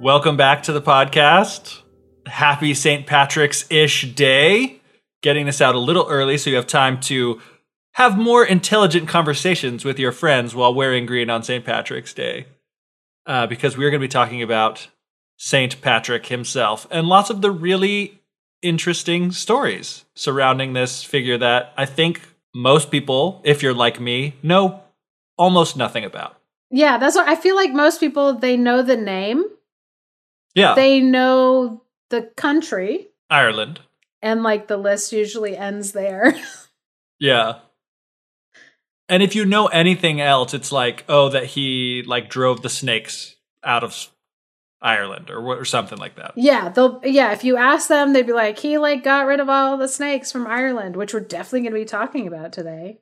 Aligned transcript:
Welcome 0.00 0.36
back 0.36 0.62
to 0.62 0.72
the 0.72 0.80
podcast. 0.80 1.82
Happy 2.24 2.72
St. 2.72 3.04
Patrick's 3.04 3.68
ish 3.68 4.14
day. 4.14 4.80
Getting 5.22 5.46
this 5.46 5.60
out 5.60 5.74
a 5.74 5.80
little 5.80 6.06
early 6.08 6.38
so 6.38 6.50
you 6.50 6.56
have 6.56 6.68
time 6.68 7.00
to 7.00 7.40
have 7.94 8.16
more 8.16 8.44
intelligent 8.44 9.08
conversations 9.08 9.84
with 9.84 9.98
your 9.98 10.12
friends 10.12 10.54
while 10.54 10.72
wearing 10.72 11.04
green 11.04 11.28
on 11.30 11.42
St. 11.42 11.64
Patrick's 11.64 12.14
Day. 12.14 12.46
Uh, 13.26 13.48
because 13.48 13.76
we're 13.76 13.90
going 13.90 14.00
to 14.00 14.06
be 14.06 14.08
talking 14.08 14.40
about 14.40 14.86
St. 15.36 15.80
Patrick 15.80 16.26
himself 16.26 16.86
and 16.92 17.08
lots 17.08 17.28
of 17.28 17.40
the 17.40 17.50
really 17.50 18.20
interesting 18.62 19.32
stories 19.32 20.04
surrounding 20.14 20.74
this 20.74 21.02
figure 21.02 21.38
that 21.38 21.72
I 21.76 21.86
think 21.86 22.20
most 22.54 22.92
people, 22.92 23.42
if 23.44 23.64
you're 23.64 23.74
like 23.74 23.98
me, 23.98 24.36
know 24.44 24.80
almost 25.36 25.76
nothing 25.76 26.04
about. 26.04 26.36
Yeah, 26.70 26.98
that's 26.98 27.16
what 27.16 27.28
I 27.28 27.34
feel 27.34 27.56
like 27.56 27.72
most 27.72 27.98
people 27.98 28.34
they 28.34 28.56
know 28.56 28.82
the 28.82 28.96
name, 28.96 29.44
Yeah, 30.58 30.74
they 30.74 31.00
know 31.00 31.82
the 32.10 32.22
country, 32.36 33.08
Ireland. 33.30 33.80
and 34.22 34.42
like 34.42 34.66
the 34.68 34.76
list 34.76 35.12
usually 35.12 35.56
ends 35.56 35.92
there. 35.92 36.34
Yeah. 37.20 37.60
And 39.08 39.22
if 39.22 39.34
you 39.34 39.44
know 39.44 39.66
anything 39.66 40.20
else, 40.20 40.54
it's 40.54 40.70
like, 40.70 41.04
oh, 41.08 41.30
that 41.30 41.46
he 41.46 42.04
like 42.06 42.30
drove 42.30 42.62
the 42.62 42.68
snakes 42.68 43.34
out 43.64 43.82
of 43.82 44.08
Ireland 44.80 45.28
or 45.30 45.40
what- 45.42 45.58
or 45.58 45.64
something 45.64 45.98
like 45.98 46.14
that. 46.16 46.34
yeah, 46.36 46.68
they'll 46.68 47.00
yeah, 47.02 47.32
if 47.32 47.42
you 47.42 47.56
ask 47.56 47.88
them, 47.88 48.12
they'd 48.12 48.26
be 48.26 48.32
like, 48.32 48.58
he 48.58 48.78
like 48.78 49.02
got 49.02 49.26
rid 49.26 49.40
of 49.40 49.48
all 49.48 49.76
the 49.76 49.88
snakes 49.88 50.30
from 50.30 50.46
Ireland, 50.46 50.94
which 50.94 51.12
we're 51.12 51.20
definitely 51.20 51.62
gonna 51.62 51.80
be 51.80 51.84
talking 51.84 52.28
about 52.28 52.52
today. 52.52 52.98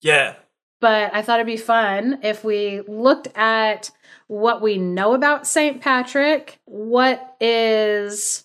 Yeah. 0.00 0.34
But 0.80 1.14
I 1.14 1.22
thought 1.22 1.38
it'd 1.38 1.46
be 1.46 1.56
fun 1.56 2.18
if 2.24 2.42
we 2.42 2.80
looked 2.88 3.28
at 3.36 3.90
what 4.34 4.60
we 4.60 4.78
know 4.78 5.14
about 5.14 5.46
St. 5.46 5.80
Patrick. 5.80 6.58
What 6.64 7.36
is 7.40 8.44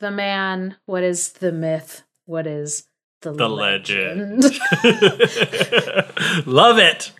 the 0.00 0.10
man? 0.10 0.76
What 0.86 1.04
is 1.04 1.30
the 1.30 1.52
myth? 1.52 2.02
What 2.26 2.46
is 2.46 2.88
the, 3.22 3.32
The 3.32 3.48
legend. 3.48 4.42
Love 6.46 6.78
it. 6.78 7.12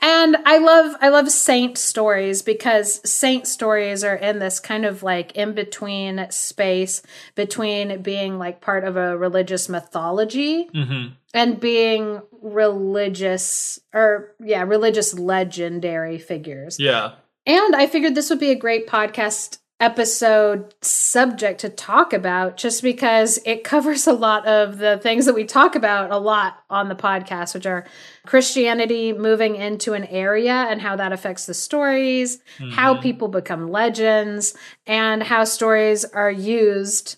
And 0.00 0.36
i 0.44 0.58
love 0.58 0.94
i 1.00 1.08
love 1.08 1.30
saint 1.30 1.76
stories 1.78 2.42
because 2.42 3.00
saint 3.10 3.46
stories 3.46 4.02
are 4.04 4.14
in 4.16 4.38
this 4.38 4.60
kind 4.60 4.84
of 4.84 5.02
like 5.02 5.32
in 5.32 5.52
between 5.52 6.26
space 6.30 7.02
between 7.34 8.02
being 8.02 8.38
like 8.38 8.60
part 8.60 8.84
of 8.84 8.96
a 8.96 9.16
religious 9.16 9.68
mythology 9.68 10.68
hmm 10.72 11.06
and 11.32 11.60
being 11.60 12.20
religious 12.42 13.78
or 13.94 14.34
yeah 14.44 14.62
religious 14.62 15.14
legendary 15.14 16.18
figures 16.18 16.76
Yeah. 16.80 17.12
and 17.46 17.76
I 17.76 17.86
figured 17.86 18.14
this 18.16 18.30
would 18.30 18.40
be 18.40 18.50
a 18.50 18.56
great 18.56 18.86
podcast 18.88 19.58
episode 19.80 20.74
subject 20.82 21.60
to 21.60 21.68
talk 21.70 22.12
about 22.12 22.56
just 22.56 22.82
because 22.82 23.38
it 23.46 23.64
covers 23.64 24.06
a 24.06 24.12
lot 24.12 24.46
of 24.46 24.78
the 24.78 24.98
things 24.98 25.24
that 25.26 25.34
we 25.34 25.44
talk 25.44 25.74
about 25.74 26.10
a 26.10 26.18
lot 26.18 26.58
on 26.68 26.88
the 26.88 26.94
podcast, 26.94 27.54
which 27.54 27.66
are 27.66 27.86
Christianity 28.26 29.12
moving 29.12 29.56
into 29.56 29.94
an 29.94 30.04
area 30.04 30.52
and 30.68 30.80
how 30.82 30.96
that 30.96 31.12
affects 31.12 31.46
the 31.46 31.54
stories, 31.54 32.38
how 32.72 32.94
Mhm. 32.94 33.00
people 33.02 33.28
become 33.28 33.70
legends, 33.70 34.54
and 34.86 35.22
how 35.22 35.44
stories 35.44 36.04
are 36.04 36.30
used 36.30 37.16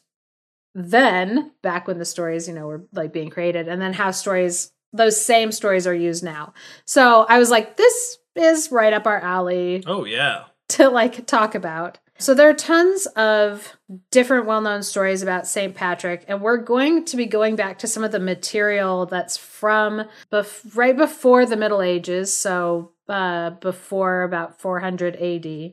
then, 0.75 1.50
back 1.62 1.86
when 1.86 1.98
the 1.98 2.04
stories, 2.04 2.48
you 2.48 2.54
know, 2.54 2.66
were 2.66 2.84
like 2.92 3.12
being 3.12 3.28
created, 3.28 3.69
and 3.69 3.82
then 3.82 3.92
how 3.92 4.10
stories, 4.10 4.72
those 4.92 5.22
same 5.22 5.53
stories 5.53 5.86
are 5.86 5.94
used 5.94 6.25
now. 6.25 6.54
So 6.86 7.26
I 7.28 7.38
was 7.38 7.50
like, 7.50 7.76
this 7.76 8.19
is 8.36 8.72
right 8.72 8.92
up 8.94 9.06
our 9.06 9.20
alley 9.20 9.82
Oh 9.86 10.04
yeah. 10.06 10.44
to 10.70 10.88
like 10.88 11.26
talk 11.26 11.54
about. 11.54 11.98
So 12.22 12.34
there 12.34 12.49
are 12.49 12.55
tons 12.55 13.06
of 13.16 13.77
different 14.12 14.47
well-known 14.47 14.84
stories 14.84 15.22
about 15.22 15.49
St. 15.49 15.75
Patrick 15.75 16.25
and 16.28 16.41
we're 16.41 16.56
going 16.56 17.05
to 17.06 17.16
be 17.16 17.27
going 17.27 17.56
back 17.56 17.81
to 17.81 17.88
some 17.88 18.05
of 18.05 18.12
the 18.12 18.21
material 18.21 19.06
that's 19.06 19.37
from 19.37 20.05
bef- 20.31 20.77
right 20.77 20.97
before 20.97 21.47
the 21.47 21.56
Middle 21.56 21.83
Ages, 21.83 22.33
so 22.34 22.93
uh 23.09 23.50
before 23.50 24.22
about 24.22 24.60
400 24.60 25.16
AD 25.16 25.72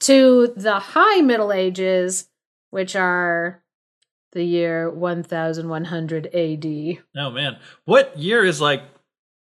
to 0.00 0.52
the 0.56 0.78
high 0.80 1.20
Middle 1.20 1.52
Ages 1.52 2.28
which 2.70 2.96
are 2.96 3.62
the 4.32 4.42
year 4.42 4.90
1100 4.90 6.26
AD. 6.34 6.98
Oh 7.16 7.30
man. 7.30 7.58
What 7.84 8.18
year 8.18 8.44
is 8.44 8.60
like 8.60 8.82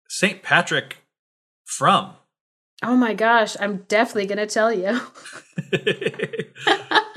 St. 0.09 0.41
Patrick 0.41 0.97
from? 1.63 2.15
Oh 2.83 2.95
my 2.95 3.13
gosh, 3.13 3.55
I'm 3.59 3.77
definitely 3.87 4.25
going 4.25 4.45
to 4.45 4.53
tell 4.53 4.71
you. 4.73 4.99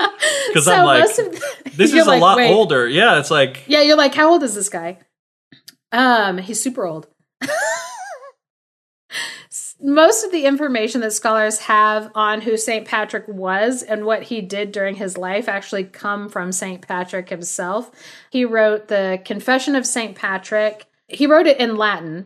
Because 0.47 0.65
So 0.65 0.73
I'm 0.73 0.85
like, 0.85 1.03
of- 1.03 1.75
this 1.77 1.93
is 1.93 2.07
a 2.07 2.15
lot 2.15 2.37
wait. 2.37 2.53
older. 2.53 2.87
Yeah, 2.87 3.19
it's 3.19 3.29
like 3.31 3.63
Yeah, 3.67 3.81
you're 3.81 3.97
like, 3.97 4.15
how 4.15 4.31
old 4.31 4.43
is 4.43 4.55
this 4.55 4.69
guy? 4.69 4.99
Um, 5.91 6.37
he's 6.37 6.61
super 6.61 6.85
old. 6.85 7.07
Most 9.79 10.23
of 10.23 10.31
the 10.31 10.45
information 10.45 11.01
that 11.01 11.13
scholars 11.13 11.59
have 11.59 12.11
on 12.15 12.41
who 12.41 12.57
St. 12.57 12.87
Patrick 12.87 13.25
was 13.27 13.83
and 13.83 14.05
what 14.05 14.23
he 14.23 14.41
did 14.41 14.71
during 14.71 14.95
his 14.95 15.17
life 15.17 15.47
actually 15.47 15.83
come 15.83 16.29
from 16.29 16.51
St. 16.51 16.81
Patrick 16.81 17.29
himself. 17.29 17.91
He 18.31 18.43
wrote 18.43 18.87
the 18.87 19.21
Confession 19.23 19.75
of 19.75 19.85
St. 19.85 20.15
Patrick. 20.15 20.87
He 21.07 21.27
wrote 21.27 21.45
it 21.45 21.59
in 21.59 21.75
Latin. 21.75 22.25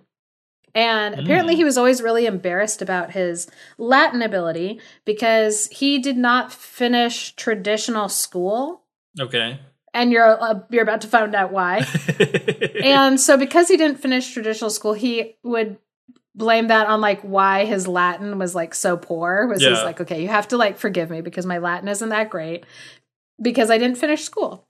And 0.74 1.20
apparently, 1.20 1.54
Mm. 1.54 1.58
he 1.58 1.64
was 1.64 1.78
always 1.78 2.02
really 2.02 2.26
embarrassed 2.26 2.82
about 2.82 3.12
his 3.12 3.50
Latin 3.78 4.22
ability 4.22 4.80
because 5.06 5.68
he 5.68 6.00
did 6.00 6.18
not 6.18 6.52
finish 6.54 7.36
traditional 7.36 8.08
school. 8.10 8.84
okay. 9.20 9.60
And 9.94 10.14
you're 10.14 10.42
uh, 10.42 10.60
you're 10.70 10.84
about 10.84 11.02
to 11.02 11.08
find 11.08 11.36
out 11.36 11.52
why. 11.52 11.86
And 12.84 13.20
so 13.20 13.36
because 13.38 13.68
he 13.68 13.76
didn't 13.76 14.00
finish 14.00 14.32
traditional 14.34 14.70
school, 14.70 14.94
he 14.94 15.36
would 15.44 15.78
blame 16.34 16.68
that 16.68 16.88
on 16.88 17.02
like 17.02 17.20
why 17.22 17.66
his 17.66 17.88
Latin 17.90 18.40
was 18.40 18.56
like 18.56 18.74
so 18.74 18.96
poor. 18.96 19.48
Was 19.48 19.62
he's 19.62 19.84
like, 19.84 20.00
okay, 20.00 20.22
you 20.22 20.30
have 20.30 20.48
to 20.50 20.58
like 20.58 20.78
forgive 20.78 21.10
me 21.10 21.20
because 21.20 21.46
my 21.46 21.58
Latin 21.58 21.90
isn't 21.90 22.08
that 22.10 22.30
great 22.30 22.66
because 23.42 23.70
I 23.70 23.78
didn't 23.78 23.98
finish 23.98 24.24
school. 24.24 24.66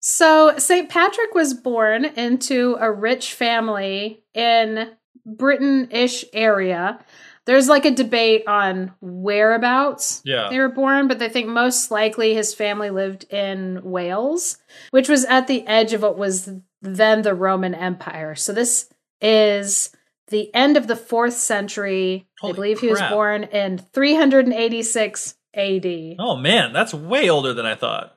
So 0.00 0.56
St. 0.58 0.88
Patrick 0.88 1.34
was 1.34 1.52
born 1.54 2.04
into 2.04 2.76
a 2.80 2.90
rich 2.90 3.34
family 3.34 4.22
in 4.32 4.90
Britain-ish 5.26 6.24
area. 6.32 6.98
There's 7.46 7.68
like 7.68 7.84
a 7.84 7.90
debate 7.90 8.46
on 8.46 8.94
whereabouts 9.00 10.22
Yeah. 10.24 10.48
they 10.48 10.58
were 10.58 10.70
born, 10.70 11.08
but 11.08 11.18
they 11.18 11.28
think 11.28 11.46
most 11.48 11.90
likely 11.90 12.34
his 12.34 12.54
family 12.54 12.90
lived 12.90 13.24
in 13.32 13.80
Wales, 13.82 14.56
which 14.90 15.08
was 15.08 15.24
at 15.26 15.46
the 15.46 15.66
edge 15.66 15.92
of 15.92 16.02
what 16.02 16.16
was 16.16 16.48
then 16.80 17.22
the 17.22 17.34
Roman 17.34 17.74
Empire. 17.74 18.34
So 18.34 18.52
this 18.52 18.88
is 19.20 19.90
the 20.28 20.54
end 20.54 20.76
of 20.78 20.86
the 20.86 20.96
fourth 20.96 21.34
century. 21.34 22.26
Holy 22.40 22.52
I 22.52 22.54
believe 22.54 22.80
he 22.80 22.88
was 22.88 23.02
born 23.02 23.44
in 23.44 23.76
386 23.78 25.34
AD. 25.54 26.16
Oh 26.18 26.36
man, 26.36 26.72
that's 26.72 26.94
way 26.94 27.28
older 27.28 27.52
than 27.52 27.66
I 27.66 27.74
thought. 27.74 28.16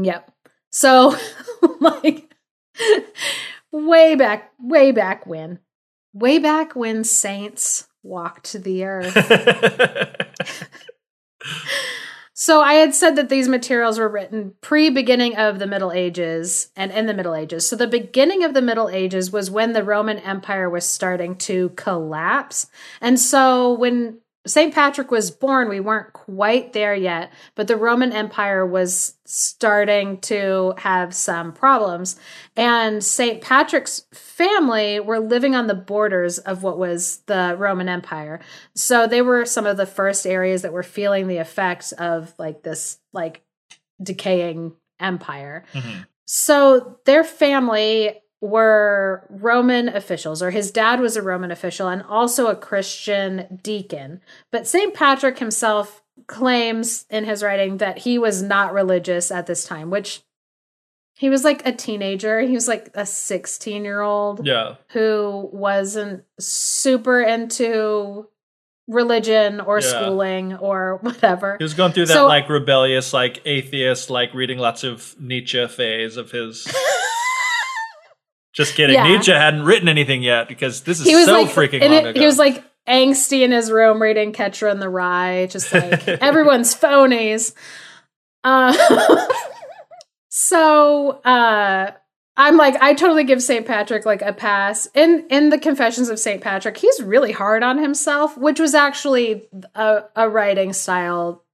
Yep. 0.00 0.30
So, 0.70 1.16
like, 1.80 2.34
way 3.72 4.14
back, 4.14 4.52
way 4.60 4.90
back 4.92 5.26
when, 5.26 5.58
way 6.12 6.38
back 6.38 6.74
when 6.74 7.04
saints 7.04 7.88
walked 8.02 8.52
the 8.52 8.84
earth. 8.84 9.16
So 12.34 12.60
I 12.60 12.74
had 12.74 12.92
said 12.92 13.14
that 13.14 13.28
these 13.28 13.46
materials 13.46 14.00
were 14.00 14.08
written 14.08 14.54
pre-beginning 14.62 15.36
of 15.36 15.60
the 15.60 15.66
Middle 15.68 15.92
Ages 15.92 16.72
and 16.74 16.90
in 16.90 17.06
the 17.06 17.14
Middle 17.14 17.36
Ages. 17.36 17.68
So 17.68 17.76
the 17.76 17.86
beginning 17.86 18.42
of 18.42 18.52
the 18.52 18.60
Middle 18.60 18.88
Ages 18.88 19.30
was 19.30 19.48
when 19.48 19.74
the 19.74 19.84
Roman 19.84 20.18
Empire 20.18 20.68
was 20.68 20.84
starting 20.84 21.36
to 21.36 21.68
collapse. 21.76 22.66
And 23.00 23.20
so 23.20 23.74
when 23.74 24.18
St. 24.44 24.74
Patrick 24.74 25.10
was 25.10 25.30
born, 25.30 25.68
we 25.68 25.78
weren't 25.78 26.12
quite 26.12 26.72
there 26.72 26.94
yet, 26.94 27.32
but 27.54 27.68
the 27.68 27.76
Roman 27.76 28.12
Empire 28.12 28.66
was 28.66 29.14
starting 29.24 30.18
to 30.22 30.74
have 30.78 31.14
some 31.14 31.52
problems. 31.52 32.18
And 32.56 33.04
St. 33.04 33.40
Patrick's 33.40 34.04
family 34.12 34.98
were 34.98 35.20
living 35.20 35.54
on 35.54 35.68
the 35.68 35.74
borders 35.74 36.38
of 36.38 36.64
what 36.64 36.76
was 36.76 37.18
the 37.26 37.54
Roman 37.56 37.88
Empire. 37.88 38.40
So 38.74 39.06
they 39.06 39.22
were 39.22 39.44
some 39.44 39.66
of 39.66 39.76
the 39.76 39.86
first 39.86 40.26
areas 40.26 40.62
that 40.62 40.72
were 40.72 40.82
feeling 40.82 41.28
the 41.28 41.38
effects 41.38 41.92
of 41.92 42.34
like 42.38 42.62
this 42.62 42.98
like 43.12 43.42
decaying 44.02 44.72
empire. 44.98 45.64
Mhm. 45.72 46.06
So 46.26 46.98
their 47.04 47.22
family 47.22 48.20
were 48.42 49.24
Roman 49.30 49.88
officials, 49.88 50.42
or 50.42 50.50
his 50.50 50.70
dad 50.72 51.00
was 51.00 51.16
a 51.16 51.22
Roman 51.22 51.50
official 51.52 51.88
and 51.88 52.02
also 52.02 52.48
a 52.48 52.56
Christian 52.56 53.58
deacon. 53.62 54.20
But 54.50 54.66
St. 54.66 54.92
Patrick 54.92 55.38
himself 55.38 56.02
claims 56.26 57.06
in 57.08 57.24
his 57.24 57.42
writing 57.42 57.78
that 57.78 57.98
he 57.98 58.18
was 58.18 58.42
not 58.42 58.74
religious 58.74 59.30
at 59.30 59.46
this 59.46 59.64
time, 59.64 59.90
which 59.90 60.22
he 61.14 61.30
was 61.30 61.44
like 61.44 61.64
a 61.64 61.72
teenager. 61.72 62.40
He 62.40 62.52
was 62.54 62.66
like 62.66 62.90
a 62.94 63.06
16 63.06 63.84
year 63.84 64.00
old 64.00 64.44
Yeah. 64.44 64.74
who 64.88 65.48
wasn't 65.52 66.24
super 66.40 67.20
into 67.22 68.28
religion 68.88 69.60
or 69.60 69.78
Yeah. 69.78 69.86
schooling 69.86 70.56
or 70.56 70.98
whatever. 71.02 71.56
He 71.58 71.64
was 71.64 71.74
going 71.74 71.92
through 71.92 72.06
that 72.06 72.14
So- 72.14 72.26
like 72.26 72.48
rebellious, 72.48 73.12
like 73.12 73.40
atheist, 73.44 74.10
like 74.10 74.34
reading 74.34 74.58
lots 74.58 74.82
of 74.82 75.14
Nietzsche 75.20 75.64
phase 75.68 76.16
of 76.16 76.32
his. 76.32 76.66
Just 78.52 78.74
kidding. 78.74 78.94
Yeah. 78.94 79.08
Nietzsche 79.08 79.32
hadn't 79.32 79.64
written 79.64 79.88
anything 79.88 80.22
yet 80.22 80.46
because 80.48 80.82
this 80.82 81.00
is 81.00 81.06
he 81.06 81.14
was 81.14 81.24
so 81.24 81.42
like 81.42 81.48
freaking 81.48 81.80
long 81.80 81.92
it- 81.92 82.06
ago. 82.08 82.20
He 82.20 82.26
was 82.26 82.38
like 82.38 82.64
angsty 82.86 83.42
in 83.42 83.50
his 83.50 83.70
room 83.70 84.02
reading 84.02 84.32
Catcher 84.32 84.68
in 84.68 84.80
the 84.80 84.88
Rye, 84.88 85.46
just 85.46 85.72
like 85.72 86.06
everyone's 86.08 86.74
phonies. 86.74 87.54
Uh, 88.44 89.26
so 90.28 91.10
uh, 91.24 91.92
I'm 92.36 92.56
like, 92.56 92.76
I 92.82 92.94
totally 92.94 93.24
give 93.24 93.42
St. 93.42 93.66
Patrick 93.66 94.04
like 94.04 94.22
a 94.22 94.32
pass. 94.32 94.88
In 94.94 95.26
in 95.30 95.50
the 95.50 95.58
Confessions 95.58 96.08
of 96.08 96.18
St. 96.18 96.42
Patrick, 96.42 96.76
he's 96.76 97.02
really 97.02 97.32
hard 97.32 97.62
on 97.62 97.78
himself, 97.78 98.36
which 98.36 98.60
was 98.60 98.74
actually 98.74 99.48
a, 99.74 100.04
a 100.14 100.28
writing 100.28 100.72
style 100.72 101.44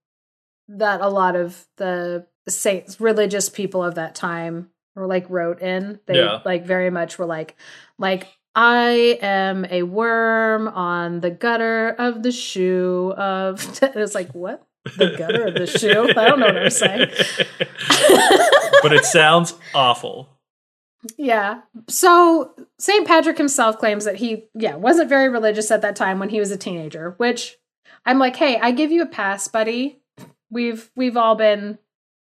that 0.67 1.01
a 1.01 1.09
lot 1.09 1.35
of 1.35 1.65
the 1.77 2.27
saints 2.47 2.99
religious 2.99 3.49
people 3.49 3.83
of 3.83 3.95
that 3.95 4.15
time 4.15 4.69
were 4.95 5.07
like 5.07 5.29
wrote 5.29 5.61
in. 5.61 5.99
They 6.05 6.17
Yeah. 6.17 6.39
like 6.45 6.65
very 6.65 6.89
much 6.89 7.17
were 7.19 7.25
like 7.25 7.55
like 7.97 8.27
I 8.55 9.17
am 9.21 9.65
a 9.69 9.83
worm 9.83 10.67
on 10.67 11.19
the 11.21 11.29
gutter 11.29 11.89
of 11.97 12.23
the 12.23 12.31
shoe 12.31 13.13
of 13.17 13.79
it's 13.81 14.15
like 14.15 14.31
what? 14.31 14.65
The 14.97 15.15
gutter 15.17 15.47
of 15.47 15.53
the 15.55 15.67
shoe? 15.67 16.09
I 16.17 16.27
don't 16.27 16.39
know 16.39 16.47
what 16.47 16.57
I'm 16.57 16.69
saying. 16.69 17.09
but 18.81 18.93
it 18.93 19.05
sounds 19.05 19.53
awful. 19.73 20.29
Yeah. 21.17 21.61
So 21.87 22.53
St. 22.79 23.07
Patrick 23.07 23.37
himself 23.37 23.77
claims 23.77 24.05
that 24.05 24.17
he, 24.17 24.45
yeah, 24.53 24.75
wasn't 24.75 25.09
very 25.09 25.29
religious 25.29 25.71
at 25.71 25.81
that 25.81 25.95
time 25.95 26.19
when 26.19 26.29
he 26.29 26.39
was 26.39 26.51
a 26.51 26.57
teenager, 26.57 27.11
which 27.17 27.57
I'm 28.05 28.19
like, 28.19 28.35
hey, 28.35 28.57
I 28.59 28.71
give 28.71 28.91
you 28.91 29.01
a 29.03 29.05
pass, 29.07 29.47
buddy. 29.47 30.01
We've 30.49 30.89
we've 30.95 31.15
all 31.17 31.35
been 31.35 31.77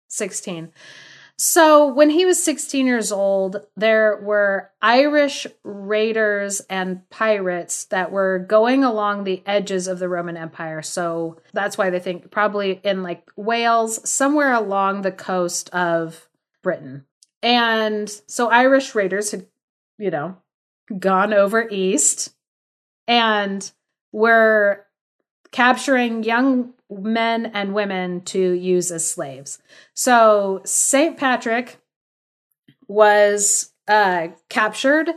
16. 0.09 0.71
So 1.37 1.87
when 1.87 2.09
he 2.09 2.25
was 2.25 2.41
16 2.41 2.87
years 2.87 3.11
old, 3.11 3.57
there 3.75 4.17
were 4.21 4.71
Irish 4.81 5.45
raiders 5.63 6.61
and 6.69 7.07
pirates 7.09 7.85
that 7.85 8.11
were 8.11 8.39
going 8.39 8.85
along 8.85 9.23
the 9.23 9.43
edges 9.45 9.87
of 9.87 9.99
the 9.99 10.07
Roman 10.07 10.37
Empire. 10.37 10.81
So 10.81 11.41
that's 11.51 11.77
why 11.77 11.89
they 11.89 11.99
think 11.99 12.31
probably 12.31 12.79
in 12.83 13.03
like 13.03 13.29
Wales, 13.35 14.09
somewhere 14.09 14.53
along 14.53 15.01
the 15.01 15.11
coast 15.11 15.69
of 15.71 16.29
Britain. 16.63 17.05
And 17.43 18.09
so 18.27 18.49
Irish 18.49 18.95
raiders 18.95 19.31
had, 19.31 19.45
you 19.97 20.11
know, 20.11 20.37
gone 20.97 21.33
over 21.33 21.67
east 21.69 22.33
and 23.07 23.69
were 24.13 24.85
capturing 25.51 26.23
young 26.23 26.73
men 27.01 27.47
and 27.47 27.73
women 27.73 28.21
to 28.21 28.51
use 28.51 28.91
as 28.91 29.09
slaves. 29.09 29.59
So 29.93 30.61
St. 30.65 31.17
Patrick 31.17 31.77
was 32.87 33.71
uh, 33.87 34.29
captured 34.49 35.09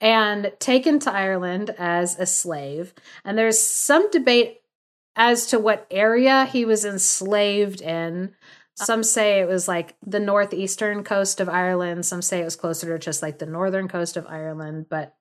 and 0.00 0.52
taken 0.58 0.98
to 1.00 1.12
Ireland 1.12 1.74
as 1.78 2.18
a 2.18 2.26
slave. 2.26 2.94
And 3.24 3.36
there's 3.36 3.58
some 3.58 4.10
debate 4.10 4.60
as 5.14 5.46
to 5.46 5.58
what 5.58 5.86
area 5.90 6.44
he 6.44 6.64
was 6.64 6.84
enslaved 6.84 7.80
in. 7.80 8.34
Some 8.74 9.02
say 9.02 9.40
it 9.40 9.48
was 9.48 9.66
like 9.66 9.96
the 10.06 10.20
northeastern 10.20 11.02
coast 11.02 11.40
of 11.40 11.48
Ireland. 11.48 12.04
Some 12.04 12.20
say 12.20 12.40
it 12.40 12.44
was 12.44 12.56
closer 12.56 12.86
to 12.86 12.98
just 13.02 13.22
like 13.22 13.38
the 13.38 13.46
northern 13.46 13.88
coast 13.88 14.18
of 14.18 14.26
Ireland. 14.26 14.86
But 14.90 15.16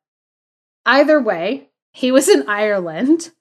either 0.85 1.21
way, 1.21 1.69
he 1.93 2.11
was 2.11 2.27
in 2.27 2.49
Ireland 2.49 3.31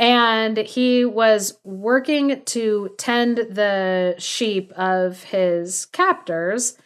and 0.00 0.56
he 0.56 1.04
was 1.04 1.58
working 1.62 2.42
to 2.46 2.90
tend 2.96 3.36
the 3.36 4.14
sheep 4.18 4.72
of 4.72 5.22
his 5.24 5.84
captors. 5.84 6.78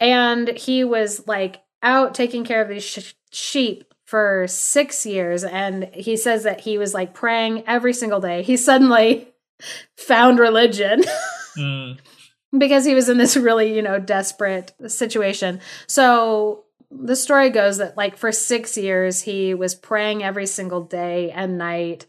And 0.00 0.48
he 0.48 0.82
was 0.82 1.28
like 1.28 1.62
out 1.80 2.12
taking 2.12 2.44
care 2.44 2.60
of 2.60 2.68
these 2.68 2.82
sh- 2.82 3.14
sheep 3.30 3.84
for 4.04 4.46
six 4.48 5.06
years. 5.06 5.44
And 5.44 5.88
he 5.94 6.16
says 6.16 6.42
that 6.42 6.60
he 6.62 6.76
was 6.76 6.92
like 6.92 7.14
praying 7.14 7.62
every 7.68 7.92
single 7.92 8.18
day. 8.18 8.42
He 8.42 8.56
suddenly 8.56 9.28
found 9.96 10.38
religion. 10.38 11.04
Mm. 11.58 11.98
because 12.58 12.84
he 12.84 12.94
was 12.94 13.08
in 13.08 13.16
this 13.16 13.34
really, 13.34 13.74
you 13.74 13.80
know, 13.80 13.98
desperate 13.98 14.74
situation. 14.88 15.58
So 15.86 16.64
the 16.90 17.16
story 17.16 17.48
goes 17.48 17.78
that 17.78 17.96
like 17.96 18.18
for 18.18 18.30
6 18.30 18.76
years 18.76 19.22
he 19.22 19.54
was 19.54 19.74
praying 19.74 20.22
every 20.22 20.44
single 20.44 20.82
day 20.82 21.30
and 21.30 21.56
night 21.56 22.04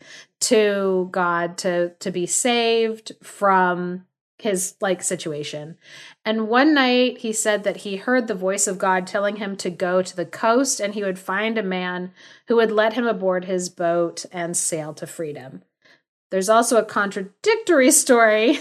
to 0.47 1.09
God 1.11 1.57
to 1.59 1.89
to 1.99 2.11
be 2.11 2.25
saved 2.25 3.11
from 3.21 4.05
his 4.39 4.75
like 4.79 5.01
situation. 5.01 5.77
And 6.23 6.47
one 6.47 6.73
night 6.73 7.19
he 7.19 7.33
said 7.33 7.63
that 7.63 7.77
he 7.77 7.97
heard 7.97 8.27
the 8.27 8.35
voice 8.35 8.67
of 8.67 8.77
God 8.77 9.07
telling 9.07 9.37
him 9.37 9.55
to 9.57 9.69
go 9.69 10.01
to 10.01 10.15
the 10.15 10.25
coast 10.25 10.79
and 10.79 10.93
he 10.93 11.03
would 11.03 11.17
find 11.17 11.57
a 11.57 11.63
man 11.63 12.11
who 12.47 12.55
would 12.57 12.71
let 12.71 12.93
him 12.93 13.07
aboard 13.07 13.45
his 13.45 13.67
boat 13.67 14.25
and 14.31 14.55
sail 14.55 14.93
to 14.93 15.07
freedom. 15.07 15.63
There's 16.29 16.49
also 16.49 16.77
a 16.77 16.85
contradictory 16.85 17.91
story 17.91 18.59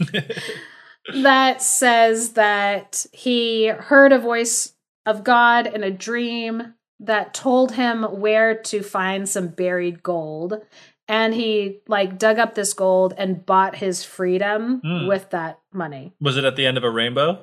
that 1.14 1.60
says 1.60 2.32
that 2.32 3.06
he 3.12 3.66
heard 3.66 4.12
a 4.12 4.18
voice 4.18 4.72
of 5.04 5.24
God 5.24 5.66
in 5.66 5.84
a 5.84 5.90
dream 5.90 6.74
that 7.00 7.34
told 7.34 7.72
him 7.72 8.02
where 8.02 8.54
to 8.54 8.82
find 8.82 9.28
some 9.28 9.48
buried 9.48 10.02
gold 10.02 10.60
and 11.08 11.32
he 11.34 11.80
like 11.88 12.18
dug 12.18 12.38
up 12.38 12.54
this 12.54 12.74
gold 12.74 13.14
and 13.16 13.44
bought 13.46 13.76
his 13.76 14.04
freedom 14.04 14.80
Hmm. 14.84 15.06
with 15.06 15.30
that 15.30 15.58
money. 15.72 16.12
Was 16.20 16.36
it 16.36 16.44
at 16.44 16.56
the 16.56 16.66
end 16.66 16.76
of 16.76 16.84
a 16.84 16.90
rainbow? 16.90 17.38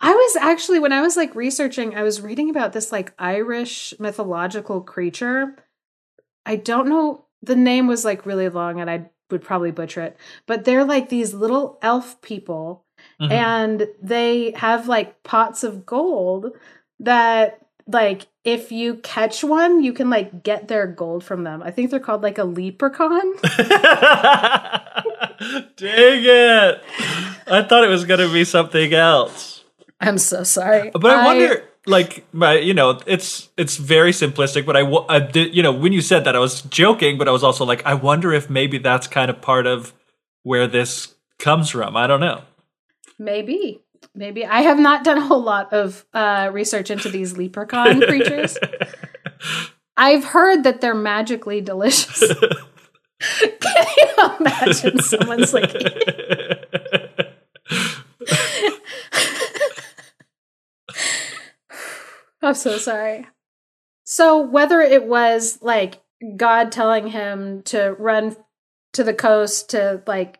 I 0.00 0.12
was 0.12 0.36
actually 0.36 0.78
when 0.78 0.92
I 0.92 1.00
was 1.02 1.16
like 1.16 1.34
researching, 1.34 1.96
I 1.96 2.02
was 2.02 2.20
reading 2.20 2.50
about 2.50 2.72
this 2.72 2.92
like 2.92 3.12
Irish 3.18 3.92
mythological 3.98 4.80
creature. 4.80 5.56
I 6.46 6.56
don't 6.56 6.88
know 6.88 7.24
the 7.42 7.56
name 7.56 7.86
was 7.86 8.04
like 8.04 8.24
really 8.26 8.48
long 8.48 8.80
and 8.80 8.88
I 8.90 9.10
would 9.30 9.42
probably 9.42 9.70
butcher 9.72 10.02
it, 10.02 10.16
but 10.46 10.64
they're 10.64 10.84
like 10.84 11.08
these 11.08 11.34
little 11.34 11.78
elf 11.82 12.20
people 12.22 12.84
Mhm. 13.20 13.30
and 13.30 13.88
they 14.02 14.52
have 14.56 14.88
like 14.88 15.22
pots 15.22 15.62
of 15.64 15.84
gold 15.86 16.52
that 17.00 17.60
like 17.88 18.26
if 18.44 18.70
you 18.70 18.96
catch 18.96 19.42
one, 19.42 19.82
you 19.82 19.92
can 19.92 20.10
like 20.10 20.42
get 20.42 20.68
their 20.68 20.86
gold 20.86 21.24
from 21.24 21.44
them. 21.44 21.62
I 21.62 21.70
think 21.70 21.90
they're 21.90 21.98
called 22.00 22.22
like 22.22 22.38
a 22.38 22.44
leprechaun. 22.44 23.36
Dang 25.76 26.22
it! 26.24 26.82
I 27.46 27.62
thought 27.62 27.84
it 27.84 27.88
was 27.88 28.04
going 28.04 28.20
to 28.20 28.32
be 28.32 28.44
something 28.44 28.92
else. 28.92 29.64
I'm 30.00 30.18
so 30.18 30.44
sorry. 30.44 30.90
But 30.90 31.06
I, 31.06 31.24
wonder, 31.24 31.64
like, 31.86 32.24
my, 32.32 32.58
you 32.58 32.74
know, 32.74 33.00
it's 33.06 33.48
it's 33.56 33.76
very 33.76 34.12
simplistic. 34.12 34.66
But 34.66 34.76
I, 34.76 34.82
wa- 34.82 35.06
I 35.08 35.18
did, 35.20 35.54
you 35.54 35.62
know, 35.62 35.72
when 35.72 35.92
you 35.92 36.00
said 36.00 36.24
that, 36.24 36.36
I 36.36 36.38
was 36.38 36.62
joking, 36.62 37.18
but 37.18 37.26
I 37.26 37.30
was 37.30 37.42
also 37.42 37.64
like, 37.64 37.84
I 37.86 37.94
wonder 37.94 38.32
if 38.32 38.50
maybe 38.50 38.78
that's 38.78 39.06
kind 39.06 39.30
of 39.30 39.40
part 39.40 39.66
of 39.66 39.92
where 40.42 40.66
this 40.66 41.14
comes 41.38 41.70
from. 41.70 41.96
I 41.96 42.06
don't 42.06 42.20
know. 42.20 42.42
Maybe. 43.18 43.80
Maybe. 44.14 44.44
I 44.44 44.62
have 44.62 44.78
not 44.78 45.04
done 45.04 45.18
a 45.18 45.26
whole 45.26 45.42
lot 45.42 45.72
of 45.72 46.04
uh, 46.12 46.50
research 46.52 46.90
into 46.90 47.08
these 47.08 47.36
leprechaun 47.36 48.00
creatures. 48.06 48.58
I've 49.96 50.24
heard 50.24 50.64
that 50.64 50.80
they're 50.80 50.94
magically 50.94 51.60
delicious. 51.60 52.20
Can 53.20 53.86
you 53.96 54.14
imagine 54.38 55.00
someone's 55.00 55.52
like, 55.52 55.72
I'm 62.42 62.54
so 62.54 62.78
sorry. 62.78 63.26
So, 64.04 64.40
whether 64.40 64.80
it 64.80 65.04
was 65.04 65.58
like 65.60 66.00
God 66.36 66.70
telling 66.70 67.08
him 67.08 67.62
to 67.64 67.96
run 67.98 68.36
to 68.92 69.02
the 69.04 69.14
coast 69.14 69.70
to 69.70 70.02
like 70.06 70.38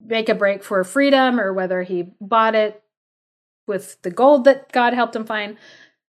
make 0.00 0.28
a 0.28 0.34
break 0.34 0.64
for 0.64 0.82
freedom, 0.82 1.38
or 1.38 1.52
whether 1.52 1.82
he 1.82 2.10
bought 2.20 2.56
it 2.56 2.82
with 3.70 4.00
the 4.02 4.10
gold 4.10 4.44
that 4.44 4.70
God 4.72 4.92
helped 4.92 5.16
him 5.16 5.24
find, 5.24 5.56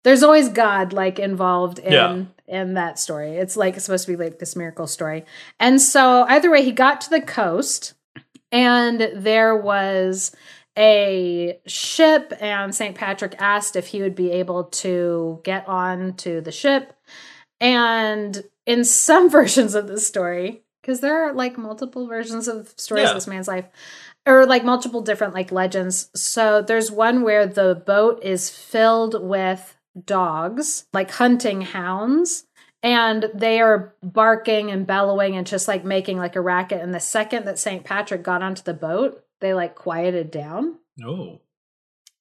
there's 0.03 0.21
always 0.23 0.49
God 0.49 0.91
like 0.91 1.17
involved 1.19 1.79
in 1.79 1.93
Yeah. 1.93 2.23
in 2.47 2.73
that 2.73 2.99
story. 2.99 3.37
It's 3.37 3.55
like 3.55 3.75
it's 3.77 3.85
supposed 3.85 4.05
to 4.07 4.11
be 4.17 4.21
like 4.21 4.39
this 4.39 4.55
miracle 4.57 4.87
story. 4.87 5.23
And 5.61 5.81
so 5.81 6.25
either 6.27 6.51
way, 6.51 6.61
he 6.65 6.73
got 6.73 6.99
to 7.01 7.09
the 7.09 7.21
coast 7.21 7.93
and 8.51 9.09
there 9.15 9.55
was 9.55 10.35
a 10.77 11.59
ship 11.67 12.33
and 12.41 12.75
St. 12.75 12.95
Patrick 12.95 13.35
asked 13.39 13.75
if 13.77 13.87
he 13.87 14.01
would 14.01 14.15
be 14.15 14.31
able 14.31 14.65
to 14.65 15.39
get 15.43 15.65
on 15.69 16.15
to 16.17 16.41
the 16.41 16.51
ship. 16.51 16.93
And 17.61 18.43
in 18.65 18.83
some 18.83 19.29
versions 19.39 19.75
of 19.75 19.87
the 19.87 19.99
story, 19.99 20.63
because 20.81 20.99
there 20.99 21.23
are 21.23 21.33
like 21.33 21.57
multiple 21.57 22.07
versions 22.07 22.47
of 22.49 22.73
stories 22.77 23.03
Yeah. 23.03 23.09
of 23.11 23.15
this 23.15 23.27
man's 23.27 23.47
life, 23.47 23.65
or 24.25 24.45
like 24.45 24.63
multiple 24.63 25.01
different 25.01 25.33
like 25.33 25.51
legends. 25.51 26.09
So 26.15 26.61
there's 26.61 26.91
one 26.91 27.23
where 27.23 27.45
the 27.45 27.75
boat 27.75 28.23
is 28.23 28.49
filled 28.49 29.21
with 29.21 29.75
dogs, 30.05 30.85
like 30.93 31.11
hunting 31.11 31.61
hounds, 31.61 32.45
and 32.81 33.29
they 33.33 33.61
are 33.61 33.93
barking 34.01 34.71
and 34.71 34.87
bellowing 34.87 35.35
and 35.35 35.47
just 35.47 35.67
like 35.67 35.85
making 35.85 36.17
like 36.17 36.35
a 36.35 36.41
racket. 36.41 36.81
And 36.81 36.93
the 36.93 36.99
second 36.99 37.45
that 37.45 37.59
St. 37.59 37.83
Patrick 37.83 38.23
got 38.23 38.41
onto 38.41 38.63
the 38.63 38.73
boat, 38.73 39.23
they 39.39 39.53
like 39.53 39.75
quieted 39.75 40.31
down. 40.31 40.79
Oh. 41.03 41.39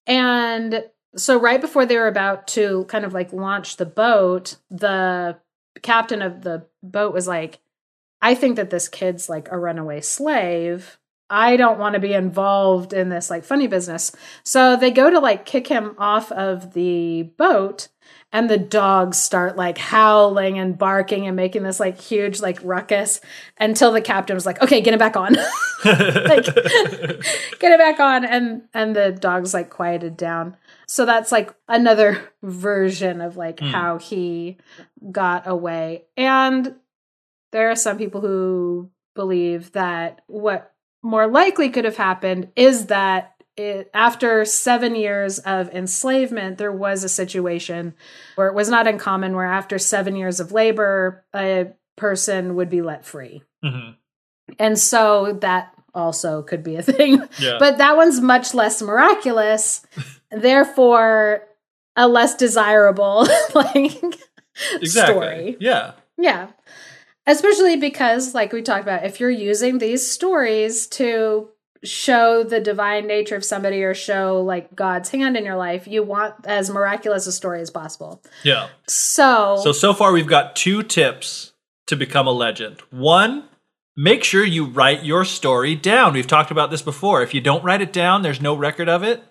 And 0.06 0.84
so 1.16 1.38
right 1.38 1.60
before 1.60 1.86
they 1.86 1.96
were 1.96 2.08
about 2.08 2.48
to 2.48 2.84
kind 2.84 3.04
of 3.04 3.12
like 3.12 3.32
launch 3.32 3.76
the 3.76 3.86
boat, 3.86 4.56
the 4.70 5.38
captain 5.82 6.22
of 6.22 6.42
the 6.42 6.66
boat 6.82 7.12
was 7.12 7.28
like, 7.28 7.60
I 8.20 8.34
think 8.34 8.56
that 8.56 8.70
this 8.70 8.88
kid's 8.88 9.28
like 9.28 9.48
a 9.50 9.58
runaway 9.58 10.00
slave. 10.00 10.98
I 11.32 11.56
don't 11.56 11.78
want 11.78 11.94
to 11.94 12.00
be 12.00 12.12
involved 12.12 12.92
in 12.92 13.08
this 13.08 13.30
like 13.30 13.42
funny 13.42 13.66
business. 13.66 14.12
So 14.44 14.76
they 14.76 14.90
go 14.90 15.08
to 15.08 15.18
like 15.18 15.46
kick 15.46 15.66
him 15.66 15.94
off 15.96 16.30
of 16.30 16.74
the 16.74 17.22
boat 17.38 17.88
and 18.34 18.50
the 18.50 18.58
dogs 18.58 19.16
start 19.16 19.56
like 19.56 19.78
howling 19.78 20.58
and 20.58 20.76
barking 20.76 21.26
and 21.26 21.34
making 21.34 21.62
this 21.62 21.80
like 21.80 21.98
huge 21.98 22.40
like 22.40 22.58
ruckus 22.62 23.20
until 23.58 23.92
the 23.92 24.00
captain 24.02 24.34
was 24.34 24.44
like, 24.44 24.60
"Okay, 24.62 24.82
get 24.82 24.92
him 24.92 24.98
back 24.98 25.16
on." 25.16 25.34
like 25.84 26.44
get 26.54 27.72
it 27.72 27.78
back 27.78 27.98
on 27.98 28.24
and 28.24 28.62
and 28.74 28.94
the 28.94 29.12
dogs 29.12 29.52
like 29.52 29.68
quieted 29.70 30.16
down 30.16 30.56
so 30.86 31.04
that's 31.04 31.32
like 31.32 31.52
another 31.66 32.32
version 32.42 33.20
of 33.20 33.36
like 33.36 33.58
Hmm. 33.58 33.66
how 33.66 33.98
he 33.98 34.58
got 35.10 35.48
away 35.48 36.04
and 36.16 36.76
there 37.50 37.70
are 37.70 37.76
some 37.76 37.98
people 37.98 38.20
who 38.20 38.90
believe 39.14 39.72
that 39.72 40.20
what 40.28 40.71
more 41.02 41.26
likely 41.26 41.68
could 41.70 41.84
have 41.84 41.96
happened 41.96 42.48
is 42.56 42.86
that 42.86 43.34
it, 43.56 43.90
after 43.92 44.44
seven 44.44 44.94
years 44.94 45.38
of 45.40 45.68
enslavement, 45.74 46.58
there 46.58 46.72
was 46.72 47.04
a 47.04 47.08
situation 47.08 47.94
where 48.36 48.48
it 48.48 48.54
was 48.54 48.70
not 48.70 48.86
uncommon 48.86 49.34
where 49.34 49.44
after 49.46 49.78
seven 49.78 50.16
years 50.16 50.40
of 50.40 50.52
labor, 50.52 51.24
a 51.34 51.66
person 51.96 52.54
would 52.54 52.70
be 52.70 52.80
let 52.82 53.04
free. 53.04 53.42
Mhm. 53.64 53.96
And 54.58 54.78
so 54.78 55.34
that 55.40 55.74
also 55.94 56.42
could 56.42 56.62
be 56.62 56.76
a 56.76 56.82
thing. 56.94 57.22
Yeah. 57.38 57.56
But 57.58 57.78
that 57.78 57.96
one's 57.96 58.20
much 58.20 58.54
less 58.54 58.80
miraculous, 58.80 59.82
therefore 60.30 61.42
a 61.94 62.08
less 62.08 62.34
desirable 62.36 63.26
like 63.54 63.92
exactly. 64.80 65.14
story. 65.14 65.56
Yeah. 65.60 65.92
Yeah. 66.16 66.48
Especially 67.26 67.76
because 67.76 68.34
like 68.34 68.52
we 68.52 68.62
talked 68.62 68.82
about 68.82 69.04
if 69.04 69.20
you're 69.20 69.30
using 69.30 69.78
these 69.78 70.06
stories 70.06 70.86
to 70.88 71.48
show 71.84 72.44
the 72.44 72.60
divine 72.60 73.06
nature 73.06 73.34
of 73.34 73.44
somebody 73.44 73.82
or 73.82 73.94
show 73.94 74.42
like 74.42 74.74
God's 74.74 75.10
hand 75.10 75.36
in 75.36 75.44
your 75.44 75.56
life, 75.56 75.86
you 75.86 76.02
want 76.02 76.34
as 76.44 76.70
miraculous 76.70 77.26
a 77.26 77.32
story 77.32 77.60
as 77.60 77.70
possible. 77.70 78.22
Yeah. 78.42 78.68
So, 78.86 79.60
So 79.62 79.72
so 79.72 79.94
far 79.94 80.12
we've 80.12 80.26
got 80.26 80.56
two 80.56 80.82
tips 80.82 81.52
to 81.86 81.96
become 81.96 82.26
a 82.26 82.32
legend. 82.32 82.80
One, 82.90 83.44
make 83.96 84.24
sure 84.24 84.44
you 84.44 84.66
write 84.66 85.04
your 85.04 85.24
story 85.24 85.74
down. 85.74 86.14
We've 86.14 86.26
talked 86.26 86.50
about 86.50 86.70
this 86.70 86.82
before. 86.82 87.22
If 87.22 87.34
you 87.34 87.40
don't 87.40 87.64
write 87.64 87.82
it 87.82 87.92
down, 87.92 88.22
there's 88.22 88.40
no 88.40 88.54
record 88.54 88.88
of 88.88 89.02
it. 89.02 89.22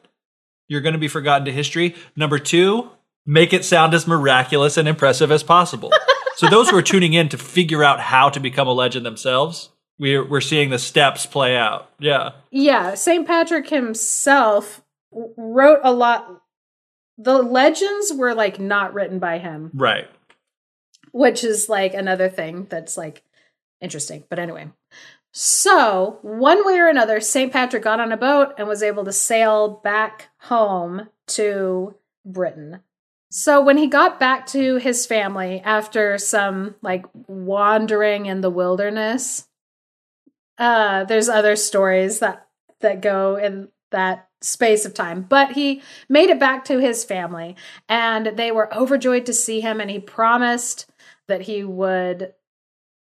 You're 0.68 0.82
going 0.82 0.94
to 0.94 1.00
be 1.00 1.08
forgotten 1.08 1.46
to 1.46 1.52
history. 1.52 1.96
Number 2.16 2.40
2, 2.40 2.90
make 3.26 3.54
it 3.54 3.66
sound 3.66 3.94
as 3.94 4.08
miraculous 4.08 4.78
and 4.78 4.88
impressive 4.88 5.32
as 5.32 5.44
possible. 5.44 5.92
so 6.36 6.48
those 6.48 6.70
who 6.70 6.78
are 6.78 6.82
tuning 6.82 7.14
in 7.14 7.30
to 7.30 7.38
figure 7.38 7.84
out 7.84 8.00
how 8.00 8.30
to 8.30 8.40
become 8.40 8.68
a 8.68 8.74
legend 8.74 9.06
themselves, 9.06 9.70
we're 10.00 10.28
we're 10.28 10.42
seeing 10.42 10.70
the 10.70 10.80
steps 10.80 11.26
play 11.26 11.56
out. 11.56 11.90
Yeah. 12.00 12.32
yeah, 12.50 12.96
St. 12.96 13.28
Patrick 13.28 13.70
himself 13.70 14.82
wrote 15.12 15.80
a 15.84 15.92
lot 15.92 16.42
the 17.18 17.42
legends 17.42 18.12
were 18.14 18.34
like 18.34 18.60
not 18.60 18.94
written 18.94 19.20
by 19.20 19.38
him. 19.38 19.70
Right. 19.74 20.08
which 21.12 21.44
is 21.44 21.70
like 21.70 21.94
another 21.94 22.30
thing 22.30 22.66
that's 22.70 22.98
like 22.98 23.24
interesting. 23.80 24.24
But 24.30 24.40
anyway, 24.40 24.70
so 25.34 26.18
one 26.24 26.66
way 26.66 26.80
or 26.80 26.88
another, 26.88 27.20
St. 27.20 27.52
Patrick 27.54 27.84
got 27.84 28.00
on 28.00 28.12
a 28.12 28.18
boat 28.18 28.54
and 28.58 28.68
was 28.68 28.82
able 28.82 29.06
to 29.06 29.14
sail 29.14 29.82
back 29.84 30.30
home 30.40 31.10
to 31.28 31.96
Britain. 32.26 32.80
So 33.34 33.62
when 33.62 33.78
he 33.78 33.88
got 33.88 34.20
back 34.20 34.46
to 34.48 34.76
his 34.76 35.06
family 35.06 35.62
after 35.62 36.18
some 36.18 36.76
like 36.82 37.06
wandering 37.28 38.26
in 38.26 38.42
the 38.42 38.50
wilderness, 38.50 39.48
uh, 40.58 41.06
there's 41.06 41.30
other 41.30 41.56
stories 41.56 42.20
that 42.20 42.48
that 42.82 43.00
go 43.00 43.38
in 43.38 43.70
that 43.92 44.28
space 44.42 44.86
of 44.86 44.94
time. 44.94 45.22
But 45.22 45.54
he 45.54 45.82
made 46.10 46.30
it 46.30 46.42
back 46.42 46.66
to 46.66 46.80
his 46.80 47.06
family, 47.06 47.56
and 47.88 48.38
they 48.38 48.52
were 48.52 48.74
overjoyed 48.76 49.26
to 49.28 49.34
see 49.34 49.62
him. 49.62 49.80
And 49.80 49.90
he 49.90 50.00
promised 50.00 50.90
that 51.28 51.44
he 51.44 51.64
would 51.64 52.34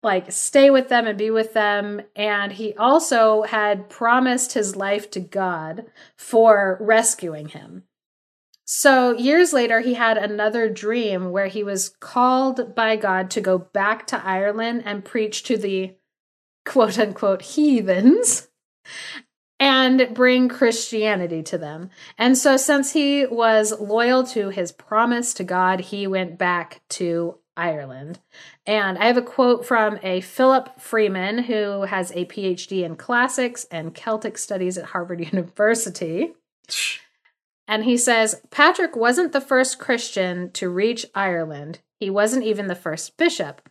like 0.03 0.31
stay 0.31 0.69
with 0.69 0.89
them 0.89 1.07
and 1.07 1.17
be 1.17 1.31
with 1.31 1.53
them. 1.53 2.03
And 2.15 2.51
he 2.51 2.75
also 2.75 3.41
had 3.41 3.89
promised 3.89 4.53
his 4.53 4.75
life 4.75 5.09
to 5.11 5.19
God 5.19 5.85
for 6.15 6.77
rescuing 6.79 7.47
him. 7.47 7.85
So 8.65 9.17
years 9.17 9.51
later, 9.51 9.81
he 9.81 9.95
had 9.95 10.17
another 10.17 10.69
dream 10.69 11.31
where 11.31 11.47
he 11.47 11.63
was 11.63 11.89
called 11.99 12.75
by 12.75 12.95
God 12.95 13.29
to 13.31 13.41
go 13.41 13.57
back 13.57 14.07
to 14.07 14.25
Ireland 14.25 14.83
and 14.85 15.03
preach 15.03 15.43
to 15.43 15.57
the 15.57 15.95
quote 16.65 16.97
unquote 16.97 17.41
heathens 17.41 18.47
and 19.59 20.09
bring 20.13 20.49
Christianity 20.49 21.43
to 21.43 21.57
them. 21.57 21.89
And 22.17 22.37
so, 22.37 22.57
since 22.57 22.93
he 22.93 23.25
was 23.25 23.79
loyal 23.79 24.23
to 24.27 24.49
his 24.49 24.71
promise 24.71 25.33
to 25.35 25.43
God, 25.43 25.79
he 25.81 26.07
went 26.07 26.37
back 26.37 26.81
to 26.89 27.37
Ireland. 27.55 28.19
And 28.65 28.97
I 28.97 29.05
have 29.05 29.17
a 29.17 29.21
quote 29.21 29.65
from 29.65 29.99
a 30.01 30.21
Philip 30.21 30.79
Freeman, 30.79 31.43
who 31.43 31.83
has 31.83 32.11
a 32.11 32.25
PhD 32.25 32.83
in 32.83 32.95
classics 32.95 33.65
and 33.71 33.93
Celtic 33.93 34.37
studies 34.37 34.77
at 34.77 34.85
Harvard 34.85 35.19
University. 35.31 36.33
And 37.67 37.85
he 37.85 37.97
says 37.97 38.41
Patrick 38.51 38.95
wasn't 38.95 39.31
the 39.31 39.41
first 39.41 39.79
Christian 39.79 40.51
to 40.51 40.69
reach 40.69 41.05
Ireland, 41.15 41.79
he 41.99 42.09
wasn't 42.09 42.43
even 42.43 42.67
the 42.67 42.75
first 42.75 43.17
bishop. 43.17 43.69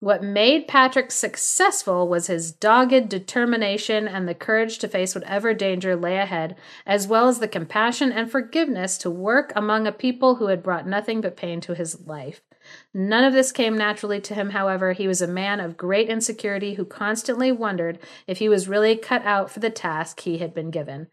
What 0.00 0.22
made 0.22 0.68
Patrick 0.68 1.10
successful 1.10 2.06
was 2.06 2.28
his 2.28 2.52
dogged 2.52 3.08
determination 3.08 4.06
and 4.06 4.28
the 4.28 4.34
courage 4.34 4.78
to 4.78 4.88
face 4.88 5.12
whatever 5.12 5.52
danger 5.54 5.96
lay 5.96 6.18
ahead, 6.18 6.54
as 6.86 7.08
well 7.08 7.26
as 7.26 7.40
the 7.40 7.48
compassion 7.48 8.12
and 8.12 8.30
forgiveness 8.30 8.96
to 8.98 9.10
work 9.10 9.52
among 9.56 9.88
a 9.88 9.92
people 9.92 10.36
who 10.36 10.46
had 10.46 10.62
brought 10.62 10.86
nothing 10.86 11.20
but 11.20 11.36
pain 11.36 11.60
to 11.62 11.74
his 11.74 12.06
life. 12.06 12.42
None 12.94 13.24
of 13.24 13.32
this 13.32 13.50
came 13.50 13.76
naturally 13.76 14.20
to 14.20 14.34
him, 14.34 14.50
however. 14.50 14.92
He 14.92 15.08
was 15.08 15.20
a 15.20 15.26
man 15.26 15.58
of 15.58 15.76
great 15.76 16.08
insecurity 16.08 16.74
who 16.74 16.84
constantly 16.84 17.50
wondered 17.50 17.98
if 18.28 18.38
he 18.38 18.48
was 18.48 18.68
really 18.68 18.94
cut 18.94 19.24
out 19.24 19.50
for 19.50 19.58
the 19.58 19.70
task 19.70 20.20
he 20.20 20.38
had 20.38 20.54
been 20.54 20.70
given. 20.70 21.08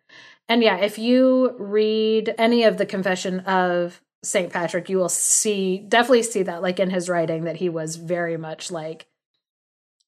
And 0.47 0.61
yeah, 0.61 0.77
if 0.77 0.97
you 0.99 1.55
read 1.57 2.35
any 2.37 2.63
of 2.63 2.77
the 2.77 2.85
confession 2.85 3.39
of 3.41 4.01
St. 4.23 4.51
Patrick, 4.51 4.89
you 4.89 4.97
will 4.97 5.09
see 5.09 5.79
definitely 5.79 6.23
see 6.23 6.43
that 6.43 6.61
like 6.61 6.79
in 6.79 6.89
his 6.89 7.09
writing 7.09 7.43
that 7.45 7.57
he 7.57 7.69
was 7.69 7.95
very 7.95 8.37
much 8.37 8.71
like 8.71 9.07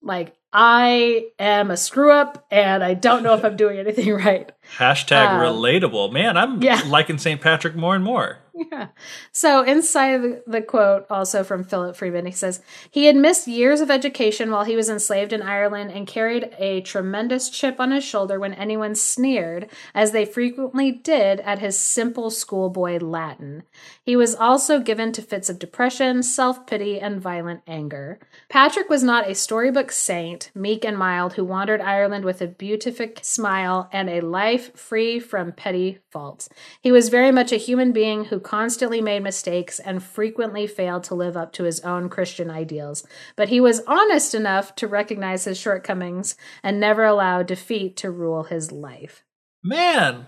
like 0.01 0.35
I 0.53 1.27
am 1.39 1.71
a 1.71 1.77
screw 1.77 2.11
up 2.11 2.45
and 2.49 2.83
I 2.83 2.93
don't 2.93 3.23
know 3.23 3.33
if 3.33 3.43
I'm 3.43 3.57
doing 3.57 3.77
anything 3.79 4.13
right. 4.13 4.51
Hashtag 4.77 5.27
Um, 5.29 5.39
relatable. 5.41 6.11
Man, 6.11 6.37
I'm 6.37 6.61
yeah. 6.61 6.81
liking 6.87 7.17
St. 7.17 7.39
Patrick 7.41 7.75
more 7.75 7.95
and 7.95 8.03
more. 8.03 8.39
Yeah. 8.71 8.87
So 9.31 9.61
inside 9.61 10.23
the, 10.23 10.43
the 10.47 10.61
quote, 10.63 11.05
also 11.11 11.43
from 11.43 11.63
Philip 11.63 11.95
Freeman, 11.95 12.25
he 12.25 12.31
says 12.31 12.59
he 12.89 13.05
had 13.05 13.15
missed 13.15 13.47
years 13.47 13.81
of 13.81 13.91
education 13.91 14.49
while 14.49 14.63
he 14.63 14.75
was 14.75 14.89
enslaved 14.89 15.31
in 15.31 15.43
Ireland 15.43 15.91
and 15.91 16.07
carried 16.07 16.49
a 16.57 16.81
tremendous 16.81 17.51
chip 17.51 17.79
on 17.79 17.91
his 17.91 18.03
shoulder 18.03 18.39
when 18.39 18.55
anyone 18.55 18.95
sneered, 18.95 19.69
as 19.93 20.11
they 20.11 20.25
frequently 20.25 20.91
did 20.91 21.39
at 21.41 21.59
his 21.59 21.77
simple 21.79 22.31
schoolboy 22.31 22.97
Latin. 22.97 23.61
He 24.03 24.15
was 24.15 24.33
also 24.33 24.79
given 24.79 25.11
to 25.11 25.21
fits 25.21 25.49
of 25.51 25.59
depression, 25.59 26.23
self 26.23 26.65
pity, 26.65 26.99
and 26.99 27.21
violent 27.21 27.61
anger. 27.67 28.17
Patrick 28.49 28.89
was 28.89 29.03
not 29.03 29.29
a 29.29 29.35
storybook 29.35 29.91
saint, 29.91 30.51
meek 30.55 30.85
and 30.85 30.97
mild, 30.97 31.33
who 31.33 31.43
wandered 31.43 31.81
Ireland 31.81 32.23
with 32.23 32.41
a 32.41 32.47
beatific 32.47 33.19
smile 33.21 33.89
and 33.91 34.09
a 34.09 34.21
life 34.21 34.73
free 34.77 35.19
from 35.19 35.51
petty 35.51 35.99
faults. 36.11 36.47
He 36.81 36.89
was 36.89 37.09
very 37.09 37.29
much 37.31 37.51
a 37.51 37.57
human 37.57 37.91
being 37.91 38.25
who 38.25 38.39
constantly 38.39 39.01
made 39.01 39.21
mistakes 39.21 39.79
and 39.79 40.01
frequently 40.01 40.65
failed 40.65 41.03
to 41.05 41.15
live 41.15 41.35
up 41.35 41.51
to 41.53 41.63
his 41.63 41.81
own 41.81 42.07
Christian 42.07 42.49
ideals. 42.49 43.05
But 43.35 43.49
he 43.49 43.59
was 43.59 43.83
honest 43.85 44.33
enough 44.33 44.75
to 44.75 44.87
recognize 44.87 45.43
his 45.43 45.57
shortcomings 45.57 46.37
and 46.63 46.79
never 46.79 47.03
allow 47.03 47.43
defeat 47.43 47.97
to 47.97 48.11
rule 48.11 48.43
his 48.43 48.71
life. 48.71 49.25
Man, 49.61 50.27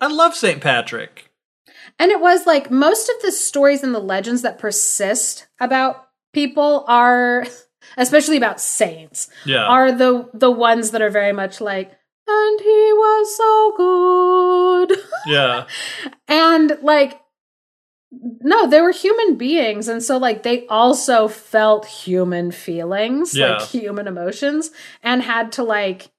I 0.00 0.06
love 0.06 0.36
St. 0.36 0.60
Patrick. 0.60 1.32
And 1.98 2.12
it 2.12 2.20
was 2.20 2.46
like 2.46 2.70
most 2.70 3.08
of 3.08 3.16
the 3.22 3.32
stories 3.32 3.82
and 3.82 3.92
the 3.92 3.98
legends 3.98 4.42
that 4.42 4.58
persist 4.58 5.48
about 5.58 6.10
people 6.34 6.84
are 6.88 7.46
especially 7.96 8.36
about 8.36 8.60
saints 8.60 9.28
Yeah. 9.44 9.64
are 9.64 9.92
the 9.92 10.28
the 10.34 10.50
ones 10.50 10.90
that 10.90 11.02
are 11.02 11.10
very 11.10 11.32
much 11.32 11.60
like 11.60 11.90
and 12.26 12.60
he 12.60 12.92
was 12.94 13.36
so 13.36 13.74
good. 13.76 14.98
yeah. 15.26 15.66
and 16.28 16.78
like 16.82 17.20
no, 18.40 18.66
they 18.68 18.80
were 18.80 18.92
human 18.92 19.36
beings 19.36 19.88
and 19.88 20.02
so 20.02 20.16
like 20.18 20.42
they 20.42 20.66
also 20.68 21.26
felt 21.28 21.84
human 21.86 22.50
feelings, 22.52 23.34
Yeah. 23.36 23.56
like 23.58 23.68
human 23.68 24.06
emotions 24.06 24.70
and 25.02 25.20
had 25.22 25.52
to 25.52 25.64
like 25.64 26.10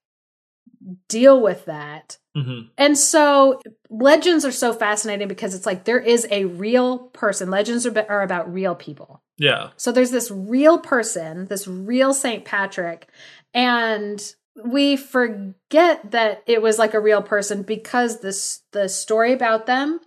deal 1.07 1.41
with 1.41 1.65
that. 1.65 2.17
hmm 2.35 2.61
And 2.77 2.97
so 2.97 3.59
legends 3.89 4.45
are 4.45 4.51
so 4.51 4.73
fascinating 4.73 5.27
because 5.27 5.55
it's 5.55 5.65
like 5.65 5.85
there 5.85 5.99
is 5.99 6.27
a 6.29 6.45
real 6.45 6.99
person. 7.09 7.49
Legends 7.49 7.85
are, 7.87 8.05
are 8.09 8.21
about 8.21 8.53
real 8.53 8.75
people. 8.75 9.21
Yeah. 9.37 9.71
So 9.77 9.91
there's 9.91 10.11
this 10.11 10.31
real 10.31 10.77
person, 10.79 11.45
this 11.45 11.67
real 11.67 12.13
St. 12.13 12.45
Patrick, 12.45 13.07
and 13.53 14.23
we 14.63 14.95
forget 14.95 16.11
that 16.11 16.43
it 16.47 16.61
was 16.61 16.79
like 16.79 16.93
a 16.93 16.99
real 16.99 17.21
person 17.21 17.61
because 17.63 18.21
this 18.21 18.61
the 18.71 18.87
story 18.87 19.33
about 19.33 19.65
them 19.65 19.99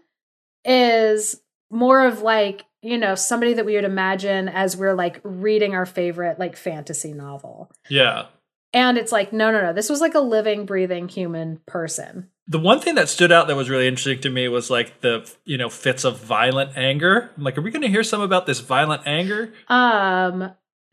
is 0.65 1.41
more 1.71 2.07
of 2.07 2.23
like, 2.23 2.65
you 2.81 2.97
know, 2.97 3.15
somebody 3.15 3.55
that 3.55 3.67
we 3.67 3.75
would 3.75 3.85
imagine 3.85 4.49
as 4.49 4.77
we're 4.77 4.95
like 4.95 5.21
reading 5.23 5.75
our 5.75 5.87
favorite 5.87 6.39
like 6.39 6.57
fantasy 6.57 7.13
novel. 7.13 7.71
Yeah. 7.89 8.27
And 8.73 8.99
it's 8.99 9.13
like, 9.13 9.33
no, 9.33 9.51
no, 9.51 9.61
no. 9.61 9.73
This 9.73 9.91
was 9.91 10.01
like 10.01 10.15
a 10.15 10.21
living, 10.21 10.67
breathing 10.67 11.09
human 11.09 11.61
person. 11.67 12.31
The 12.49 12.59
one 12.59 12.81
thing 12.81 12.95
that 12.95 13.09
stood 13.09 13.31
out 13.31 13.47
that 13.49 13.57
was 13.57 13.69
really 13.69 13.87
interesting 13.87 14.21
to 14.23 14.31
me 14.31 14.49
was 14.49 14.71
like 14.71 15.01
the 15.01 15.31
you 15.45 15.59
know 15.59 15.69
fits 15.69 16.05
of 16.05 16.19
violent 16.19 16.77
anger. 16.77 17.31
I'm 17.37 17.45
like, 17.45 17.59
are 17.59 17.63
we 17.63 17.71
going 17.71 17.83
to 17.83 17.89
hear 17.89 18.03
some 18.03 18.21
about 18.21 18.47
this 18.47 18.61
violent 18.61 19.03
anger? 19.07 19.53
Um, 19.69 20.43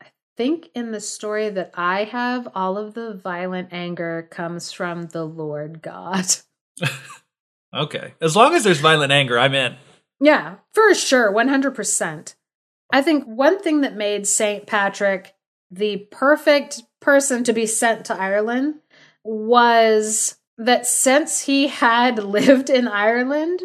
I 0.02 0.06
think 0.36 0.68
in 0.74 0.92
the 0.92 1.00
story 1.00 1.48
that 1.48 1.70
I 1.74 2.04
have, 2.04 2.48
all 2.54 2.76
of 2.76 2.94
the 2.94 3.14
violent 3.14 3.68
anger 3.72 4.28
comes 4.30 4.70
from 4.70 5.06
the 5.06 5.24
Lord 5.24 5.82
God. 5.82 6.26
Okay, 7.74 8.14
as 8.22 8.34
long 8.34 8.54
as 8.54 8.64
there's 8.64 8.80
violent 8.80 9.12
anger, 9.12 9.38
I'm 9.38 9.54
in. 9.54 9.76
Yeah, 10.20 10.56
for 10.72 10.94
sure, 10.94 11.32
100%. 11.32 12.34
I 12.92 13.02
think 13.02 13.24
one 13.24 13.60
thing 13.60 13.82
that 13.82 13.96
made 13.96 14.26
St. 14.26 14.66
Patrick 14.66 15.34
the 15.68 16.06
perfect 16.12 16.82
person 17.00 17.42
to 17.42 17.52
be 17.52 17.66
sent 17.66 18.04
to 18.06 18.14
Ireland 18.14 18.76
was 19.24 20.36
that 20.58 20.86
since 20.86 21.42
he 21.42 21.68
had 21.68 22.18
lived 22.22 22.70
in 22.70 22.88
Ireland 22.88 23.60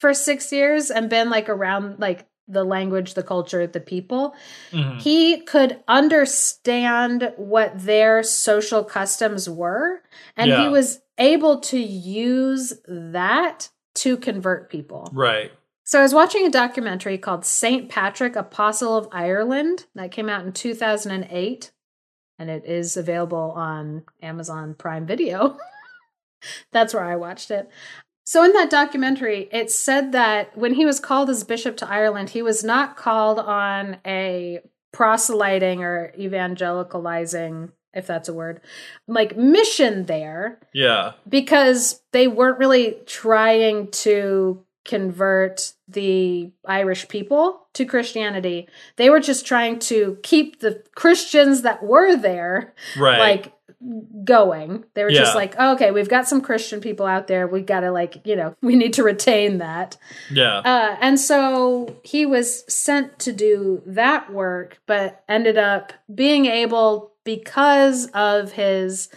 for 0.00 0.12
6 0.14 0.52
years 0.52 0.90
and 0.90 1.08
been 1.10 1.30
like 1.30 1.48
around 1.48 1.98
like 1.98 2.26
the 2.48 2.62
language, 2.64 3.14
the 3.14 3.24
culture, 3.24 3.66
the 3.66 3.80
people, 3.80 4.34
Mhm. 4.70 5.00
he 5.00 5.40
could 5.40 5.82
understand 5.88 7.32
what 7.36 7.72
their 7.76 8.22
social 8.22 8.84
customs 8.84 9.50
were 9.50 10.02
and 10.36 10.52
he 10.52 10.68
was 10.68 11.00
able 11.18 11.58
to 11.60 11.78
use 11.78 12.74
that 12.86 13.70
to 13.94 14.16
convert 14.16 14.70
people. 14.70 15.10
Right. 15.12 15.50
So 15.82 15.98
I 16.00 16.02
was 16.02 16.14
watching 16.14 16.46
a 16.46 16.50
documentary 16.50 17.16
called 17.18 17.44
St. 17.44 17.88
Patrick 17.88 18.36
Apostle 18.36 18.96
of 18.96 19.08
Ireland 19.12 19.86
that 19.94 20.10
came 20.10 20.28
out 20.28 20.44
in 20.44 20.52
2008 20.52 21.72
and 22.38 22.50
it 22.50 22.64
is 22.64 22.96
available 22.96 23.52
on 23.56 24.04
Amazon 24.22 24.74
Prime 24.74 25.06
Video. 25.06 25.56
That's 26.72 26.94
where 26.94 27.04
I 27.04 27.16
watched 27.16 27.50
it. 27.50 27.68
So 28.24 28.42
in 28.42 28.52
that 28.54 28.70
documentary, 28.70 29.48
it 29.52 29.70
said 29.70 30.10
that 30.12 30.56
when 30.58 30.74
he 30.74 30.84
was 30.84 30.98
called 30.98 31.30
as 31.30 31.44
bishop 31.44 31.76
to 31.78 31.88
Ireland, 31.88 32.30
he 32.30 32.42
was 32.42 32.64
not 32.64 32.96
called 32.96 33.38
on 33.38 33.98
a 34.04 34.60
proselyting 34.92 35.82
or 35.84 36.12
evangelicalizing, 36.18 37.70
if 37.94 38.06
that's 38.06 38.28
a 38.28 38.34
word, 38.34 38.60
like 39.06 39.36
mission 39.36 40.04
there 40.06 40.58
Yeah. 40.74 41.12
because 41.28 42.02
they 42.12 42.26
weren't 42.26 42.58
really 42.58 42.98
trying 43.06 43.90
to 43.92 44.64
convert 44.84 45.72
the 45.88 46.52
Irish 46.64 47.08
people 47.08 47.66
to 47.74 47.84
Christianity. 47.84 48.68
They 48.96 49.10
were 49.10 49.20
just 49.20 49.44
trying 49.44 49.78
to 49.80 50.18
keep 50.22 50.60
the 50.60 50.82
Christians 50.94 51.62
that 51.62 51.82
were 51.82 52.16
there 52.16 52.74
Right. 52.96 53.18
like 53.18 53.52
going. 54.24 54.84
They 54.94 55.04
were 55.04 55.10
Yeah. 55.10 55.20
just 55.20 55.34
like, 55.36 55.54
oh, 55.58 55.74
okay, 55.74 55.90
we've 55.90 56.08
got 56.08 56.26
some 56.26 56.40
Christian 56.40 56.80
people 56.80 57.06
out 57.06 57.26
there. 57.26 57.46
We 57.46 57.60
got 57.60 57.80
to 57.80 57.90
like, 57.90 58.20
you 58.24 58.34
know, 58.36 58.54
we 58.62 58.74
need 58.76 58.94
to 58.94 59.02
retain 59.02 59.58
that. 59.58 59.96
yeah. 60.30 60.58
Uh, 60.58 60.96
and 61.00 61.20
so 61.20 61.96
he 62.02 62.24
was 62.26 62.64
sent 62.72 63.18
to 63.20 63.32
do 63.32 63.82
that 63.86 64.32
work, 64.32 64.78
but 64.86 65.22
ended 65.28 65.58
up 65.58 65.92
being 66.12 66.46
able, 66.46 67.12
because 67.24 68.06
of 68.14 68.52
his 68.52 69.08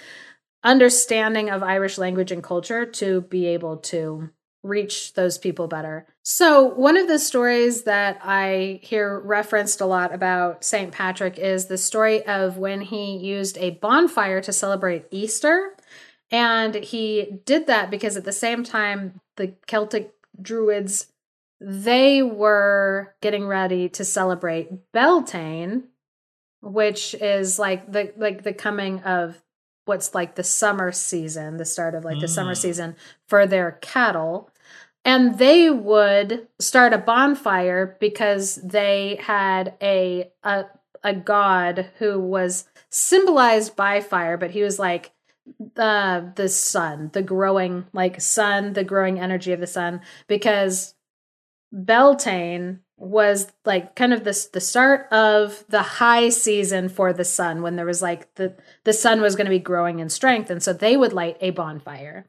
understanding 0.63 1.49
of 1.49 1.63
Irish 1.63 1.97
language 1.97 2.31
and 2.31 2.43
culture, 2.43 2.85
to 2.85 3.21
be 3.21 3.45
able 3.47 3.77
to 3.77 4.29
reach 4.63 5.13
those 5.13 5.37
people 5.37 5.67
better. 5.67 6.05
So, 6.23 6.63
one 6.63 6.97
of 6.97 7.07
the 7.07 7.19
stories 7.19 7.83
that 7.83 8.19
I 8.23 8.79
hear 8.83 9.19
referenced 9.19 9.81
a 9.81 9.85
lot 9.85 10.13
about 10.13 10.63
St. 10.63 10.91
Patrick 10.91 11.37
is 11.37 11.65
the 11.65 11.77
story 11.77 12.25
of 12.25 12.57
when 12.57 12.81
he 12.81 13.17
used 13.17 13.57
a 13.57 13.71
bonfire 13.71 14.41
to 14.41 14.53
celebrate 14.53 15.05
Easter. 15.11 15.75
And 16.31 16.75
he 16.75 17.39
did 17.45 17.67
that 17.67 17.89
because 17.89 18.15
at 18.15 18.25
the 18.25 18.31
same 18.31 18.63
time, 18.63 19.19
the 19.37 19.55
Celtic 19.65 20.13
Druids 20.39 21.07
they 21.61 22.21
were 22.21 23.15
getting 23.21 23.45
ready 23.45 23.89
to 23.89 24.05
celebrate 24.05 24.91
Beltane, 24.93 25.89
which 26.61 27.13
is 27.15 27.59
like 27.59 27.91
the 27.91 28.13
like 28.17 28.43
the 28.43 28.53
coming 28.53 29.01
of 29.01 29.41
what's 29.89 30.15
like 30.15 30.35
the 30.35 30.43
summer 30.43 30.93
season, 30.93 31.57
the 31.57 31.65
start 31.65 31.95
of 31.95 32.05
like 32.05 32.21
the 32.21 32.27
summer 32.27 32.53
Mm. 32.53 32.57
season 32.57 32.95
for 33.27 33.45
their 33.45 33.73
cattle. 33.81 34.49
And 35.03 35.37
they 35.37 35.69
would 35.69 36.47
start 36.59 36.93
a 36.93 36.97
bonfire 36.97 37.97
because 37.99 38.55
they 38.55 39.19
had 39.21 39.73
a 39.81 40.31
a 40.43 40.65
a 41.03 41.13
god 41.13 41.89
who 41.97 42.19
was 42.19 42.65
symbolized 42.89 43.75
by 43.75 43.99
fire, 44.01 44.37
but 44.37 44.51
he 44.51 44.61
was 44.61 44.77
like 44.79 45.11
the 45.75 46.31
the 46.35 46.47
sun, 46.49 47.09
the 47.13 47.23
growing 47.23 47.85
like 47.91 48.21
sun, 48.21 48.73
the 48.73 48.83
growing 48.83 49.19
energy 49.19 49.51
of 49.51 49.59
the 49.59 49.67
sun, 49.67 50.01
because 50.27 50.93
Beltane 51.71 52.81
was 52.99 53.51
like 53.65 53.95
kind 53.95 54.13
of 54.13 54.23
this 54.25 54.47
the 54.47 54.59
start 54.59 55.07
of 55.11 55.63
the 55.69 55.81
high 55.81 56.27
season 56.29 56.89
for 56.89 57.13
the 57.13 57.23
sun 57.23 57.61
when 57.61 57.75
there 57.77 57.85
was 57.85 58.01
like 58.01 58.33
the 58.35 58.53
the 58.83 58.93
sun 58.93 59.21
was 59.21 59.35
going 59.35 59.45
to 59.45 59.51
be 59.51 59.59
growing 59.59 59.99
in 59.99 60.09
strength 60.09 60.49
and 60.49 60.61
so 60.61 60.73
they 60.73 60.97
would 60.97 61.13
light 61.13 61.37
a 61.39 61.49
bonfire 61.51 62.25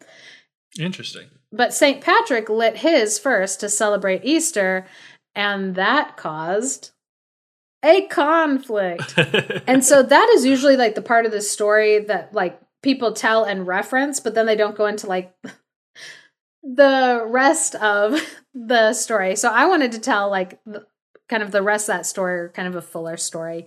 Interesting. 0.78 1.26
but 1.50 1.74
St. 1.74 2.00
Patrick 2.00 2.48
lit 2.48 2.78
his 2.78 3.18
first 3.18 3.58
to 3.60 3.68
celebrate 3.68 4.24
Easter 4.24 4.86
and 5.34 5.74
that 5.74 6.16
caused 6.16 6.92
a 7.84 8.06
conflict 8.06 9.14
and 9.66 9.84
so 9.84 10.02
that 10.04 10.28
is 10.34 10.46
usually 10.46 10.76
like 10.76 10.94
the 10.94 11.02
part 11.02 11.26
of 11.26 11.32
the 11.32 11.40
story 11.40 11.98
that 11.98 12.32
like 12.32 12.60
people 12.82 13.12
tell 13.12 13.42
and 13.42 13.66
reference 13.66 14.20
but 14.20 14.34
then 14.34 14.46
they 14.46 14.56
don't 14.56 14.76
go 14.76 14.86
into 14.86 15.08
like 15.08 15.34
the 16.62 17.24
rest 17.26 17.74
of 17.76 18.20
the 18.54 18.92
story. 18.92 19.36
So 19.36 19.50
i 19.50 19.66
wanted 19.66 19.92
to 19.92 19.98
tell 19.98 20.30
like 20.30 20.60
the, 20.64 20.86
kind 21.28 21.42
of 21.42 21.52
the 21.52 21.62
rest 21.62 21.88
of 21.88 21.96
that 21.96 22.06
story 22.06 22.40
or 22.40 22.48
kind 22.50 22.68
of 22.68 22.74
a 22.74 22.82
fuller 22.82 23.16
story. 23.16 23.66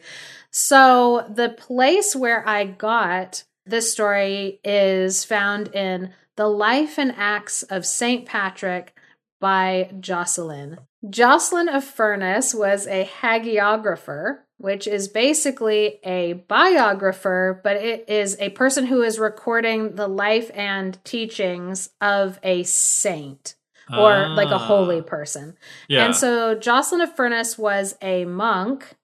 So 0.52 1.26
the 1.34 1.50
place 1.50 2.16
where 2.16 2.48
i 2.48 2.66
got 2.66 3.44
this 3.66 3.92
story 3.92 4.60
is 4.64 5.24
found 5.24 5.74
in 5.74 6.14
the 6.36 6.48
life 6.48 6.98
and 6.98 7.14
acts 7.16 7.64
of 7.64 7.86
saint 7.86 8.26
patrick 8.26 8.94
by 9.40 9.92
jocelyn. 10.00 10.80
Jocelyn 11.10 11.68
of 11.68 11.84
furness 11.84 12.54
was 12.54 12.88
a 12.88 13.10
hagiographer 13.22 14.40
which 14.64 14.88
is 14.88 15.10
basically 15.10 16.00
a 16.06 16.32
biographer, 16.48 17.60
but 17.66 17.76
it 17.76 18.06
is 18.08 18.38
a 18.40 18.48
person 18.52 18.86
who 18.86 19.02
is 19.02 19.20
recording 19.20 19.96
the 19.96 20.08
life 20.08 20.50
and 20.54 21.04
teachings 21.04 21.90
of 22.00 22.40
a 22.44 22.64
saint 22.64 23.56
or 23.92 24.30
like 24.30 24.52
a 24.52 24.58
holy 24.58 25.00
Ah. 25.00 25.04
person. 25.04 25.58
Yeah. 25.90 26.06
And 26.06 26.16
so 26.16 26.56
Jocelyn 26.56 27.02
of 27.02 27.14
Furness 27.14 27.58
was 27.58 27.98
a 28.02 28.24
monk 28.24 28.96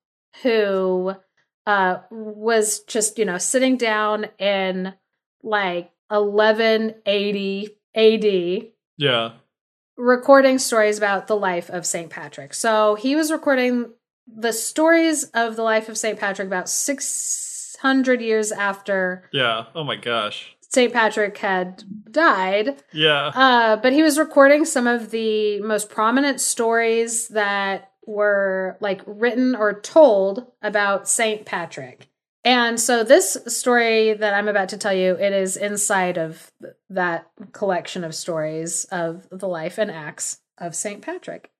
who 0.44 1.16
uh, 1.68 1.98
was 2.10 2.80
just, 2.86 3.20
you 3.20 3.26
know, 3.26 3.38
sitting 3.38 3.76
down 3.76 4.28
in 4.40 4.94
like 5.44 5.92
1180 6.08 7.78
AD 7.96 8.72
yeah. 8.96 9.32
recording 9.98 10.58
stories 10.58 10.98
about 10.98 11.28
the 11.28 11.36
life 11.36 11.70
of 11.70 11.86
St. 11.86 12.10
Patrick. 12.10 12.54
So 12.54 12.96
he 12.96 13.18
was 13.18 13.30
recording 13.30 13.92
the 14.36 14.54
stories 14.54 15.26
of 15.34 15.56
the 15.56 15.64
life 15.64 15.90
of 15.90 15.98
St. 15.98 16.20
Patrick 16.20 16.48
about 16.48 16.70
600 16.70 18.22
years 18.22 18.52
after 18.52 19.24
Yeah. 19.32 19.66
Oh 19.76 19.84
my 19.84 19.96
gosh. 19.96 20.56
St. 20.62 20.94
Patrick 20.94 21.38
had 21.40 21.84
died. 22.12 22.84
Yeah. 22.94 23.32
Uh, 23.34 23.76
but 23.78 23.92
he 23.92 24.04
was 24.04 24.20
recording 24.20 24.66
some 24.66 24.86
of 24.86 25.10
the 25.10 25.60
most 25.62 25.90
prominent 25.90 26.40
stories 26.40 27.28
that 27.30 27.92
were 28.06 28.78
like 28.80 29.02
written 29.06 29.56
or 29.56 29.80
told 29.80 30.52
about 30.62 31.10
St. 31.10 31.46
Patrick. 31.46 32.08
And 32.46 32.80
so 32.80 33.04
this 33.04 33.38
story 33.48 34.14
that 34.14 34.34
I'm 34.34 34.48
about 34.48 34.70
to 34.70 34.78
tell 34.78 34.94
you, 34.94 35.16
it 35.16 35.34
is 35.34 35.58
inside 35.58 36.18
of 36.18 36.52
that 36.90 37.30
collection 37.52 38.04
of 38.04 38.16
stories 38.16 38.86
of 38.86 39.28
the 39.32 39.48
life 39.48 39.78
and 39.78 39.92
acts 39.92 40.40
of 40.58 40.76
St. 40.76 41.02
Patrick. 41.02 41.52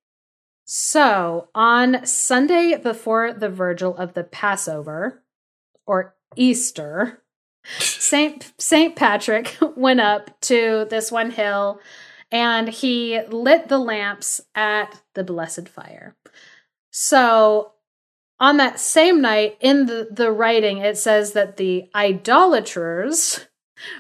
So, 0.72 1.50
on 1.56 2.06
Sunday 2.06 2.78
before 2.78 3.34
the 3.34 3.50
Virgil 3.50 3.98
of 3.98 4.14
the 4.14 4.24
Passover 4.24 5.24
or 5.88 6.14
Easter, 6.36 7.24
Saint 7.80 8.54
Saint 8.60 8.96
Patrick 8.96 9.58
went 9.76 10.00
up 10.00 10.40
to 10.42 10.86
this 10.88 11.12
one 11.12 11.32
hill 11.32 11.80
and 12.32 12.70
he 12.70 13.20
lit 13.30 13.68
the 13.68 13.80
lamps 13.80 14.42
at 14.54 15.02
the 15.16 15.24
blessed 15.24 15.68
fire. 15.68 16.16
So 16.92 17.72
on 18.40 18.58
that 18.58 18.80
same 18.80 19.22
night 19.22 19.58
in 19.62 19.88
the, 19.88 20.08
the 20.12 20.32
writing 20.32 20.78
it 20.78 21.00
says 21.00 21.34
that 21.34 21.58
the 21.58 21.90
idolaters 21.96 23.48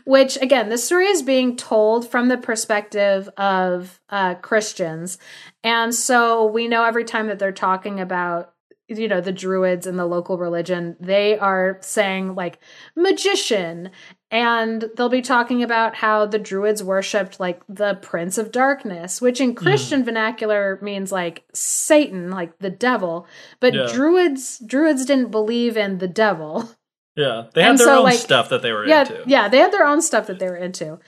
which 0.05 0.37
again 0.41 0.69
this 0.69 0.83
story 0.85 1.07
is 1.07 1.21
being 1.21 1.55
told 1.55 2.09
from 2.09 2.27
the 2.27 2.37
perspective 2.37 3.29
of 3.37 3.99
uh, 4.09 4.35
christians. 4.35 5.17
And 5.63 5.93
so 5.93 6.45
we 6.45 6.67
know 6.67 6.83
every 6.83 7.03
time 7.03 7.27
that 7.27 7.39
they're 7.39 7.51
talking 7.51 7.99
about 7.99 8.53
you 8.87 9.07
know 9.07 9.21
the 9.21 9.31
druids 9.31 9.85
and 9.85 9.99
the 9.99 10.05
local 10.05 10.37
religion 10.39 10.97
they 10.99 11.37
are 11.37 11.77
saying 11.81 12.33
like 12.35 12.59
magician. 12.95 13.91
And 14.31 14.91
they'll 14.95 15.09
be 15.09 15.23
talking 15.23 15.63
about 15.63 15.95
how 15.95 16.27
the 16.27 16.37
druids 16.37 16.83
worshipped 16.83 17.39
like 17.39 17.63
the 17.67 17.95
prince 17.95 18.37
of 18.37 18.51
darkness 18.51 19.21
which 19.21 19.41
in 19.41 19.55
christian 19.55 20.03
vernacular 20.05 20.77
means 20.83 21.11
like 21.11 21.43
satan 21.53 22.29
like 22.29 22.57
the 22.59 22.69
devil. 22.69 23.27
But 23.59 23.73
Yeah. 23.73 23.87
druids 23.91 24.59
druids 24.59 25.05
didn't 25.05 25.31
believe 25.31 25.77
in 25.77 25.97
the 25.97 26.07
devil 26.07 26.69
Yeah. 27.15 27.47
They 27.53 27.61
had 27.61 27.71
And 27.71 27.79
their 27.79 27.87
so, 27.87 27.97
own 27.99 28.03
like- 28.03 28.19
stuff 28.19 28.49
that 28.49 28.61
they 28.61 28.71
were 28.71 28.85
yeah 28.87 29.01
into. 29.01 29.23
yeah 29.27 29.47
they 29.49 29.57
had 29.57 29.71
their 29.73 29.85
own 29.85 30.01
stuff 30.01 30.27
that 30.27 30.39
they 30.39 30.47
were 30.47 30.55
into 30.55 30.99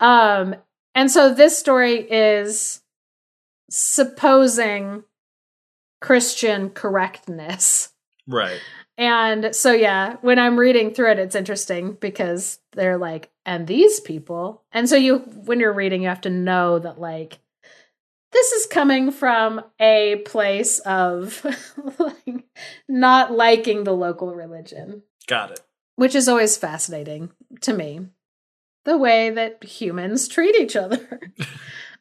um 0.00 0.56
and 0.94 1.10
so 1.10 1.32
this 1.32 1.58
story 1.58 1.96
is 2.10 2.80
supposing 3.70 5.04
christian 6.00 6.70
correctness 6.70 7.92
Right. 8.26 8.60
and 8.98 9.54
so 9.54 9.72
yeah 9.72 10.16
when 10.22 10.38
i'm 10.38 10.58
reading 10.58 10.92
through 10.92 11.12
it 11.12 11.18
it's 11.18 11.34
interesting 11.36 11.92
because 12.00 12.58
they're 12.72 12.98
like 12.98 13.30
and 13.46 13.66
these 13.66 14.00
people 14.00 14.62
and 14.72 14.88
so 14.88 14.96
you 14.96 15.18
when 15.18 15.60
you're 15.60 15.72
reading 15.72 16.02
you 16.02 16.08
have 16.08 16.20
to 16.22 16.30
know 16.30 16.78
that 16.78 16.98
like 17.00 17.38
this 18.32 18.52
is 18.52 18.66
coming 18.66 19.10
from 19.10 19.60
a 19.80 20.16
place 20.24 20.78
of 20.80 21.44
like 21.98 22.44
not 22.88 23.32
liking 23.32 23.84
the 23.84 23.92
local 23.92 24.34
religion 24.34 25.02
Got 25.30 25.52
it. 25.52 25.60
which 25.94 26.16
is 26.16 26.28
always 26.28 26.56
fascinating 26.56 27.30
to 27.60 27.72
me 27.72 28.00
the 28.84 28.98
way 28.98 29.30
that 29.30 29.62
humans 29.62 30.26
treat 30.26 30.56
each 30.56 30.74
other. 30.74 31.20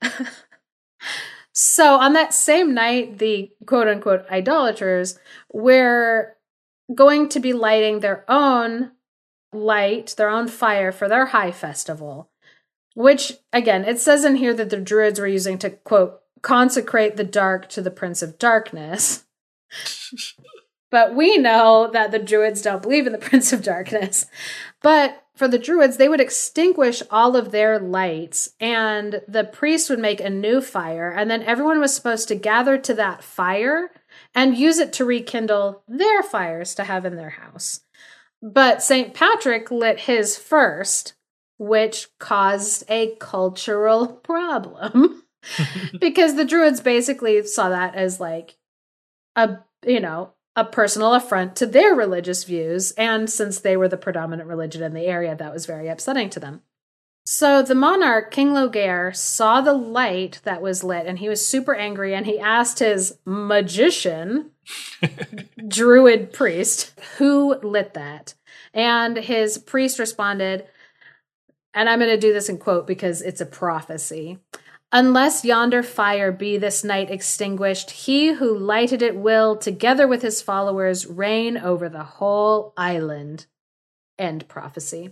so, 1.51 1.97
on 1.97 2.13
that 2.13 2.33
same 2.33 2.73
night, 2.73 3.19
the 3.19 3.51
quote 3.67 3.87
unquote 3.87 4.25
idolaters 4.31 5.19
were 5.53 6.37
going 6.95 7.29
to 7.29 7.39
be 7.39 7.53
lighting 7.53 7.99
their 7.99 8.25
own 8.27 8.93
light, 9.53 10.15
their 10.17 10.29
own 10.29 10.47
fire 10.47 10.91
for 10.91 11.07
their 11.07 11.27
high 11.27 11.51
festival, 11.51 12.31
which, 12.95 13.33
again, 13.53 13.85
it 13.85 13.99
says 13.99 14.25
in 14.25 14.37
here 14.37 14.55
that 14.55 14.71
the 14.71 14.77
druids 14.77 15.19
were 15.19 15.27
using 15.27 15.59
to 15.59 15.69
quote 15.69 16.19
consecrate 16.41 17.15
the 17.15 17.23
dark 17.23 17.69
to 17.69 17.81
the 17.81 17.91
prince 17.91 18.23
of 18.23 18.39
darkness. 18.39 19.25
But 20.91 21.15
we 21.15 21.37
know 21.37 21.89
that 21.91 22.11
the 22.11 22.19
Druids 22.19 22.61
don't 22.61 22.81
believe 22.81 23.05
in 23.05 23.13
the 23.13 23.17
Prince 23.29 23.53
of 23.53 23.63
Darkness. 23.63 24.25
But 24.81 25.23
for 25.35 25.47
the 25.47 25.59
Druids, 25.59 25.97
they 25.97 26.09
would 26.09 26.19
extinguish 26.19 27.01
all 27.09 27.35
of 27.35 27.51
their 27.51 27.79
lights, 27.79 28.53
and 28.59 29.21
the 29.27 29.45
priest 29.45 29.89
would 29.89 29.99
make 29.99 30.19
a 30.19 30.29
new 30.29 30.59
fire, 30.59 31.09
and 31.11 31.31
then 31.31 31.43
everyone 31.43 31.79
was 31.79 31.95
supposed 31.95 32.27
to 32.27 32.35
gather 32.35 32.77
to 32.77 32.93
that 32.95 33.23
fire 33.23 33.91
and 34.35 34.57
use 34.57 34.79
it 34.79 34.91
to 34.93 35.05
rekindle 35.05 35.83
their 35.87 36.23
fires 36.23 36.75
to 36.75 36.83
have 36.83 37.05
in 37.05 37.15
their 37.15 37.29
house. 37.29 37.81
But 38.41 38.83
St. 38.83 39.13
Patrick 39.13 39.71
lit 39.71 40.01
his 40.01 40.37
first, 40.37 41.13
which 41.57 42.07
caused 42.19 42.83
a 42.89 43.15
cultural 43.19 44.07
problem. 44.23 45.23
because 45.99 46.35
the 46.35 46.43
Druids 46.43 46.81
basically 46.81 47.41
saw 47.43 47.69
that 47.69 47.95
as 47.95 48.19
like 48.19 48.57
a, 49.37 49.59
you 49.85 50.01
know, 50.01 50.33
a 50.59 50.65
personal 50.65 51.13
affront 51.13 51.55
to 51.55 51.65
their 51.65 51.95
religious 51.95 52.43
views, 52.43 52.91
and 52.91 53.29
since 53.29 53.59
they 53.59 53.77
were 53.77 53.87
the 53.87 53.97
predominant 53.97 54.49
religion 54.49 54.83
in 54.83 54.93
the 54.93 55.05
area, 55.05 55.35
that 55.35 55.53
was 55.53 55.65
very 55.65 55.87
upsetting 55.87 56.29
to 56.31 56.39
them. 56.39 56.61
So 57.25 57.61
the 57.61 57.75
monarch, 57.75 58.31
King 58.31 58.49
Logair, 58.49 59.15
saw 59.15 59.61
the 59.61 59.73
light 59.73 60.41
that 60.45 60.63
was 60.63 60.83
lit 60.83 61.05
and 61.05 61.19
he 61.19 61.29
was 61.29 61.45
super 61.45 61.75
angry 61.75 62.15
and 62.15 62.25
he 62.25 62.39
asked 62.39 62.79
his 62.79 63.19
magician, 63.23 64.49
druid 65.67 66.33
priest, 66.33 66.99
who 67.17 67.59
lit 67.61 67.93
that. 67.93 68.33
And 68.73 69.15
his 69.15 69.59
priest 69.59 69.99
responded, 69.99 70.65
and 71.75 71.87
I'm 71.87 71.99
going 71.99 72.09
to 72.09 72.17
do 72.17 72.33
this 72.33 72.49
in 72.49 72.57
quote 72.57 72.87
because 72.87 73.21
it's 73.21 73.41
a 73.41 73.45
prophecy. 73.45 74.39
Unless 74.91 75.45
yonder 75.45 75.83
fire 75.83 76.31
be 76.31 76.57
this 76.57 76.83
night 76.83 77.11
extinguished, 77.11 77.91
he 77.91 78.33
who 78.33 78.57
lighted 78.57 79.03
it 79.03 79.15
will, 79.15 79.55
together 79.55 80.07
with 80.07 80.23
his 80.23 80.41
followers, 80.41 81.05
reign 81.05 81.57
over 81.57 81.89
the 81.89 82.03
whole 82.03 82.73
island. 82.75 83.45
End 84.17 84.47
prophecy. 84.47 85.11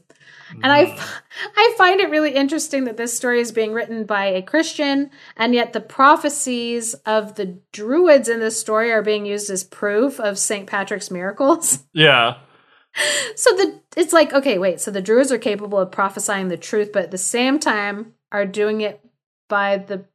And 0.52 0.66
I, 0.66 0.86
hmm. 0.86 1.00
I 1.56 1.76
find 1.78 2.02
it 2.02 2.10
really 2.10 2.34
interesting 2.34 2.86
that 2.86 2.98
this 2.98 3.16
story 3.16 3.40
is 3.40 3.52
being 3.52 3.72
written 3.72 4.04
by 4.04 4.26
a 4.26 4.42
Christian, 4.42 5.12
and 5.38 5.54
yet 5.54 5.74
the 5.74 5.80
prophecies 5.80 6.94
of 7.06 7.36
the 7.36 7.60
Druids 7.72 8.28
in 8.28 8.40
this 8.40 8.60
story 8.60 8.92
are 8.92 9.04
being 9.04 9.26
used 9.26 9.50
as 9.50 9.64
proof 9.64 10.20
of 10.20 10.40
St. 10.40 10.68
Patrick's 10.68 11.12
miracles. 11.12 11.84
Yeah. 11.94 12.38
So 13.36 13.56
the 13.56 13.80
it's 13.96 14.12
like 14.12 14.34
okay, 14.34 14.58
wait. 14.58 14.82
So 14.82 14.90
the 14.90 15.04
Druids 15.04 15.32
are 15.32 15.38
capable 15.38 15.78
of 15.78 15.92
prophesying 15.92 16.48
the 16.48 16.58
truth, 16.58 16.90
but 16.92 17.04
at 17.04 17.12
the 17.12 17.18
same 17.18 17.60
time 17.60 18.14
are 18.32 18.46
doing 18.46 18.82
it 18.82 19.07
by 19.48 19.78
the 19.78 20.06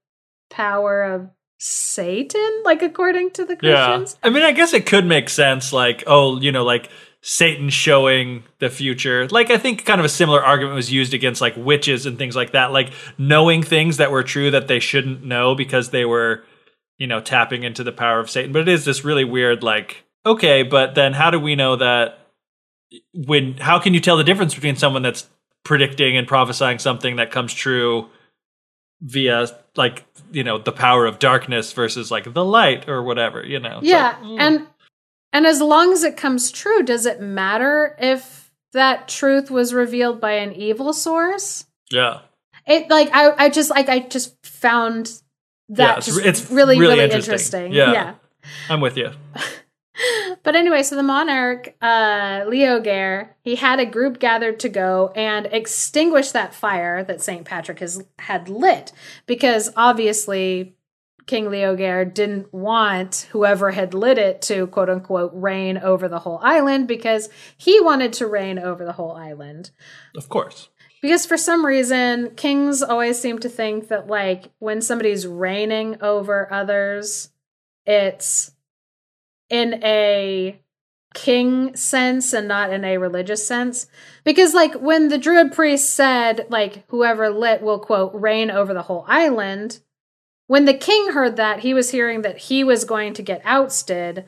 power 0.51 1.03
of 1.03 1.31
Satan, 1.59 2.63
like 2.65 2.83
according 2.83 3.31
to 3.33 3.45
the 3.45 3.57
Christians. 3.57 4.19
Yeah. 4.21 4.29
I 4.29 4.33
mean, 4.33 4.43
I 4.43 4.53
guess 4.53 4.73
it 4.73 4.85
could 4.87 5.07
make 5.07 5.29
sense. 5.29 5.73
Like, 5.73 6.03
oh, 6.07 6.41
you 6.41 6.51
know, 6.51 6.65
like 6.65 6.91
Satan 7.21 7.71
showing 7.71 8.43
the 8.59 8.69
future. 8.69 9.29
Like, 9.29 9.51
I 9.51 9.59
think 9.59 9.85
kind 9.85 10.01
of 10.01 10.05
a 10.05 10.09
similar 10.09 10.45
argument 10.45 10.75
was 10.75 10.93
used 10.93 11.15
against 11.15 11.41
like 11.41 11.55
witches 11.57 12.05
and 12.05 12.19
things 12.19 12.35
like 12.35 12.53
that. 12.53 12.73
Like, 12.73 12.93
knowing 13.17 13.63
things 13.63 13.99
that 13.99 14.11
were 14.11 14.25
true 14.25 14.51
that 14.51 14.67
they 14.67 14.81
shouldn't 14.81 15.25
know 15.25 15.55
because 15.55 15.91
they 15.91 16.05
were, 16.05 16.43
you 16.99 17.07
know, 17.07 17.21
tapping 17.21 17.63
into 17.63 17.85
the 17.85 17.93
power 17.93 18.19
of 18.19 18.29
Satan. 18.29 18.53
But 18.53 18.63
it 18.63 18.69
is 18.69 18.85
this 18.85 19.05
really 19.05 19.25
weird, 19.25 19.63
like, 19.63 20.05
okay, 20.27 20.65
but 20.65 20.97
then 20.97 21.13
how 21.13 21.31
do 21.31 21.39
we 21.39 21.55
know 21.55 21.77
that 21.77 22.27
when, 23.15 23.55
how 23.55 23.79
can 23.79 23.95
you 23.95 24.01
tell 24.01 24.17
the 24.17 24.25
difference 24.25 24.55
between 24.55 24.77
someone 24.77 25.03
that's 25.03 25.29
predicting 25.65 26.17
and 26.17 26.27
prophesying 26.27 26.81
something 26.81 27.17
that 27.17 27.31
comes 27.31 27.55
true 27.55 28.09
via 29.03 29.49
like 29.77 30.05
you 30.31 30.45
know 30.45 30.59
the 30.59 30.73
power 30.73 31.07
of 31.07 31.19
darkness 31.19 31.73
versus 31.73 32.11
like 32.11 32.33
the 32.33 32.45
light 32.45 32.89
or 32.89 33.03
whatever 33.03 33.45
you 33.45 33.59
know 33.59 33.81
yeah, 33.83 34.11
like, 34.11 34.19
mm. 34.23 34.37
and 34.41 34.67
and 35.33 35.47
as 35.47 35.61
long 35.61 35.93
as 35.93 36.05
it 36.05 36.17
comes 36.17 36.51
true, 36.51 36.83
does 36.83 37.05
it 37.07 37.21
matter 37.21 37.97
if 37.99 38.51
that 38.75 39.09
truth 39.09 39.51
was 39.51 39.75
revealed 39.75 40.21
by 40.21 40.33
an 40.33 40.53
evil 40.53 40.93
source? 40.93 41.67
yeah 41.91 42.21
It 42.67 42.89
like 42.91 43.11
I 43.13 43.33
I 43.47 43.49
just 43.49 43.71
like 43.71 43.89
I 43.89 44.01
just 44.01 44.35
found 44.47 45.21
that 45.69 46.07
Yeah, 46.07 46.13
it's- 46.15 46.17
it's 46.19 46.51
really 46.51 46.79
really 46.79 46.97
really 46.99 47.05
interesting. 47.05 47.33
interesting. 47.33 47.73
Yeah. 47.73 47.93
yeah. 47.93 48.15
i'm 48.69 48.81
with 48.81 48.97
you 48.97 49.11
but 50.43 50.57
anyway, 50.57 50.83
so 50.83 50.97
the 50.97 51.03
monarch, 51.03 51.75
uh, 51.83 52.43
Leogair, 52.47 53.31
he 53.43 53.57
had 53.57 53.79
a 53.79 53.87
group 53.87 54.19
gathered 54.19 54.59
to 54.61 54.69
go 54.69 55.13
and 55.15 55.47
extinguish 55.47 56.31
that 56.31 56.55
fire 56.55 57.05
that 57.05 57.21
St. 57.21 57.45
Patrick 57.45 57.81
has 57.81 58.03
had 58.19 58.49
lit 58.49 58.93
because 59.27 59.71
obviously 59.77 60.77
King 61.27 61.47
Leogair 61.47 62.13
didn't 62.13 62.53
want 62.53 63.29
whoever 63.31 63.71
had 63.71 63.95
lit 63.95 64.19
it 64.19 64.43
to 64.43 64.67
quote 64.69 64.91
unquote 64.91 65.33
reign 65.35 65.79
over 65.79 66.09
the 66.09 66.21
whole 66.21 66.39
island 66.43 66.89
because 66.89 67.29
he 67.57 67.81
wanted 67.81 68.13
to 68.15 68.27
reign 68.27 68.59
over 68.59 68.85
the 68.85 68.93
whole 68.93 69.13
island. 69.13 69.71
of 70.17 70.29
course 70.29 70.69
Because 71.01 71.27
for 71.27 71.37
some 71.37 71.65
reason, 71.67 72.31
kings 72.37 72.83
always 72.83 73.21
seem 73.21 73.39
to 73.41 73.49
think 73.49 73.89
that, 73.89 74.07
like, 74.07 74.53
when 74.59 74.81
somebody's 74.81 75.27
reigning 75.27 76.01
over 76.01 76.53
others, 76.53 77.31
it's 77.85 78.53
in 79.53 79.85
a 79.85 80.59
king 81.15 81.77
sense 81.77 82.33
and 82.33 82.49
not 82.49 82.73
in 82.73 82.85
a 82.85 82.97
religious 82.97 83.47
sense. 83.47 83.87
Because, 84.25 84.55
like, 84.55 84.75
when 84.75 85.09
the 85.09 85.19
druid 85.19 85.53
priest 85.53 85.91
said, 85.91 86.47
like, 86.49 86.85
whoever 86.89 87.29
lit 87.29 87.61
will, 87.61 87.79
quote, 87.79 88.15
reign 88.15 88.51
over 88.51 88.73
the 88.73 88.83
whole 88.83 89.05
island, 89.07 89.81
when 90.47 90.65
the 90.65 90.75
king 90.75 91.13
heard 91.13 91.37
that, 91.37 91.61
he 91.61 91.75
was 91.75 91.91
hearing 91.91 92.23
that 92.23 92.39
he 92.39 92.65
was 92.65 92.85
going 92.85 93.13
to 93.15 93.23
get 93.23 93.43
ousted. 93.45 94.25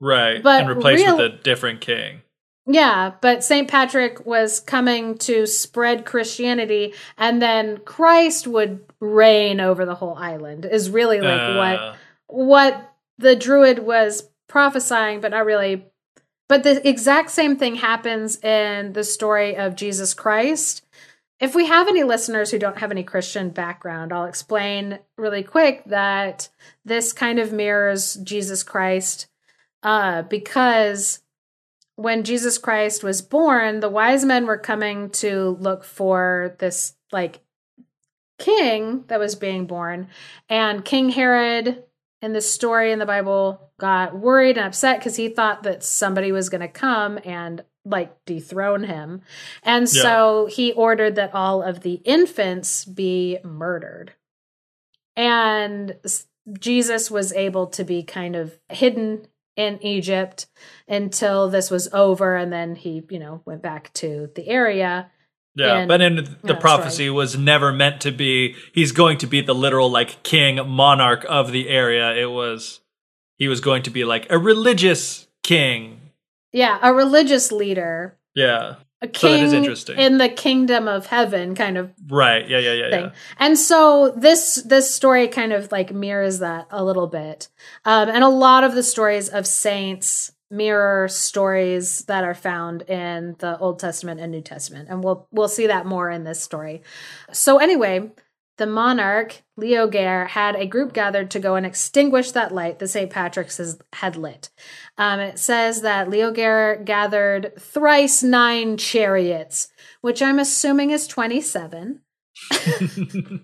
Right. 0.00 0.42
But 0.42 0.62
and 0.62 0.70
replaced 0.70 1.04
real- 1.04 1.18
with 1.18 1.26
a 1.26 1.36
different 1.36 1.80
king. 1.80 2.22
Yeah, 2.70 3.12
but 3.22 3.42
St. 3.42 3.66
Patrick 3.66 4.26
was 4.26 4.60
coming 4.60 5.16
to 5.18 5.46
spread 5.46 6.04
Christianity, 6.04 6.92
and 7.16 7.40
then 7.40 7.78
Christ 7.78 8.46
would 8.46 8.84
reign 9.00 9.58
over 9.58 9.86
the 9.86 9.94
whole 9.94 10.16
island, 10.16 10.66
is 10.66 10.90
really 10.90 11.18
like 11.22 11.40
Uh, 11.40 11.56
what 11.56 11.96
what 12.26 12.92
the 13.16 13.34
druid 13.34 13.78
was 13.78 14.28
prophesying, 14.48 15.20
but 15.20 15.30
not 15.30 15.44
really. 15.44 15.86
But 16.48 16.62
the 16.62 16.86
exact 16.88 17.30
same 17.30 17.56
thing 17.56 17.76
happens 17.76 18.42
in 18.42 18.94
the 18.94 19.04
story 19.04 19.56
of 19.56 19.76
Jesus 19.76 20.14
Christ. 20.14 20.84
If 21.40 21.54
we 21.54 21.66
have 21.66 21.86
any 21.86 22.02
listeners 22.02 22.50
who 22.50 22.58
don't 22.58 22.78
have 22.78 22.90
any 22.90 23.04
Christian 23.04 23.50
background, 23.50 24.12
I'll 24.12 24.24
explain 24.24 24.98
really 25.16 25.42
quick 25.42 25.84
that 25.86 26.48
this 26.84 27.12
kind 27.12 27.38
of 27.38 27.52
mirrors 27.52 28.14
Jesus 28.14 28.62
Christ 28.62 29.28
uh, 29.82 30.22
because 30.22 31.20
when 31.94 32.24
Jesus 32.24 32.58
Christ 32.58 33.04
was 33.04 33.22
born, 33.22 33.80
the 33.80 33.88
wise 33.88 34.24
men 34.24 34.46
were 34.46 34.58
coming 34.58 35.10
to 35.10 35.56
look 35.60 35.84
for 35.84 36.56
this 36.58 36.94
like 37.12 37.40
king 38.38 39.04
that 39.08 39.18
was 39.18 39.34
being 39.34 39.66
born. 39.66 40.08
And 40.48 40.84
King 40.84 41.10
Herod 41.10 41.82
in 42.20 42.32
this 42.32 42.52
story 42.52 42.92
in 42.92 42.98
the 42.98 43.06
Bible 43.06 43.70
got 43.78 44.16
worried 44.18 44.56
and 44.58 44.66
upset 44.66 44.98
because 44.98 45.16
he 45.16 45.28
thought 45.28 45.62
that 45.62 45.84
somebody 45.84 46.32
was 46.32 46.48
going 46.48 46.60
to 46.60 46.68
come 46.68 47.18
and 47.24 47.62
like 47.84 48.24
dethrone 48.24 48.84
him. 48.84 49.22
And 49.62 49.88
Yeah. 49.92 50.02
so 50.02 50.46
he 50.50 50.72
ordered 50.72 51.14
that 51.14 51.34
all 51.34 51.62
of 51.62 51.80
the 51.80 51.94
infants 52.04 52.84
be 52.84 53.38
murdered. 53.44 54.12
And 55.16 55.96
Jesus 56.58 57.10
was 57.10 57.32
able 57.32 57.66
to 57.68 57.84
be 57.84 58.02
kind 58.02 58.36
of 58.36 58.58
hidden 58.68 59.26
in 59.56 59.82
Egypt 59.82 60.46
until 60.86 61.48
this 61.48 61.70
was 61.70 61.88
over 61.92 62.36
and 62.36 62.52
then 62.52 62.76
he, 62.76 63.02
you 63.10 63.18
know, 63.18 63.42
went 63.44 63.62
back 63.62 63.92
to 63.94 64.30
the 64.34 64.46
area. 64.46 65.10
Yeah, 65.58 65.78
And- 65.78 65.88
but 65.88 66.00
in 66.00 66.16
the 66.16 66.22
that's 66.44 66.60
prophecy 66.60 67.10
was 67.10 67.36
never 67.36 67.72
meant 67.72 68.00
to 68.02 68.12
be 68.12 68.54
he's 68.72 68.92
going 68.92 69.18
to 69.18 69.26
be 69.26 69.40
the 69.40 69.54
literal 69.54 69.90
like 69.90 70.22
king 70.22 70.60
monarch 70.68 71.26
of 71.28 71.50
the 71.52 71.68
area. 71.68 72.14
It 72.14 72.30
was 72.30 72.80
he 73.36 73.48
was 73.48 73.60
going 73.60 73.82
to 73.84 73.90
be 73.90 74.04
like 74.04 74.26
a 74.30 74.38
religious 74.38 75.26
king. 75.42 76.00
Yeah, 76.52 76.78
a 76.82 76.92
religious 76.94 77.50
leader, 77.52 78.16
Yeah. 78.34 78.76
a 79.02 79.06
So 79.06 79.06
that 79.06 79.12
king 79.12 79.52
interesting. 79.54 79.98
in 79.98 80.18
the 80.18 80.28
kingdom 80.28 80.88
of 80.88 81.06
heaven 81.06 81.54
kind 81.54 81.76
of 81.76 81.90
Right. 82.08 82.48
Yeah, 82.48 82.58
yeah, 82.58 82.72
yeah, 82.72 82.90
thing. 82.90 83.04
yeah. 83.06 83.10
And 83.38 83.58
so 83.58 84.12
this 84.16 84.56
this 84.64 84.92
story 84.94 85.28
kind 85.28 85.52
of 85.52 85.70
like 85.72 85.92
mirrors 85.92 86.38
that 86.40 86.66
a 86.70 86.82
little 86.84 87.06
bit. 87.06 87.48
Um, 87.84 88.08
and 88.08 88.22
a 88.24 88.28
lot 88.28 88.64
of 88.64 88.74
the 88.74 88.82
stories 88.82 89.28
of 89.28 89.46
saints 89.46 90.32
mirror 90.50 91.08
stories 91.08 92.04
that 92.06 92.24
are 92.24 92.34
found 92.34 92.82
in 92.82 93.36
the 93.38 93.58
Old 93.58 93.78
Testament 93.78 94.20
and 94.20 94.32
New 94.32 94.40
Testament. 94.40 94.88
And 94.90 95.02
we'll 95.04 95.26
we'll 95.30 95.48
see 95.48 95.66
that 95.66 95.86
more 95.86 96.10
in 96.10 96.24
this 96.24 96.42
story. 96.42 96.82
So 97.32 97.58
anyway, 97.58 98.10
the 98.56 98.66
monarch, 98.66 99.42
Leo 99.56 99.86
Leogair, 99.88 100.26
had 100.28 100.56
a 100.56 100.66
group 100.66 100.92
gathered 100.92 101.30
to 101.30 101.38
go 101.38 101.54
and 101.54 101.64
extinguish 101.64 102.32
that 102.32 102.52
light 102.52 102.78
that 102.78 102.88
St. 102.88 103.10
Patrick's 103.10 103.60
had 103.94 104.16
lit. 104.16 104.50
Um, 104.96 105.20
it 105.20 105.38
says 105.38 105.82
that 105.82 106.10
Leo 106.10 106.32
Leogair 106.32 106.84
gathered 106.84 107.52
thrice 107.58 108.22
nine 108.22 108.76
chariots, 108.76 109.68
which 110.00 110.20
I'm 110.20 110.38
assuming 110.38 110.90
is 110.90 111.06
27. 111.06 112.00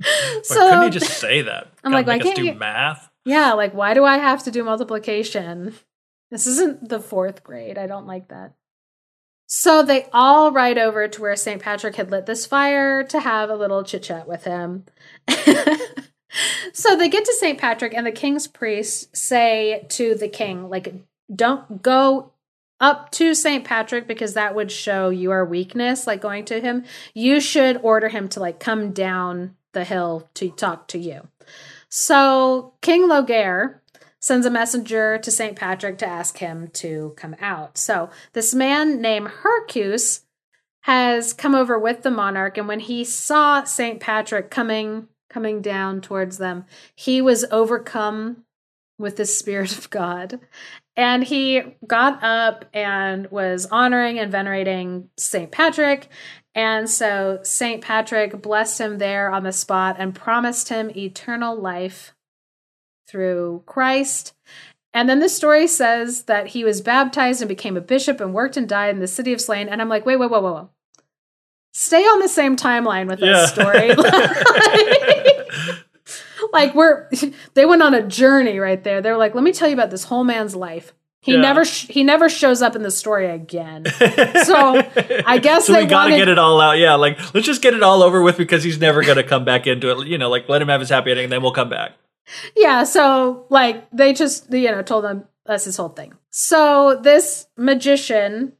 But 0.00 0.46
so 0.46 0.68
couldn't 0.68 0.92
he 0.92 0.98
just 0.98 1.18
say 1.18 1.42
that? 1.42 1.72
I'm 1.82 1.90
like, 1.90 2.06
why 2.06 2.20
can't 2.20 2.36
do 2.36 2.44
you- 2.44 2.54
math? 2.54 3.10
yeah, 3.24 3.52
like 3.54 3.74
why 3.74 3.94
do 3.94 4.04
I 4.04 4.18
have 4.18 4.44
to 4.44 4.50
do 4.52 4.62
multiplication? 4.62 5.74
This 6.30 6.46
isn't 6.46 6.88
the 6.88 7.00
fourth 7.00 7.42
grade. 7.42 7.78
I 7.78 7.86
don't 7.86 8.06
like 8.06 8.28
that. 8.28 8.52
So 9.46 9.82
they 9.82 10.06
all 10.12 10.52
ride 10.52 10.76
over 10.76 11.08
to 11.08 11.22
where 11.22 11.36
St. 11.36 11.62
Patrick 11.62 11.96
had 11.96 12.10
lit 12.10 12.26
this 12.26 12.44
fire 12.44 13.02
to 13.04 13.20
have 13.20 13.48
a 13.48 13.56
little 13.56 13.82
chit 13.82 14.02
chat 14.02 14.28
with 14.28 14.44
him. 14.44 14.84
so 16.74 16.96
they 16.96 17.08
get 17.08 17.24
to 17.24 17.36
St. 17.38 17.58
Patrick, 17.58 17.94
and 17.94 18.06
the 18.06 18.12
king's 18.12 18.46
priests 18.46 19.08
say 19.18 19.86
to 19.88 20.14
the 20.14 20.28
king, 20.28 20.68
like, 20.68 20.94
don't 21.34 21.80
go 21.80 22.32
up 22.80 23.10
to 23.12 23.34
St. 23.34 23.64
Patrick 23.64 24.06
because 24.06 24.34
that 24.34 24.54
would 24.54 24.70
show 24.70 25.08
your 25.08 25.44
weakness, 25.44 26.06
like 26.06 26.20
going 26.20 26.44
to 26.46 26.60
him. 26.60 26.84
You 27.14 27.40
should 27.40 27.78
order 27.82 28.08
him 28.08 28.28
to 28.28 28.40
like 28.40 28.60
come 28.60 28.92
down 28.92 29.56
the 29.72 29.84
hill 29.84 30.28
to 30.34 30.50
talk 30.50 30.88
to 30.88 30.98
you. 30.98 31.26
So 31.88 32.74
King 32.80 33.08
Logair 33.08 33.80
sends 34.28 34.46
a 34.46 34.50
messenger 34.50 35.18
to 35.18 35.30
St. 35.30 35.56
Patrick 35.56 35.98
to 35.98 36.06
ask 36.06 36.36
him 36.38 36.68
to 36.74 37.14
come 37.16 37.34
out. 37.40 37.78
So 37.78 38.10
this 38.34 38.54
man 38.54 39.00
named 39.00 39.28
Hercus 39.28 40.26
has 40.82 41.32
come 41.32 41.54
over 41.54 41.78
with 41.78 42.02
the 42.02 42.10
monarch, 42.10 42.56
and 42.58 42.68
when 42.68 42.80
he 42.80 43.04
saw 43.04 43.64
St. 43.64 43.98
Patrick 43.98 44.50
coming 44.50 45.08
coming 45.30 45.60
down 45.60 46.00
towards 46.00 46.38
them, 46.38 46.64
he 46.94 47.20
was 47.20 47.44
overcome 47.50 48.44
with 48.98 49.16
the 49.16 49.26
spirit 49.26 49.76
of 49.76 49.90
God. 49.90 50.40
And 50.96 51.22
he 51.24 51.76
got 51.86 52.22
up 52.22 52.64
and 52.72 53.30
was 53.30 53.66
honoring 53.66 54.18
and 54.18 54.32
venerating 54.32 55.10
St. 55.16 55.50
Patrick. 55.50 56.08
And 56.54 56.88
so 56.88 57.40
St. 57.44 57.82
Patrick 57.82 58.42
blessed 58.42 58.80
him 58.80 58.98
there 58.98 59.30
on 59.30 59.44
the 59.44 59.52
spot 59.52 59.96
and 59.98 60.14
promised 60.14 60.70
him 60.70 60.90
eternal 60.96 61.58
life 61.58 62.14
through 63.08 63.62
Christ. 63.66 64.34
And 64.94 65.08
then 65.08 65.20
the 65.20 65.28
story 65.28 65.66
says 65.66 66.22
that 66.24 66.48
he 66.48 66.64
was 66.64 66.80
baptized 66.80 67.40
and 67.40 67.48
became 67.48 67.76
a 67.76 67.80
bishop 67.80 68.20
and 68.20 68.32
worked 68.34 68.56
and 68.56 68.68
died 68.68 68.94
in 68.94 69.00
the 69.00 69.06
city 69.06 69.32
of 69.32 69.40
Slane. 69.40 69.68
And 69.68 69.80
I'm 69.80 69.88
like, 69.88 70.06
wait, 70.06 70.16
wait, 70.16 70.30
wait, 70.30 70.42
wait, 70.42 70.54
wait. 70.54 70.64
Stay 71.72 72.02
on 72.02 72.20
the 72.20 72.28
same 72.28 72.56
timeline 72.56 73.06
with 73.06 73.20
this 73.20 73.50
story. 73.52 73.90
like 76.52 76.74
we're 76.74 77.08
they 77.54 77.66
went 77.66 77.82
on 77.82 77.94
a 77.94 78.02
journey 78.06 78.58
right 78.58 78.82
there. 78.82 79.00
They're 79.00 79.16
like, 79.16 79.34
let 79.34 79.44
me 79.44 79.52
tell 79.52 79.68
you 79.68 79.74
about 79.74 79.90
this 79.90 80.04
whole 80.04 80.24
man's 80.24 80.56
life. 80.56 80.92
He 81.20 81.32
Yeah. 81.34 81.40
never 81.40 81.64
sh- 81.64 81.86
he 81.88 82.04
never 82.04 82.28
shows 82.28 82.62
up 82.62 82.74
in 82.76 82.82
the 82.82 82.90
story 82.90 83.26
again. 83.28 83.84
So 84.44 84.82
I 85.26 85.38
guess 85.38 85.66
so 85.66 85.72
they 85.74 85.82
we 85.82 85.86
gotta 85.86 86.10
wanted- 86.10 86.16
get 86.16 86.28
it 86.28 86.38
all 86.38 86.60
out. 86.60 86.78
Yeah, 86.78 86.94
like 86.94 87.18
let's 87.34 87.46
just 87.46 87.60
get 87.60 87.74
it 87.74 87.82
all 87.82 88.02
over 88.02 88.22
with 88.22 88.36
because 88.38 88.64
he's 88.64 88.78
never 88.80 89.02
gonna 89.04 89.22
come 89.24 89.44
back 89.44 89.66
into 89.66 89.90
it. 89.90 90.06
You 90.08 90.16
know, 90.18 90.30
like 90.30 90.48
let 90.48 90.62
him 90.62 90.68
have 90.68 90.80
his 90.80 90.88
happy 90.88 91.10
ending, 91.10 91.24
and 91.24 91.32
then 91.32 91.42
we'll 91.42 91.52
come 91.52 91.68
back. 91.68 91.92
Yeah, 92.56 92.84
so 92.84 93.46
like 93.50 93.88
they 93.90 94.12
just 94.12 94.52
you 94.52 94.70
know 94.70 94.82
told 94.82 95.04
them 95.04 95.24
that's 95.46 95.64
his 95.64 95.76
whole 95.76 95.88
thing. 95.88 96.14
So 96.30 97.00
this 97.02 97.46
magician, 97.56 98.52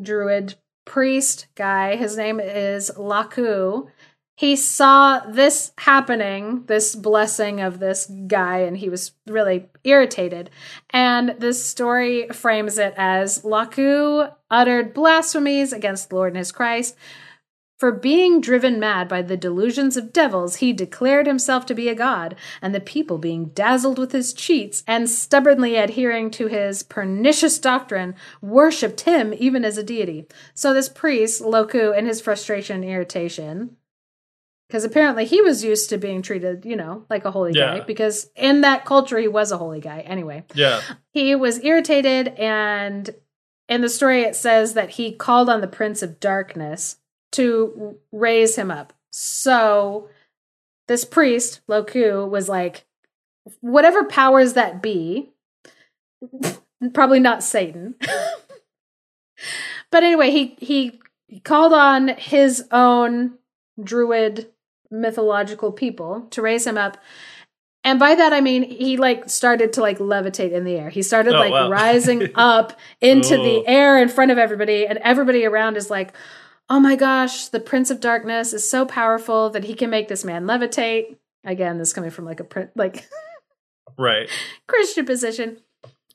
druid, 0.00 0.54
priest 0.84 1.46
guy, 1.54 1.96
his 1.96 2.16
name 2.16 2.38
is 2.38 2.90
Laku. 2.96 3.88
He 4.36 4.56
saw 4.56 5.20
this 5.20 5.72
happening, 5.78 6.64
this 6.66 6.96
blessing 6.96 7.60
of 7.60 7.78
this 7.78 8.10
guy, 8.26 8.58
and 8.58 8.76
he 8.76 8.88
was 8.88 9.12
really 9.28 9.68
irritated. 9.84 10.50
And 10.90 11.36
this 11.38 11.64
story 11.64 12.28
frames 12.32 12.76
it 12.76 12.94
as 12.96 13.42
Laku 13.42 14.32
uttered 14.50 14.92
blasphemies 14.92 15.72
against 15.72 16.10
the 16.10 16.16
Lord 16.16 16.32
and 16.32 16.38
his 16.38 16.50
Christ. 16.50 16.96
For 17.76 17.90
being 17.90 18.40
driven 18.40 18.78
mad 18.78 19.08
by 19.08 19.22
the 19.22 19.36
delusions 19.36 19.96
of 19.96 20.12
devils, 20.12 20.56
he 20.56 20.72
declared 20.72 21.26
himself 21.26 21.66
to 21.66 21.74
be 21.74 21.88
a 21.88 21.94
god, 21.94 22.36
and 22.62 22.72
the 22.72 22.80
people, 22.80 23.18
being 23.18 23.46
dazzled 23.46 23.98
with 23.98 24.12
his 24.12 24.32
cheats 24.32 24.84
and 24.86 25.10
stubbornly 25.10 25.76
adhering 25.76 26.30
to 26.32 26.46
his 26.46 26.84
pernicious 26.84 27.58
doctrine, 27.58 28.14
worshipped 28.40 29.02
him 29.02 29.34
even 29.36 29.64
as 29.64 29.76
a 29.76 29.82
deity. 29.82 30.26
So 30.54 30.72
this 30.72 30.88
priest, 30.88 31.42
Loku, 31.42 31.96
in 31.96 32.06
his 32.06 32.20
frustration 32.20 32.82
and 32.82 32.90
irritation, 32.90 33.76
because 34.68 34.84
apparently 34.84 35.24
he 35.24 35.42
was 35.42 35.64
used 35.64 35.90
to 35.90 35.98
being 35.98 36.22
treated, 36.22 36.64
you 36.64 36.76
know, 36.76 37.04
like 37.10 37.24
a 37.24 37.32
holy 37.32 37.52
Yeah. 37.52 37.78
guy, 37.78 37.80
because 37.80 38.30
in 38.36 38.60
that 38.60 38.84
culture 38.84 39.18
he 39.18 39.28
was 39.28 39.50
a 39.50 39.58
holy 39.58 39.80
guy. 39.80 40.00
Anyway, 40.00 40.44
Yeah, 40.54 40.80
he 41.10 41.34
was 41.34 41.62
irritated 41.64 42.28
and 42.28 43.10
in 43.68 43.80
the 43.80 43.88
story 43.88 44.22
it 44.22 44.36
says 44.36 44.74
that 44.74 44.90
he 44.90 45.12
called 45.12 45.48
on 45.48 45.60
the 45.60 45.66
prince 45.66 46.02
of 46.02 46.20
darkness 46.20 46.96
to 47.34 47.96
raise 48.12 48.56
him 48.56 48.70
up 48.70 48.92
so 49.10 50.08
this 50.88 51.04
priest 51.04 51.60
loku 51.68 52.28
was 52.28 52.48
like 52.48 52.84
whatever 53.60 54.04
powers 54.04 54.54
that 54.54 54.82
be 54.82 55.30
probably 56.92 57.20
not 57.20 57.42
satan 57.42 57.94
but 59.90 60.02
anyway 60.02 60.30
he 60.30 60.56
he 60.58 61.00
called 61.44 61.72
on 61.72 62.08
his 62.08 62.64
own 62.70 63.34
druid 63.82 64.50
mythological 64.90 65.72
people 65.72 66.26
to 66.30 66.40
raise 66.40 66.64
him 66.66 66.78
up. 66.78 66.96
And 67.82 67.98
by 67.98 68.14
that 68.14 68.32
I 68.32 68.40
mean 68.40 68.62
he 68.62 68.96
like 68.96 69.28
started 69.28 69.72
to 69.74 69.80
like 69.80 69.98
levitate 69.98 70.52
in 70.52 70.64
the 70.64 70.76
air. 70.76 70.90
He 70.90 71.02
started 71.02 71.34
Oh, 71.34 71.38
like 71.38 71.52
wow. 71.52 71.68
rising 71.68 72.30
up 72.36 72.78
into 73.00 73.36
the 73.36 73.66
air 73.66 74.00
in 74.00 74.08
front 74.08 74.30
of 74.30 74.38
everybody, 74.38 74.86
and 74.86 74.98
everybody 74.98 75.44
around 75.44 75.76
is 75.76 75.90
like, 75.90 76.14
"Oh 76.68 76.80
my 76.80 76.96
gosh, 76.96 77.48
the 77.48 77.60
Prince 77.60 77.90
of 77.90 78.00
Darkness 78.00 78.52
is 78.52 78.68
so 78.68 78.84
powerful 78.86 79.50
that 79.50 79.64
he 79.64 79.74
can 79.74 79.90
make 79.90 80.08
this 80.08 80.24
man 80.24 80.44
levitate." 80.44 81.16
Again, 81.44 81.78
this 81.78 81.92
coming 81.92 82.10
from 82.10 82.24
like 82.24 82.40
a 82.40 82.44
print 82.44 82.70
like 82.74 83.08
Right. 83.98 84.28
Christian 84.66 85.06
position. 85.06 85.58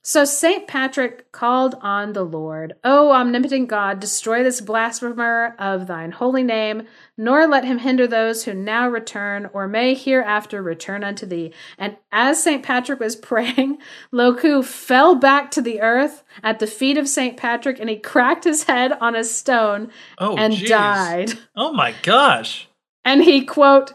So 0.01 0.23
St. 0.23 0.65
Patrick 0.65 1.29
called 1.33 1.75
on 1.81 2.13
the 2.13 2.23
Lord, 2.23 2.73
O 2.85 3.12
omnipotent 3.12 3.67
God, 3.67 3.99
destroy 3.99 4.43
this 4.43 4.62
blasphemer 4.62 5.55
of 5.59 5.88
thine 5.88 6.12
holy 6.12 6.41
name, 6.41 6.83
nor 7.17 7.45
let 7.45 7.65
him 7.65 7.79
hinder 7.79 8.07
those 8.07 8.45
who 8.45 8.53
now 8.53 8.88
return 8.88 9.49
or 9.51 9.67
may 9.67 9.93
hereafter 9.93 10.63
return 10.63 11.03
unto 11.03 11.25
thee. 11.25 11.53
And 11.77 11.97
as 12.13 12.41
St. 12.41 12.63
Patrick 12.63 13.01
was 13.01 13.15
praying, 13.17 13.77
Loku 14.13 14.63
fell 14.63 15.15
back 15.15 15.51
to 15.51 15.62
the 15.62 15.81
earth 15.81 16.23
at 16.41 16.59
the 16.59 16.67
feet 16.67 16.97
of 16.97 17.07
St. 17.09 17.35
Patrick 17.35 17.77
and 17.79 17.89
he 17.89 17.97
cracked 17.97 18.45
his 18.45 18.63
head 18.63 18.93
on 18.93 19.15
a 19.17 19.23
stone 19.25 19.91
Oh, 20.17 20.38
and 20.38 20.53
jeez. 20.53 20.67
died. 20.69 21.33
Oh 21.57 21.73
my 21.73 21.93
gosh. 22.03 22.69
And 23.03 23.21
he, 23.23 23.43
quote, 23.43 23.93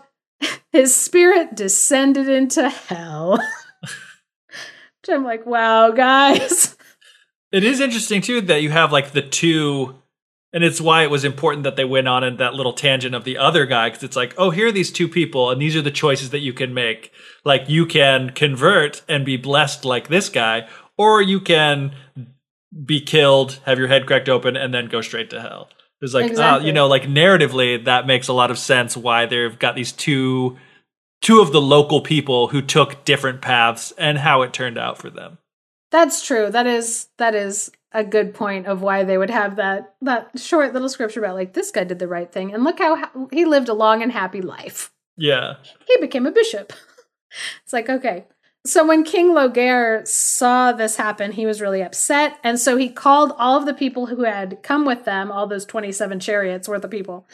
his 0.70 0.94
spirit 0.94 1.54
descended 1.56 2.28
into 2.28 2.68
hell. 2.68 3.38
Which 5.06 5.14
I'm 5.14 5.24
like, 5.24 5.44
wow, 5.44 5.90
guys. 5.90 6.76
It 7.52 7.62
is 7.62 7.78
interesting 7.78 8.20
too 8.20 8.40
that 8.40 8.62
you 8.62 8.70
have 8.70 8.90
like 8.90 9.12
the 9.12 9.22
two, 9.22 9.94
and 10.52 10.64
it's 10.64 10.80
why 10.80 11.04
it 11.04 11.10
was 11.10 11.24
important 11.24 11.62
that 11.62 11.76
they 11.76 11.84
went 11.84 12.08
on 12.08 12.24
in 12.24 12.38
that 12.38 12.54
little 12.54 12.72
tangent 12.72 13.14
of 13.14 13.22
the 13.22 13.38
other 13.38 13.64
guy 13.64 13.88
because 13.90 14.02
it's 14.02 14.16
like, 14.16 14.34
oh, 14.36 14.50
here 14.50 14.66
are 14.66 14.72
these 14.72 14.90
two 14.90 15.06
people, 15.06 15.52
and 15.52 15.62
these 15.62 15.76
are 15.76 15.82
the 15.82 15.92
choices 15.92 16.30
that 16.30 16.40
you 16.40 16.52
can 16.52 16.74
make. 16.74 17.12
Like 17.44 17.68
you 17.68 17.86
can 17.86 18.30
convert 18.30 19.02
and 19.08 19.24
be 19.24 19.36
blessed 19.36 19.84
like 19.84 20.08
this 20.08 20.28
guy, 20.28 20.66
or 20.98 21.22
you 21.22 21.38
can 21.38 21.94
be 22.84 23.00
killed, 23.00 23.60
have 23.66 23.78
your 23.78 23.86
head 23.86 24.06
cracked 24.08 24.28
open, 24.28 24.56
and 24.56 24.74
then 24.74 24.88
go 24.88 25.00
straight 25.00 25.30
to 25.30 25.40
hell. 25.40 25.68
It's 26.00 26.12
like, 26.12 26.24
ah, 26.24 26.30
Exactly. 26.30 26.66
you 26.66 26.72
know, 26.72 26.88
like 26.88 27.04
narratively, 27.04 27.84
that 27.84 28.08
makes 28.08 28.26
a 28.26 28.32
lot 28.32 28.50
of 28.50 28.58
sense 28.58 28.96
why 28.96 29.26
they've 29.26 29.56
got 29.56 29.76
these 29.76 29.92
two, 29.92 30.56
two 31.24 31.40
of 31.40 31.52
the 31.52 31.60
local 31.60 32.02
people 32.02 32.48
who 32.48 32.60
took 32.62 33.04
different 33.04 33.40
paths 33.40 33.92
and 33.96 34.18
how 34.18 34.42
it 34.42 34.52
turned 34.52 34.78
out 34.78 34.98
for 34.98 35.08
them. 35.10 35.38
That's 35.90 36.24
true. 36.24 36.50
That 36.50 36.66
is 36.66 37.08
that 37.18 37.34
is 37.34 37.72
a 37.92 38.04
good 38.04 38.34
point 38.34 38.66
of 38.66 38.82
why 38.82 39.04
they 39.04 39.16
would 39.16 39.30
have 39.30 39.56
that 39.56 39.94
that 40.02 40.38
short 40.38 40.72
little 40.74 40.88
scripture 40.88 41.20
about 41.20 41.34
like 41.34 41.54
this 41.54 41.70
guy 41.70 41.84
did 41.84 41.98
the 41.98 42.08
right 42.08 42.30
thing 42.30 42.52
and 42.52 42.62
look 42.62 42.78
how 42.78 42.96
ha- 42.96 43.12
he 43.32 43.44
lived 43.44 43.68
a 43.68 43.74
long 43.74 44.02
and 44.02 44.12
happy 44.12 44.42
life. 44.42 44.92
Yeah. 45.16 45.54
He 45.86 45.96
became 46.00 46.26
a 46.26 46.32
bishop. 46.32 46.72
it's 47.64 47.72
like 47.72 47.88
okay. 47.88 48.26
So 48.66 48.86
when 48.86 49.04
King 49.04 49.32
Laoghaire 49.34 50.08
saw 50.08 50.72
this 50.72 50.96
happen, 50.96 51.32
he 51.32 51.44
was 51.44 51.60
really 51.60 51.82
upset, 51.82 52.38
and 52.42 52.58
so 52.58 52.76
he 52.78 52.88
called 52.88 53.32
all 53.36 53.58
of 53.58 53.66
the 53.66 53.74
people 53.74 54.06
who 54.06 54.24
had 54.24 54.62
come 54.62 54.86
with 54.86 55.04
them, 55.04 55.30
all 55.30 55.46
those 55.46 55.66
twenty-seven 55.66 56.18
chariots 56.20 56.66
worth 56.66 56.82
of 56.82 56.90
people, 56.90 57.28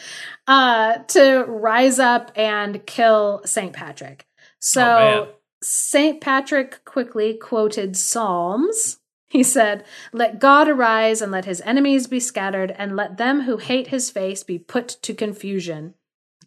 uh, 0.49 0.99
to 1.09 1.45
rise 1.45 2.01
up 2.01 2.33
and 2.35 2.85
kill 2.85 3.43
Saint 3.45 3.73
Patrick. 3.73 4.27
So 4.59 4.83
Oh. 4.83 5.29
Saint 5.63 6.21
Patrick 6.21 6.85
quickly 6.85 7.35
quoted 7.35 7.97
Psalms. 7.97 8.99
He 9.29 9.45
said, 9.45 9.85
Let 10.13 10.41
God 10.41 10.69
arise 10.69 11.23
and 11.23 11.31
let 11.31 11.45
his 11.45 11.61
enemies 11.61 12.09
be 12.09 12.19
scattered, 12.19 12.75
and 12.77 12.97
let 12.97 13.19
them 13.19 13.43
who 13.43 13.59
hate 13.59 13.87
his 13.89 14.11
face 14.11 14.43
be 14.43 14.59
put 14.59 14.89
to 15.03 15.15
confusion. 15.15 15.95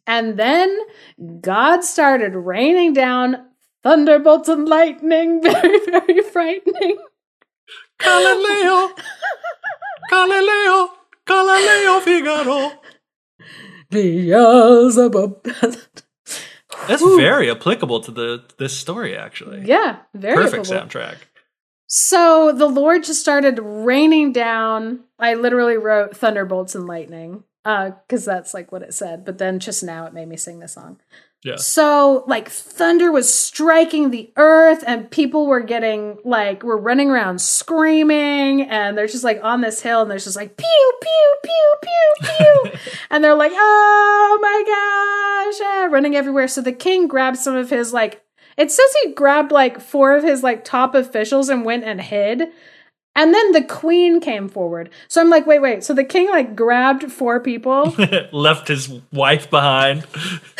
And 0.06 0.38
then 0.38 0.78
God 1.40 1.86
started 1.86 2.36
raining 2.36 2.92
down 2.92 3.46
thunderbolts 3.84 4.50
and 4.50 4.68
lightning. 4.68 5.42
Very, 5.44 5.80
very 5.86 6.22
frightening. 6.22 6.98
Galileo, 8.00 8.90
Galileo, 10.10 10.90
Galileo 11.26 12.00
Figaro. 12.00 12.72
Beelzebub. 13.90 15.44
That's 16.88 17.02
Whew. 17.02 17.18
very 17.18 17.50
applicable 17.52 18.02
to 18.02 18.12
the 18.12 18.44
this 18.58 18.76
story, 18.78 19.16
actually. 19.16 19.64
Yeah, 19.66 20.00
very 20.14 20.36
Perfect 20.36 20.68
applicable. 20.68 21.02
soundtrack. 21.02 21.18
So 21.88 22.52
the 22.52 22.68
Lord 22.68 23.04
just 23.04 23.22
started 23.22 23.60
raining 23.60 24.34
down. 24.34 25.02
I 25.20 25.36
literally 25.36 25.78
wrote 25.78 26.18
thunderbolts 26.18 26.74
and 26.74 26.88
lightning 26.88 27.44
uh, 27.64 27.92
because 28.08 28.26
that's 28.26 28.54
like 28.54 28.72
what 28.72 28.82
it 28.82 28.94
said. 28.96 29.24
But 29.24 29.38
then 29.38 29.60
just 29.60 29.84
now 29.84 30.06
it 30.08 30.14
made 30.14 30.28
me 30.28 30.36
sing 30.38 30.60
the 30.60 30.68
song. 30.68 31.00
Yeah. 31.44 31.58
So 31.58 32.24
like 32.28 32.50
thunder 32.50 33.12
was 33.12 33.34
striking 33.34 34.12
the 34.12 34.32
earth 34.38 34.84
and 34.88 35.12
people 35.12 35.46
were 35.46 35.60
getting 35.60 36.18
like 36.24 36.64
were 36.64 36.78
running 36.78 37.10
around 37.10 37.42
screaming 37.42 38.62
and 38.62 38.98
they're 38.98 39.08
just 39.08 39.26
like 39.26 39.40
on 39.44 39.62
this 39.62 39.82
hill 39.82 40.02
and 40.02 40.10
there's 40.10 40.24
just 40.24 40.38
like 40.38 40.56
pew 40.56 40.94
pew 41.02 41.36
pew 41.44 41.76
pew 41.82 42.30
pew 42.38 42.72
and 43.12 43.24
they're 43.24 43.36
like 43.36 43.52
oh 43.54 44.40
my 44.42 44.64
gosh 44.66 45.68
ah, 45.68 45.88
running 45.92 46.16
everywhere. 46.16 46.48
So 46.48 46.62
the 46.62 46.72
king 46.72 47.08
grabbed 47.08 47.38
some 47.38 47.56
of 47.56 47.70
his 47.70 47.92
like 47.92 48.24
it 48.58 48.72
says 48.72 48.96
he 49.04 49.14
grabbed 49.14 49.52
like 49.52 49.82
four 49.82 50.16
of 50.16 50.24
his 50.24 50.44
like 50.44 50.64
top 50.64 50.96
officials 50.96 51.50
and 51.50 51.66
went 51.66 51.84
and 51.84 52.00
hid. 52.00 52.50
And 53.16 53.34
then 53.34 53.52
the 53.52 53.64
queen 53.64 54.20
came 54.20 54.50
forward. 54.50 54.90
So 55.08 55.22
I'm 55.22 55.30
like, 55.30 55.46
wait, 55.46 55.60
wait. 55.60 55.84
So 55.84 55.94
the 55.94 56.04
king 56.04 56.30
like 56.30 56.56
grabbed 56.56 57.12
four 57.12 57.40
people. 57.40 57.96
Left 58.32 58.68
his 58.68 58.90
wife 59.12 59.50
behind. 59.50 60.06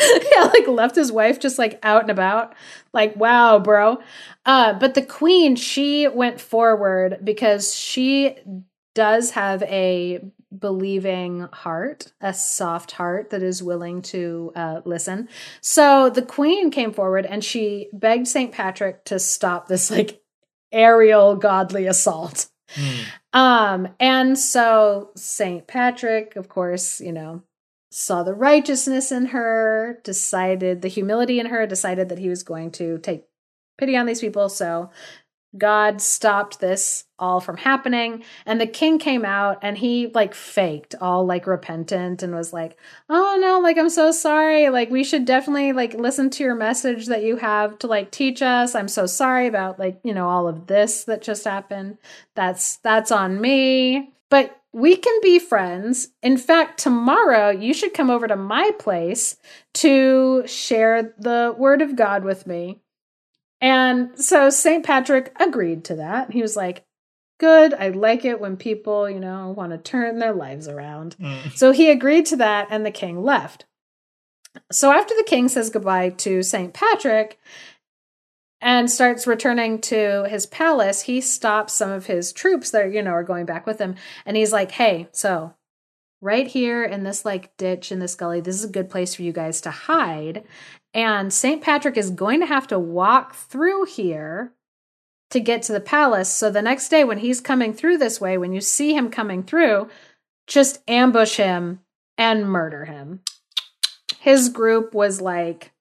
yeah, 0.32 0.44
like 0.44 0.68
left 0.68 0.94
his 0.94 1.10
wife 1.10 1.40
just 1.40 1.58
like 1.58 1.80
out 1.82 2.02
and 2.02 2.10
about. 2.10 2.54
Like, 2.92 3.16
wow, 3.16 3.58
bro. 3.58 4.00
Uh, 4.46 4.74
but 4.74 4.94
the 4.94 5.02
queen, 5.02 5.56
she 5.56 6.06
went 6.06 6.40
forward 6.40 7.18
because 7.24 7.74
she 7.74 8.36
does 8.94 9.32
have 9.32 9.62
a 9.64 10.20
believing 10.56 11.48
heart, 11.52 12.12
a 12.20 12.32
soft 12.32 12.92
heart 12.92 13.30
that 13.30 13.42
is 13.42 13.62
willing 13.62 14.02
to 14.02 14.52
uh, 14.54 14.80
listen. 14.84 15.28
So 15.60 16.10
the 16.10 16.22
queen 16.22 16.70
came 16.70 16.92
forward 16.92 17.26
and 17.26 17.42
she 17.42 17.88
begged 17.92 18.28
St. 18.28 18.52
Patrick 18.52 19.04
to 19.06 19.18
stop 19.18 19.66
this 19.66 19.90
like 19.90 20.23
aerial 20.74 21.36
godly 21.36 21.86
assault. 21.86 22.48
Um, 23.32 23.88
and 24.00 24.38
so 24.38 25.10
St. 25.16 25.66
Patrick, 25.66 26.36
of 26.36 26.48
course, 26.48 27.00
you 27.00 27.12
know, 27.12 27.42
saw 27.90 28.22
the 28.22 28.34
righteousness 28.34 29.12
in 29.12 29.26
her, 29.26 30.00
decided 30.02 30.82
the 30.82 30.88
humility 30.88 31.38
in 31.38 31.46
her, 31.46 31.66
decided 31.66 32.08
that 32.08 32.18
he 32.18 32.28
was 32.28 32.42
going 32.42 32.72
to 32.72 32.98
take 32.98 33.24
pity 33.78 33.96
on 33.96 34.06
these 34.06 34.20
people. 34.20 34.48
So 34.48 34.90
God 35.56 36.00
stopped 36.00 36.60
this 36.60 37.04
all 37.18 37.40
from 37.40 37.56
happening. 37.56 38.24
And 38.44 38.60
the 38.60 38.66
king 38.66 38.98
came 38.98 39.24
out 39.24 39.58
and 39.62 39.78
he 39.78 40.08
like 40.08 40.34
faked 40.34 40.94
all 41.00 41.24
like 41.24 41.46
repentant 41.46 42.22
and 42.22 42.34
was 42.34 42.52
like, 42.52 42.76
oh 43.08 43.38
no, 43.40 43.60
like 43.60 43.78
I'm 43.78 43.88
so 43.88 44.10
sorry. 44.10 44.68
Like 44.68 44.90
we 44.90 45.04
should 45.04 45.24
definitely 45.24 45.72
like 45.72 45.94
listen 45.94 46.30
to 46.30 46.42
your 46.42 46.54
message 46.54 47.06
that 47.06 47.22
you 47.22 47.36
have 47.36 47.78
to 47.80 47.86
like 47.86 48.10
teach 48.10 48.42
us. 48.42 48.74
I'm 48.74 48.88
so 48.88 49.06
sorry 49.06 49.46
about 49.46 49.78
like, 49.78 50.00
you 50.02 50.12
know, 50.12 50.28
all 50.28 50.48
of 50.48 50.66
this 50.66 51.04
that 51.04 51.22
just 51.22 51.44
happened. 51.44 51.98
That's 52.34 52.76
that's 52.78 53.12
on 53.12 53.40
me. 53.40 54.12
But 54.28 54.60
we 54.72 54.96
can 54.96 55.20
be 55.22 55.38
friends. 55.38 56.08
In 56.20 56.36
fact, 56.36 56.80
tomorrow 56.80 57.50
you 57.50 57.72
should 57.72 57.94
come 57.94 58.10
over 58.10 58.26
to 58.26 58.34
my 58.34 58.72
place 58.80 59.36
to 59.74 60.42
share 60.46 61.14
the 61.16 61.54
word 61.56 61.80
of 61.80 61.94
God 61.94 62.24
with 62.24 62.44
me. 62.44 62.80
And 63.60 64.18
so 64.18 64.50
St. 64.50 64.84
Patrick 64.84 65.34
agreed 65.40 65.84
to 65.84 65.96
that. 65.96 66.32
He 66.32 66.42
was 66.42 66.56
like, 66.56 66.84
Good, 67.40 67.74
I 67.74 67.88
like 67.88 68.24
it 68.24 68.40
when 68.40 68.56
people, 68.56 69.10
you 69.10 69.18
know, 69.18 69.50
want 69.56 69.72
to 69.72 69.78
turn 69.78 70.20
their 70.20 70.32
lives 70.32 70.68
around. 70.68 71.16
Mm. 71.20 71.52
So 71.56 71.72
he 71.72 71.90
agreed 71.90 72.26
to 72.26 72.36
that, 72.36 72.68
and 72.70 72.86
the 72.86 72.92
king 72.92 73.24
left. 73.24 73.66
So 74.70 74.92
after 74.92 75.14
the 75.14 75.26
king 75.26 75.48
says 75.48 75.70
goodbye 75.70 76.10
to 76.10 76.42
St. 76.42 76.72
Patrick 76.72 77.38
and 78.60 78.90
starts 78.90 79.26
returning 79.26 79.80
to 79.82 80.24
his 80.28 80.46
palace, 80.46 81.02
he 81.02 81.20
stops 81.20 81.72
some 81.72 81.90
of 81.90 82.06
his 82.06 82.32
troops 82.32 82.70
that, 82.70 82.92
you 82.92 83.02
know, 83.02 83.10
are 83.10 83.24
going 83.24 83.46
back 83.46 83.66
with 83.66 83.80
him. 83.80 83.96
And 84.24 84.36
he's 84.36 84.52
like, 84.52 84.70
hey, 84.70 85.08
so 85.12 85.54
right 86.20 86.46
here 86.46 86.84
in 86.84 87.02
this 87.02 87.24
like 87.24 87.56
ditch 87.56 87.92
in 87.92 87.98
this 87.98 88.14
gully, 88.14 88.40
this 88.40 88.56
is 88.56 88.64
a 88.64 88.72
good 88.72 88.88
place 88.88 89.14
for 89.14 89.22
you 89.22 89.32
guys 89.32 89.60
to 89.62 89.70
hide. 89.70 90.44
And 90.94 91.32
St. 91.32 91.60
Patrick 91.60 91.96
is 91.96 92.10
going 92.10 92.40
to 92.40 92.46
have 92.46 92.68
to 92.68 92.78
walk 92.78 93.34
through 93.34 93.86
here 93.86 94.52
to 95.30 95.40
get 95.40 95.62
to 95.62 95.72
the 95.72 95.80
palace. 95.80 96.30
So 96.30 96.50
the 96.50 96.62
next 96.62 96.88
day, 96.88 97.02
when 97.02 97.18
he's 97.18 97.40
coming 97.40 97.74
through 97.74 97.98
this 97.98 98.20
way, 98.20 98.38
when 98.38 98.52
you 98.52 98.60
see 98.60 98.94
him 98.94 99.10
coming 99.10 99.42
through, 99.42 99.88
just 100.46 100.80
ambush 100.86 101.36
him 101.36 101.80
and 102.16 102.48
murder 102.48 102.84
him. 102.84 103.20
His 104.20 104.48
group 104.48 104.94
was 104.94 105.20
like, 105.20 105.72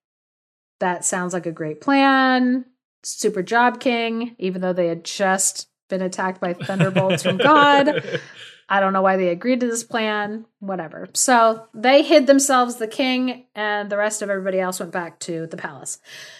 that 0.80 1.06
sounds 1.06 1.34
like 1.34 1.46
a 1.46 1.52
great 1.52 1.80
plan. 1.80 2.66
Super 3.04 3.44
job, 3.44 3.80
King, 3.80 4.36
even 4.40 4.62
though 4.62 4.74
they 4.74 4.88
had 4.88 5.04
just 5.04 5.70
been 5.90 6.02
attacked 6.02 6.42
by 6.42 6.54
thunderbolts 6.54 7.22
from 7.22 7.38
God. 7.38 8.04
I 8.74 8.80
don't 8.80 8.92
know 8.92 9.04
why 9.04 9.18
they 9.18 9.28
agreed 9.28 9.60
to 9.60 9.68
this 9.68 9.84
plan, 9.84 10.48
whatever. 10.58 11.08
So 11.14 11.68
they 11.76 12.02
hid 12.02 12.26
themselves, 12.26 12.78
the 12.78 12.88
king 12.88 13.46
and 13.54 13.88
the 13.88 13.98
rest 13.98 14.24
of 14.24 14.32
everybody 14.32 14.60
else 14.60 14.80
went 14.80 14.92
back 14.92 15.20
to 15.20 15.46
the 15.46 15.58
palace. 15.58 16.00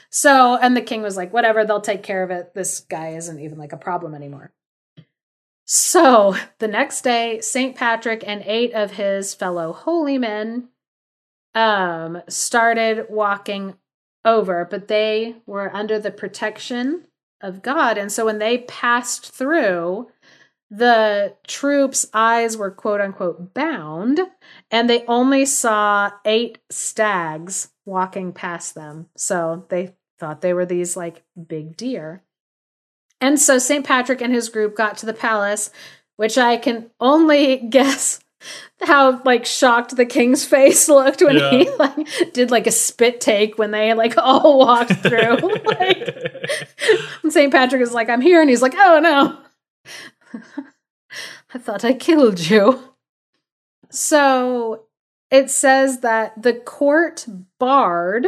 So, 0.10 0.58
and 0.58 0.76
the 0.76 0.82
king 0.82 1.04
was 1.04 1.16
like, 1.16 1.32
whatever, 1.32 1.64
they'll 1.64 1.80
take 1.80 2.02
care 2.02 2.24
of 2.24 2.32
it. 2.32 2.56
This 2.56 2.80
guy 2.80 3.10
isn't 3.10 3.40
even 3.40 3.60
like 3.60 3.72
a 3.72 3.78
problem 3.78 4.16
anymore. 4.16 4.52
So 5.66 6.36
the 6.58 6.68
next 6.68 7.04
day, 7.04 7.40
St. 7.40 7.76
Patrick 7.76 8.24
and 8.26 8.42
eight 8.48 8.74
of 8.74 8.94
his 8.94 9.36
fellow 9.36 9.72
holy 9.72 10.18
men 10.18 10.70
um, 11.54 12.20
started 12.28 13.06
walking 13.12 13.76
over, 14.26 14.66
but 14.66 14.88
they 14.88 15.36
were 15.46 15.72
under 15.72 16.00
the 16.00 16.10
protection 16.10 17.06
of 17.42 17.62
God. 17.62 18.00
And 18.00 18.12
so 18.12 18.26
when 18.26 18.40
they 18.40 18.58
passed 18.58 19.32
through, 19.32 20.08
the 20.76 21.36
troops' 21.46 22.08
eyes 22.16 22.58
were 22.58 22.72
quote 22.72 23.00
unquote 23.00 23.54
bound, 23.54 24.20
and 24.72 24.90
they 24.90 25.06
only 25.06 25.46
saw 25.46 26.10
eight 26.26 26.58
stags 26.72 27.70
walking 27.86 28.34
past 28.34 28.74
them. 28.74 29.08
So 29.16 29.66
they 29.70 29.94
thought 30.20 30.42
they 30.42 30.54
were 30.54 30.66
these 30.66 30.98
like 30.98 31.22
big 31.48 31.78
deer. 31.78 32.24
And 33.22 33.40
so 33.40 33.60
St. 33.60 33.86
Patrick 33.86 34.20
and 34.20 34.34
his 34.34 34.50
group 34.50 34.76
got 34.76 34.98
to 34.98 35.06
the 35.06 35.14
palace, 35.14 35.70
which 36.16 36.40
I 36.40 36.58
can 36.58 36.90
only 37.00 37.58
guess 37.70 38.20
how 38.82 39.22
like 39.24 39.46
shocked 39.46 39.96
the 39.96 40.08
king's 40.08 40.44
face 40.56 40.90
looked 40.90 41.22
when 41.22 41.38
yeah. 41.38 41.52
he 41.52 41.70
like 41.70 42.34
did 42.34 42.50
like 42.50 42.66
a 42.66 42.72
spit 42.72 43.22
take 43.22 43.60
when 43.60 43.70
they 43.70 43.94
like 43.94 44.18
all 44.18 44.58
walked 44.66 44.96
through. 45.04 45.38
like 45.66 46.10
St. 47.30 47.52
Patrick 47.52 47.84
is 47.84 47.94
like, 47.94 48.10
I'm 48.10 48.22
here, 48.22 48.42
and 48.42 48.50
he's 48.50 48.64
like, 48.64 48.74
oh 48.76 49.00
no. 49.00 49.38
I 51.54 51.58
thought 51.58 51.86
I 51.86 51.94
killed 51.94 52.50
you. 52.50 52.94
So 53.90 54.86
it 55.30 55.50
says 55.50 56.00
that 56.00 56.42
the 56.42 56.54
court 56.54 57.26
bard 57.60 58.28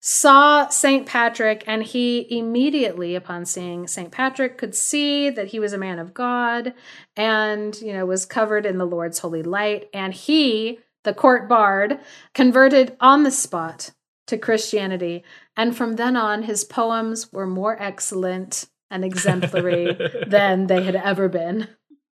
saw 0.00 0.68
St. 0.68 1.04
Patrick, 1.04 1.64
and 1.66 1.82
he 1.82 2.26
immediately, 2.30 3.16
upon 3.16 3.44
seeing 3.44 3.88
St. 3.88 4.12
Patrick, 4.12 4.56
could 4.56 4.74
see 4.74 5.30
that 5.30 5.48
he 5.48 5.58
was 5.58 5.72
a 5.72 5.78
man 5.78 5.98
of 5.98 6.14
God 6.14 6.74
and, 7.16 7.76
you 7.80 7.92
know, 7.92 8.06
was 8.06 8.24
covered 8.24 8.66
in 8.66 8.78
the 8.78 8.84
Lord's 8.84 9.18
holy 9.18 9.42
light. 9.42 9.88
And 9.92 10.14
he, 10.14 10.78
the 11.02 11.12
court 11.12 11.48
bard, 11.48 11.98
converted 12.34 12.96
on 13.00 13.24
the 13.24 13.32
spot 13.32 13.90
to 14.28 14.38
Christianity. 14.38 15.24
And 15.56 15.76
from 15.76 15.96
then 15.96 16.16
on, 16.16 16.44
his 16.44 16.62
poems 16.62 17.32
were 17.32 17.46
more 17.46 17.76
excellent 17.82 18.68
and 18.90 19.04
exemplary 19.04 19.96
than 20.26 20.66
they 20.66 20.82
had 20.82 20.96
ever 20.96 21.28
been. 21.28 21.68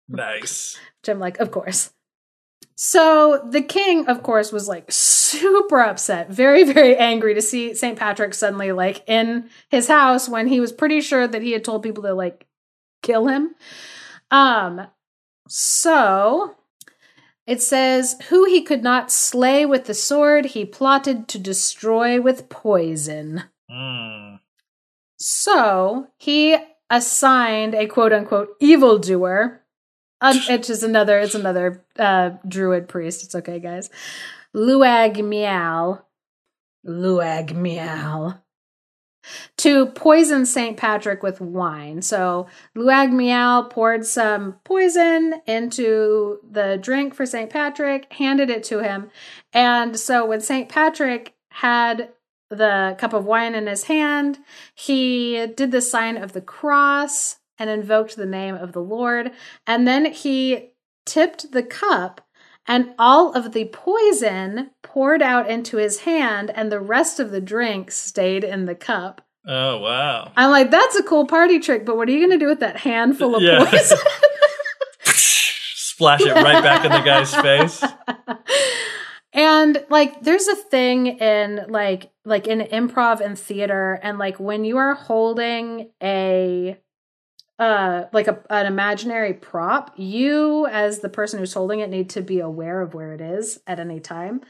Nice. 0.08 0.78
Which 1.00 1.08
I'm 1.08 1.18
like, 1.18 1.38
of 1.38 1.50
course. 1.50 1.92
So 2.76 3.44
the 3.50 3.62
king, 3.62 4.06
of 4.06 4.22
course, 4.22 4.52
was 4.52 4.68
like 4.68 4.90
super 4.90 5.80
upset, 5.80 6.30
very, 6.30 6.64
very 6.64 6.96
angry 6.96 7.34
to 7.34 7.42
see 7.42 7.74
St. 7.74 7.98
Patrick 7.98 8.34
suddenly 8.34 8.72
like 8.72 9.02
in 9.08 9.50
his 9.68 9.88
house 9.88 10.28
when 10.28 10.46
he 10.46 10.60
was 10.60 10.72
pretty 10.72 11.00
sure 11.00 11.26
that 11.26 11.42
he 11.42 11.52
had 11.52 11.64
told 11.64 11.82
people 11.82 12.04
to 12.04 12.14
like 12.14 12.46
kill 13.02 13.26
him. 13.26 13.54
Um, 14.30 14.86
so 15.48 16.54
it 17.46 17.62
says, 17.62 18.16
Who 18.28 18.44
he 18.44 18.62
could 18.62 18.82
not 18.82 19.10
slay 19.10 19.66
with 19.66 19.86
the 19.86 19.94
sword, 19.94 20.46
he 20.46 20.64
plotted 20.64 21.28
to 21.28 21.38
destroy 21.38 22.20
with 22.20 22.48
poison. 22.48 23.44
Mm. 23.70 24.27
So 25.18 26.08
he 26.16 26.56
assigned 26.90 27.74
a 27.74 27.86
quote 27.86 28.12
unquote 28.12 28.50
evildoer 28.60 29.62
um, 30.20 30.40
it's 30.48 30.68
just 30.68 30.82
another. 30.82 31.18
It's 31.18 31.34
another 31.34 31.84
uh, 31.98 32.30
druid 32.46 32.88
priest. 32.88 33.22
It's 33.22 33.34
okay, 33.34 33.60
guys. 33.60 33.90
Luag 34.54 35.22
Mial, 35.22 36.04
Luag 36.84 37.54
Mial, 37.54 38.42
to 39.58 39.86
poison 39.86 40.44
Saint 40.44 40.76
Patrick 40.76 41.22
with 41.22 41.40
wine. 41.40 42.02
So 42.02 42.48
Luag 42.76 43.12
Mial 43.12 43.64
poured 43.64 44.06
some 44.06 44.56
poison 44.64 45.34
into 45.46 46.40
the 46.50 46.78
drink 46.80 47.14
for 47.14 47.26
Saint 47.26 47.50
Patrick, 47.50 48.12
handed 48.14 48.50
it 48.50 48.64
to 48.64 48.80
him, 48.80 49.10
and 49.52 49.98
so 49.98 50.26
when 50.26 50.40
Saint 50.40 50.68
Patrick 50.68 51.34
had 51.50 52.08
the 52.50 52.96
cup 52.98 53.12
of 53.12 53.24
wine 53.24 53.54
in 53.54 53.66
his 53.66 53.84
hand, 53.84 54.38
he 54.74 55.46
did 55.46 55.70
the 55.70 55.80
sign 55.80 56.16
of 56.16 56.32
the 56.32 56.40
cross 56.40 57.36
and 57.58 57.68
invoked 57.68 58.16
the 58.16 58.26
name 58.26 58.54
of 58.54 58.72
the 58.72 58.80
Lord. 58.80 59.32
And 59.66 59.86
then 59.86 60.06
he 60.06 60.70
tipped 61.04 61.52
the 61.52 61.62
cup, 61.62 62.20
and 62.66 62.94
all 62.98 63.32
of 63.32 63.52
the 63.52 63.66
poison 63.66 64.70
poured 64.82 65.22
out 65.22 65.50
into 65.50 65.78
his 65.78 66.00
hand, 66.00 66.50
and 66.54 66.70
the 66.70 66.80
rest 66.80 67.18
of 67.18 67.30
the 67.30 67.40
drink 67.40 67.90
stayed 67.90 68.44
in 68.44 68.66
the 68.66 68.74
cup. 68.74 69.22
Oh, 69.46 69.78
wow. 69.78 70.32
I'm 70.36 70.50
like, 70.50 70.70
that's 70.70 70.96
a 70.96 71.02
cool 71.02 71.26
party 71.26 71.58
trick, 71.58 71.86
but 71.86 71.96
what 71.96 72.08
are 72.08 72.12
you 72.12 72.18
going 72.18 72.38
to 72.38 72.44
do 72.44 72.48
with 72.48 72.60
that 72.60 72.76
handful 72.76 73.34
of 73.34 73.42
yeah. 73.42 73.64
poison? 73.64 73.98
Splash 75.04 76.20
it 76.20 76.34
right 76.34 76.62
back 76.62 76.84
in 76.84 76.92
the 76.92 77.00
guy's 77.00 77.34
face. 77.34 77.82
And 79.38 79.84
like 79.88 80.20
there's 80.20 80.48
a 80.48 80.56
thing 80.56 81.06
in 81.06 81.66
like 81.68 82.10
like 82.24 82.48
in 82.48 82.58
improv 82.58 83.20
and 83.20 83.38
theater 83.38 84.00
and 84.02 84.18
like 84.18 84.40
when 84.40 84.64
you 84.64 84.78
are 84.78 84.94
holding 84.94 85.90
a 86.02 86.76
uh 87.60 88.04
like 88.12 88.26
a, 88.26 88.40
an 88.50 88.66
imaginary 88.66 89.34
prop 89.34 89.92
you 89.96 90.66
as 90.66 90.98
the 90.98 91.08
person 91.08 91.38
who's 91.38 91.54
holding 91.54 91.78
it 91.78 91.88
need 91.88 92.10
to 92.10 92.20
be 92.20 92.40
aware 92.40 92.80
of 92.80 92.94
where 92.94 93.12
it 93.12 93.20
is 93.20 93.60
at 93.68 93.78
any 93.78 94.00
time. 94.00 94.40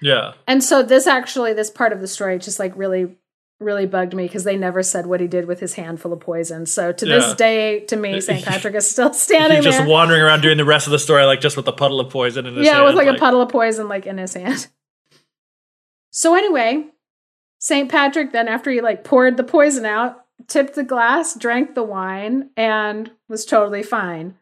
Yeah. 0.00 0.34
And 0.46 0.62
so 0.62 0.80
this 0.80 1.08
actually 1.08 1.52
this 1.52 1.68
part 1.68 1.92
of 1.92 2.00
the 2.00 2.06
story 2.06 2.38
just 2.38 2.60
like 2.60 2.72
really 2.76 3.16
really 3.58 3.86
bugged 3.86 4.14
me 4.14 4.24
because 4.24 4.44
they 4.44 4.56
never 4.56 4.82
said 4.82 5.06
what 5.06 5.20
he 5.20 5.26
did 5.26 5.46
with 5.46 5.60
his 5.60 5.74
handful 5.74 6.12
of 6.12 6.20
poison 6.20 6.66
so 6.66 6.92
to 6.92 7.06
yeah. 7.06 7.16
this 7.16 7.34
day 7.34 7.80
to 7.80 7.96
me 7.96 8.20
st 8.20 8.44
patrick 8.44 8.74
is 8.74 8.88
still 8.88 9.12
standing 9.14 9.56
He's 9.56 9.64
just 9.64 9.78
there. 9.78 9.88
wandering 9.88 10.20
around 10.20 10.42
doing 10.42 10.58
the 10.58 10.64
rest 10.64 10.86
of 10.86 10.90
the 10.90 10.98
story 10.98 11.24
like 11.24 11.40
just 11.40 11.56
with 11.56 11.66
a 11.66 11.72
puddle 11.72 11.98
of 11.98 12.10
poison 12.10 12.46
in 12.46 12.54
his 12.54 12.66
yeah 12.66 12.74
hand, 12.74 12.84
with 12.84 12.94
like, 12.94 13.06
like 13.06 13.16
a 13.16 13.18
puddle 13.18 13.40
of 13.40 13.48
poison 13.48 13.88
like 13.88 14.06
in 14.06 14.18
his 14.18 14.34
hand 14.34 14.68
so 16.10 16.34
anyway 16.34 16.84
st 17.58 17.90
patrick 17.90 18.32
then 18.32 18.46
after 18.46 18.70
he 18.70 18.82
like 18.82 19.04
poured 19.04 19.38
the 19.38 19.44
poison 19.44 19.86
out 19.86 20.26
tipped 20.48 20.74
the 20.74 20.84
glass, 20.84 21.34
drank 21.34 21.74
the 21.74 21.82
wine, 21.82 22.50
and 22.56 23.10
was 23.28 23.44
totally 23.44 23.82
fine. 23.82 24.36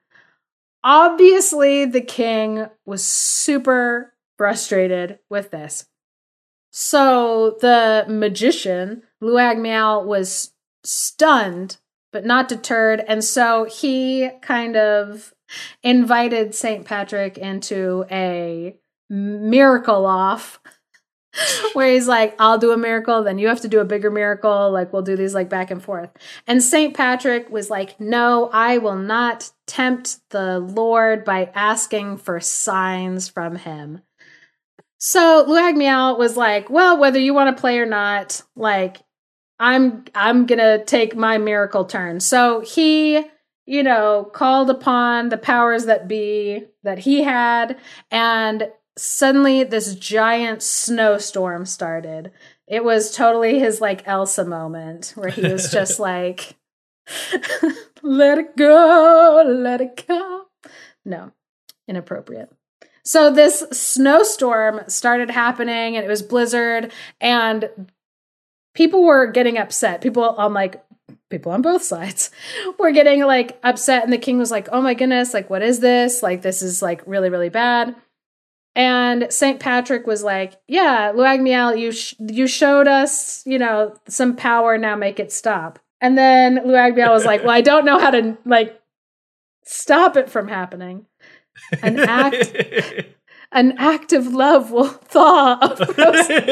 Obviously, 0.82 1.84
the 1.86 2.00
king 2.00 2.66
was 2.84 3.04
super 3.04 4.12
frustrated 4.36 5.18
with 5.30 5.50
this. 5.50 5.86
So 6.76 7.56
the 7.60 8.04
magician, 8.08 9.04
Luag 9.22 9.60
Miao, 9.60 10.02
was 10.02 10.54
stunned 10.82 11.76
but 12.10 12.26
not 12.26 12.48
deterred. 12.48 13.04
And 13.06 13.22
so 13.22 13.62
he 13.62 14.28
kind 14.42 14.76
of 14.76 15.32
invited 15.84 16.52
St. 16.52 16.84
Patrick 16.84 17.38
into 17.38 18.06
a 18.10 18.76
miracle 19.08 20.04
off 20.04 20.60
where 21.74 21.92
he's 21.92 22.08
like, 22.08 22.34
I'll 22.40 22.58
do 22.58 22.72
a 22.72 22.76
miracle, 22.76 23.22
then 23.22 23.38
you 23.38 23.46
have 23.46 23.60
to 23.60 23.68
do 23.68 23.78
a 23.78 23.84
bigger 23.84 24.10
miracle. 24.10 24.72
Like, 24.72 24.92
we'll 24.92 25.02
do 25.02 25.14
these 25.14 25.34
like 25.34 25.48
back 25.48 25.70
and 25.70 25.80
forth. 25.80 26.10
And 26.48 26.60
St. 26.60 26.92
Patrick 26.92 27.50
was 27.50 27.70
like, 27.70 28.00
No, 28.00 28.50
I 28.52 28.78
will 28.78 28.98
not 28.98 29.52
tempt 29.68 30.18
the 30.30 30.58
Lord 30.58 31.24
by 31.24 31.52
asking 31.54 32.16
for 32.16 32.40
signs 32.40 33.28
from 33.28 33.54
him. 33.54 34.02
So 35.06 35.44
Luag 35.46 35.76
Miao 35.76 36.16
was 36.16 36.34
like, 36.34 36.70
Well, 36.70 36.96
whether 36.98 37.18
you 37.18 37.34
want 37.34 37.54
to 37.54 37.60
play 37.60 37.78
or 37.78 37.84
not, 37.84 38.40
like, 38.56 39.02
I'm 39.58 40.06
I'm 40.14 40.46
gonna 40.46 40.82
take 40.82 41.14
my 41.14 41.36
miracle 41.36 41.84
turn. 41.84 42.20
So 42.20 42.60
he 42.60 43.22
you 43.66 43.82
know, 43.82 44.30
called 44.32 44.70
upon 44.70 45.28
the 45.28 45.38
powers 45.38 45.86
that 45.86 46.08
be 46.08 46.64
that 46.82 47.00
he 47.00 47.22
had 47.22 47.78
and 48.10 48.70
suddenly 48.96 49.64
this 49.64 49.94
giant 49.94 50.62
snowstorm 50.62 51.66
started. 51.66 52.30
It 52.66 52.82
was 52.82 53.14
totally 53.14 53.58
his 53.58 53.82
like 53.82 54.06
Elsa 54.06 54.46
moment 54.46 55.12
where 55.16 55.30
he 55.30 55.42
was 55.42 55.70
just 55.72 55.98
like, 56.00 56.56
let 58.02 58.38
it 58.38 58.56
go, 58.56 59.44
let 59.46 59.82
it 59.82 60.06
go. 60.06 60.46
No, 61.04 61.32
inappropriate. 61.86 62.50
So 63.04 63.30
this 63.30 63.64
snowstorm 63.70 64.80
started 64.88 65.30
happening 65.30 65.96
and 65.96 66.04
it 66.04 66.08
was 66.08 66.22
blizzard 66.22 66.92
and 67.20 67.68
people 68.74 69.04
were 69.04 69.26
getting 69.26 69.58
upset. 69.58 70.00
People 70.00 70.24
on 70.24 70.54
like 70.54 70.82
people 71.30 71.52
on 71.52 71.62
both 71.62 71.82
sides 71.82 72.30
were 72.78 72.92
getting 72.92 73.24
like 73.24 73.58
upset 73.62 74.04
and 74.04 74.12
the 74.12 74.18
king 74.18 74.38
was 74.38 74.50
like, 74.50 74.68
"Oh 74.72 74.80
my 74.80 74.94
goodness, 74.94 75.34
like 75.34 75.50
what 75.50 75.62
is 75.62 75.80
this? 75.80 76.22
Like 76.22 76.42
this 76.42 76.62
is 76.62 76.82
like 76.82 77.02
really 77.06 77.30
really 77.30 77.50
bad." 77.50 77.94
And 78.76 79.32
St. 79.32 79.60
Patrick 79.60 80.06
was 80.06 80.24
like, 80.24 80.54
"Yeah, 80.66 81.12
Luag 81.14 81.40
Miel, 81.40 81.76
you 81.76 81.92
sh- 81.92 82.14
you 82.18 82.46
showed 82.46 82.88
us, 82.88 83.46
you 83.46 83.58
know, 83.58 83.94
some 84.08 84.34
power. 84.34 84.78
Now 84.78 84.96
make 84.96 85.20
it 85.20 85.32
stop." 85.32 85.78
And 86.00 86.18
then 86.18 86.58
Luag 86.58 86.96
Miel 86.96 87.12
was 87.12 87.24
like, 87.24 87.42
"Well, 87.42 87.50
I 87.50 87.60
don't 87.60 87.84
know 87.84 87.98
how 87.98 88.10
to 88.10 88.36
like 88.44 88.80
stop 89.64 90.16
it 90.16 90.30
from 90.30 90.48
happening." 90.48 91.06
An 91.82 91.98
act 91.98 92.52
an 93.54 93.72
act 93.78 94.12
of 94.12 94.34
love 94.34 94.70
will 94.72 94.88
thaw 94.88 95.58
a 95.62 95.76
frozen 95.86 96.42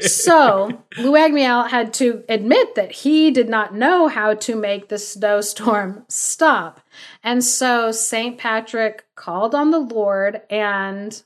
so 0.00 0.82
Luagmiel 0.98 1.68
had 1.68 1.94
to 1.94 2.22
admit 2.28 2.74
that 2.74 2.92
he 2.92 3.30
did 3.30 3.48
not 3.48 3.74
know 3.74 4.08
how 4.08 4.34
to 4.34 4.54
make 4.54 4.88
the 4.88 4.98
snowstorm 4.98 6.04
stop. 6.08 6.80
And 7.22 7.42
so 7.42 7.90
St. 7.90 8.38
Patrick 8.38 9.06
called 9.16 9.54
on 9.54 9.70
the 9.70 9.78
Lord 9.78 10.42
and 10.50 11.22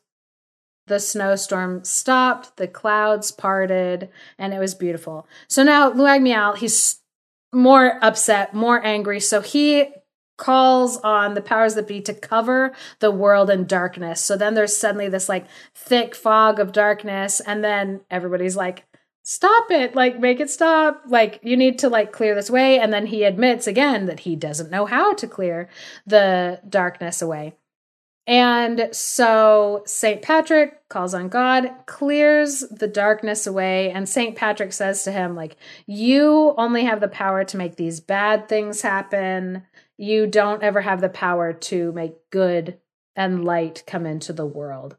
the 0.86 1.00
snowstorm 1.00 1.82
stopped, 1.84 2.56
the 2.56 2.68
clouds 2.68 3.32
parted, 3.32 4.08
and 4.38 4.54
it 4.54 4.60
was 4.60 4.74
beautiful. 4.74 5.26
So 5.48 5.64
now 5.64 5.92
Luagmiel, 5.92 6.56
he's 6.56 7.00
more 7.52 7.98
upset, 8.02 8.54
more 8.54 8.84
angry. 8.84 9.18
So 9.18 9.40
he 9.40 9.88
calls 10.36 10.98
on 10.98 11.34
the 11.34 11.40
powers 11.40 11.74
that 11.74 11.88
be 11.88 12.00
to 12.02 12.14
cover 12.14 12.74
the 13.00 13.10
world 13.10 13.50
in 13.50 13.66
darkness. 13.66 14.20
So 14.20 14.36
then 14.36 14.54
there's 14.54 14.76
suddenly 14.76 15.08
this 15.08 15.28
like 15.28 15.46
thick 15.74 16.14
fog 16.14 16.58
of 16.58 16.72
darkness, 16.72 17.40
and 17.40 17.62
then 17.64 18.00
everybody's 18.10 18.56
like, 18.56 18.84
stop 19.28 19.72
it 19.72 19.96
like 19.96 20.20
make 20.20 20.38
it 20.38 20.48
stop 20.48 21.02
like 21.08 21.40
you 21.42 21.56
need 21.56 21.80
to 21.80 21.88
like 21.88 22.12
clear 22.12 22.32
this 22.32 22.48
way 22.48 22.78
and 22.78 22.92
then 22.92 23.06
he 23.06 23.24
admits 23.24 23.66
again 23.66 24.06
that 24.06 24.20
he 24.20 24.36
doesn't 24.36 24.70
know 24.70 24.86
how 24.86 25.12
to 25.12 25.26
clear 25.26 25.68
the 26.06 26.60
darkness 26.68 27.20
away 27.20 27.52
and 28.26 28.88
so 28.90 29.84
St. 29.86 30.20
Patrick 30.20 30.88
calls 30.88 31.14
on 31.14 31.28
God, 31.28 31.70
clears 31.86 32.64
the 32.70 32.88
darkness 32.88 33.46
away, 33.46 33.92
and 33.92 34.08
St. 34.08 34.34
Patrick 34.34 34.72
says 34.72 35.04
to 35.04 35.12
him, 35.12 35.36
like, 35.36 35.56
you 35.86 36.52
only 36.58 36.84
have 36.84 37.00
the 37.00 37.06
power 37.06 37.44
to 37.44 37.56
make 37.56 37.76
these 37.76 38.00
bad 38.00 38.48
things 38.48 38.82
happen. 38.82 39.62
You 39.96 40.26
don't 40.26 40.62
ever 40.62 40.80
have 40.80 41.00
the 41.00 41.08
power 41.08 41.52
to 41.52 41.92
make 41.92 42.30
good 42.30 42.78
and 43.14 43.44
light 43.44 43.82
come 43.86 44.04
into 44.04 44.32
the 44.32 44.46
world. 44.46 44.96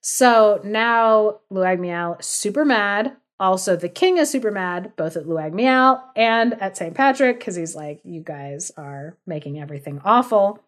So 0.00 0.60
now 0.64 1.40
Luagmiel 1.52 2.22
super 2.22 2.64
mad. 2.64 3.16
Also, 3.38 3.74
the 3.74 3.88
king 3.88 4.18
is 4.18 4.30
super 4.30 4.50
mad, 4.50 4.92
both 4.96 5.16
at 5.16 5.24
Luagmiel 5.24 6.02
and 6.14 6.60
at 6.60 6.76
St. 6.76 6.94
Patrick, 6.94 7.38
because 7.38 7.56
he's 7.56 7.74
like, 7.74 8.00
you 8.04 8.20
guys 8.20 8.70
are 8.76 9.16
making 9.26 9.58
everything 9.58 10.00
awful. 10.04 10.62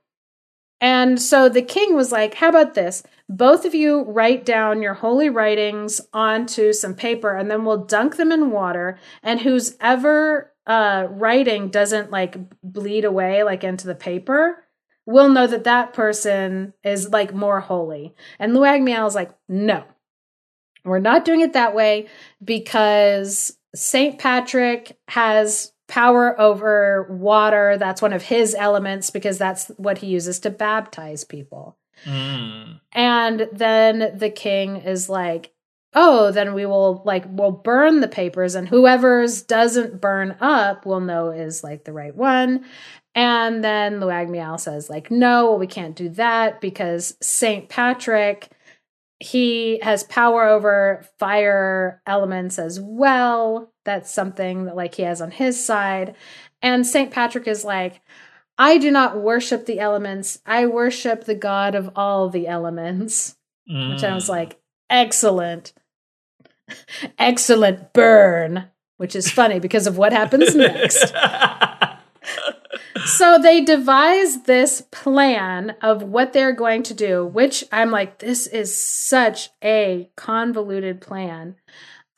And 0.83 1.23
so 1.23 1.49
the 1.49 1.63
king 1.63 1.95
was 1.95 2.11
like, 2.11 2.35
How 2.35 2.49
about 2.49 2.75
this? 2.75 3.05
Both 3.29 3.65
of 3.65 3.75
you 3.75 4.03
write 4.03 4.45
down 4.45 4.83
your 4.83 4.95
holy 4.95 5.29
writings 5.29 6.01
onto 6.13 6.73
some 6.73 6.95
paper 6.95 7.37
and 7.37 7.51
then 7.51 7.65
we'll 7.65 7.85
dunk 7.85 8.17
them 8.17 8.33
in 8.33 8.51
water. 8.51 8.99
And 9.23 9.41
who's 9.41 9.77
ever 9.81 10.52
uh, 10.67 11.07
writing 11.11 11.69
doesn't 11.69 12.11
like 12.11 12.37
bleed 12.63 13.05
away 13.05 13.43
like 13.43 13.65
into 13.65 13.87
the 13.87 13.95
paper, 13.95 14.65
we'll 15.07 15.29
know 15.29 15.47
that 15.47 15.65
that 15.65 15.93
person 15.93 16.75
is 16.85 17.11
like 17.11 17.35
more 17.35 17.61
holy. 17.61 18.15
And 18.39 18.53
Luagmiel 18.53 19.07
is 19.07 19.15
like, 19.15 19.33
No, 19.49 19.85
we're 20.85 20.99
not 20.99 21.25
doing 21.25 21.41
it 21.41 21.53
that 21.55 21.75
way 21.75 22.09
because 22.43 23.57
St. 23.75 24.19
Patrick 24.19 24.99
has 25.09 25.73
power 25.89 26.39
over 26.41 27.07
water. 27.11 27.77
That's 27.79 28.03
one 28.03 28.13
of 28.13 28.23
his 28.23 28.55
elements 28.55 29.11
because 29.11 29.39
that's 29.39 29.69
what 29.77 29.99
he 29.99 30.09
uses 30.09 30.41
to 30.41 30.51
baptize 30.51 31.25
people. 31.25 31.77
Mm. 32.05 32.81
And 32.93 33.49
then 33.53 34.17
the 34.17 34.31
king 34.31 34.77
is 34.77 35.09
like, 35.09 35.52
oh, 35.95 36.31
then 36.31 36.55
we 36.55 36.67
will 36.67 37.03
like 37.05 37.25
we'll 37.29 37.51
burn 37.51 38.01
the 38.01 38.09
papers, 38.09 38.55
and 38.55 38.69
whoever's 38.69 39.43
doesn't 39.43 40.01
burn 40.01 40.37
up 40.41 40.87
will 40.87 41.01
know 41.01 41.31
is 41.31 41.63
like 41.63 41.85
the 41.85 41.93
right 41.93 42.15
one. 42.15 42.65
And 43.15 43.63
then 43.63 44.01
Luagmiel 44.01 44.59
says, 44.59 44.89
like, 44.89 45.11
no, 45.11 45.51
well, 45.51 45.59
we 45.59 45.67
can't 45.67 45.95
do 45.95 46.09
that 46.11 46.63
because 46.63 47.15
Saint 47.21 47.69
Patrick 47.69 48.51
he 49.23 49.79
has 49.83 50.03
power 50.03 50.43
over 50.43 51.07
fire 51.21 52.03
elements 52.07 52.59
as 52.59 52.81
well. 52.81 53.73
That's 53.85 54.11
something 54.11 54.65
that 54.65 54.75
like 54.75 54.97
he 54.97 55.03
has 55.03 55.23
on 55.23 55.31
his 55.31 55.65
side. 55.65 56.17
And 56.61 56.85
St. 56.85 57.13
Patrick 57.13 57.47
is 57.47 57.65
like, 57.65 58.01
I 58.59 58.79
do 58.79 58.91
not 58.91 59.21
worship 59.21 59.67
the 59.67 59.79
elements. 59.79 60.41
I 60.45 60.67
worship 60.67 61.25
the 61.25 61.37
God 61.37 61.77
of 61.77 61.91
all 61.95 62.31
the 62.31 62.49
elements. 62.49 63.37
Mm. 63.71 63.95
Which 63.95 64.03
I 64.03 64.13
was 64.13 64.27
mm. 64.27 64.31
like, 64.31 64.61
excellent. 64.91 65.73
Excellent 67.19 67.93
burn. 67.93 68.69
Which 68.99 69.17
is 69.17 69.31
funny 69.31 69.59
because 69.59 69.89
of 69.89 69.99
what 69.99 70.13
happens 70.13 70.55
next. 70.55 71.13
so 73.05 73.39
they 73.43 73.61
devise 73.61 74.43
this 74.43 74.83
plan 74.93 75.75
of 75.83 76.05
what 76.05 76.33
they're 76.33 76.53
going 76.53 76.85
to 76.85 76.95
do, 76.95 77.27
which 77.27 77.65
I'm 77.73 77.91
like, 77.91 78.21
this 78.21 78.47
is 78.47 78.77
such 78.77 79.51
a 79.65 80.09
convoluted 80.15 81.01
plan. 81.01 81.57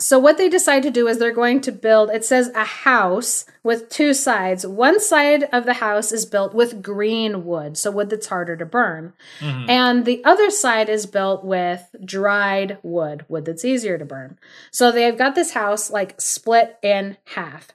So, 0.00 0.18
what 0.18 0.38
they 0.38 0.48
decide 0.48 0.82
to 0.82 0.90
do 0.90 1.06
is 1.06 1.18
they're 1.18 1.32
going 1.32 1.60
to 1.62 1.72
build, 1.72 2.10
it 2.10 2.24
says 2.24 2.48
a 2.48 2.64
house 2.64 3.44
with 3.62 3.88
two 3.88 4.12
sides. 4.12 4.66
One 4.66 4.98
side 4.98 5.44
of 5.52 5.66
the 5.66 5.74
house 5.74 6.10
is 6.10 6.26
built 6.26 6.52
with 6.52 6.82
green 6.82 7.44
wood, 7.44 7.78
so 7.78 7.92
wood 7.92 8.10
that's 8.10 8.26
harder 8.26 8.56
to 8.56 8.66
burn. 8.66 9.12
Mm-hmm. 9.38 9.70
And 9.70 10.04
the 10.04 10.24
other 10.24 10.50
side 10.50 10.88
is 10.88 11.06
built 11.06 11.44
with 11.44 11.94
dried 12.04 12.78
wood, 12.82 13.24
wood 13.28 13.44
that's 13.44 13.64
easier 13.64 13.96
to 13.96 14.04
burn. 14.04 14.36
So, 14.72 14.90
they've 14.90 15.16
got 15.16 15.36
this 15.36 15.52
house 15.52 15.90
like 15.90 16.20
split 16.20 16.76
in 16.82 17.16
half. 17.26 17.68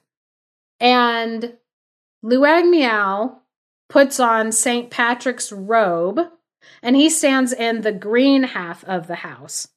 And 0.78 1.54
Luagmiel 2.22 3.38
puts 3.88 4.20
on 4.20 4.52
St. 4.52 4.90
Patrick's 4.90 5.50
robe 5.50 6.20
and 6.82 6.96
he 6.96 7.08
stands 7.08 7.52
in 7.52 7.80
the 7.80 7.92
green 7.92 8.42
half 8.42 8.84
of 8.84 9.06
the 9.06 9.16
house. 9.16 9.68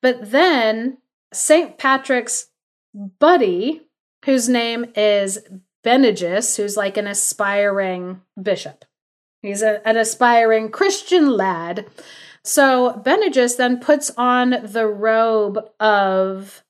But 0.00 0.30
then 0.30 0.98
St. 1.32 1.78
Patrick's 1.78 2.48
buddy, 2.94 3.82
whose 4.24 4.48
name 4.48 4.86
is 4.96 5.38
Benignus, 5.84 6.56
who's 6.56 6.76
like 6.76 6.96
an 6.96 7.06
aspiring 7.06 8.20
bishop, 8.40 8.84
he's 9.42 9.62
a, 9.62 9.86
an 9.86 9.96
aspiring 9.96 10.70
Christian 10.70 11.30
lad. 11.30 11.86
So 12.42 13.02
Benignus 13.04 13.56
then 13.56 13.80
puts 13.80 14.10
on 14.16 14.50
the 14.64 14.86
robe 14.86 15.58
of 15.78 16.62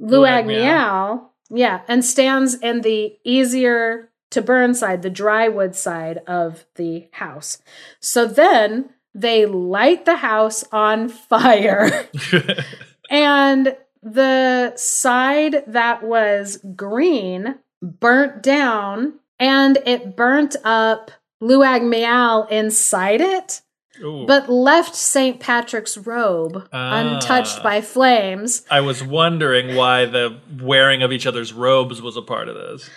Luagmiel, 0.00 1.28
yeah, 1.50 1.82
and 1.88 2.04
stands 2.04 2.54
in 2.54 2.82
the 2.82 3.16
easier 3.24 4.10
to 4.30 4.42
burn 4.42 4.74
side, 4.74 5.02
the 5.02 5.10
dry 5.10 5.48
wood 5.48 5.74
side 5.74 6.18
of 6.26 6.66
the 6.76 7.08
house. 7.12 7.58
So 8.00 8.26
then 8.26 8.90
they 9.14 9.46
light 9.46 10.04
the 10.04 10.16
house 10.16 10.64
on 10.70 11.08
fire. 11.08 12.08
and 13.10 13.76
the 14.02 14.76
side 14.76 15.64
that 15.66 16.02
was 16.02 16.58
green 16.76 17.56
burnt 17.82 18.42
down 18.42 19.14
and 19.38 19.78
it 19.86 20.16
burnt 20.16 20.56
up 20.64 21.10
Luagmiel 21.42 22.50
inside 22.50 23.20
it. 23.20 23.62
Ooh. 24.02 24.26
But 24.26 24.48
left 24.48 24.94
St. 24.94 25.40
Patrick's 25.40 25.98
robe 25.98 26.68
ah. 26.72 27.00
untouched 27.00 27.62
by 27.64 27.80
flames. 27.80 28.64
I 28.70 28.80
was 28.80 29.02
wondering 29.02 29.74
why 29.74 30.04
the 30.04 30.38
wearing 30.60 31.02
of 31.02 31.10
each 31.10 31.26
other's 31.26 31.52
robes 31.52 32.00
was 32.00 32.16
a 32.16 32.22
part 32.22 32.48
of 32.48 32.54
this 32.54 32.88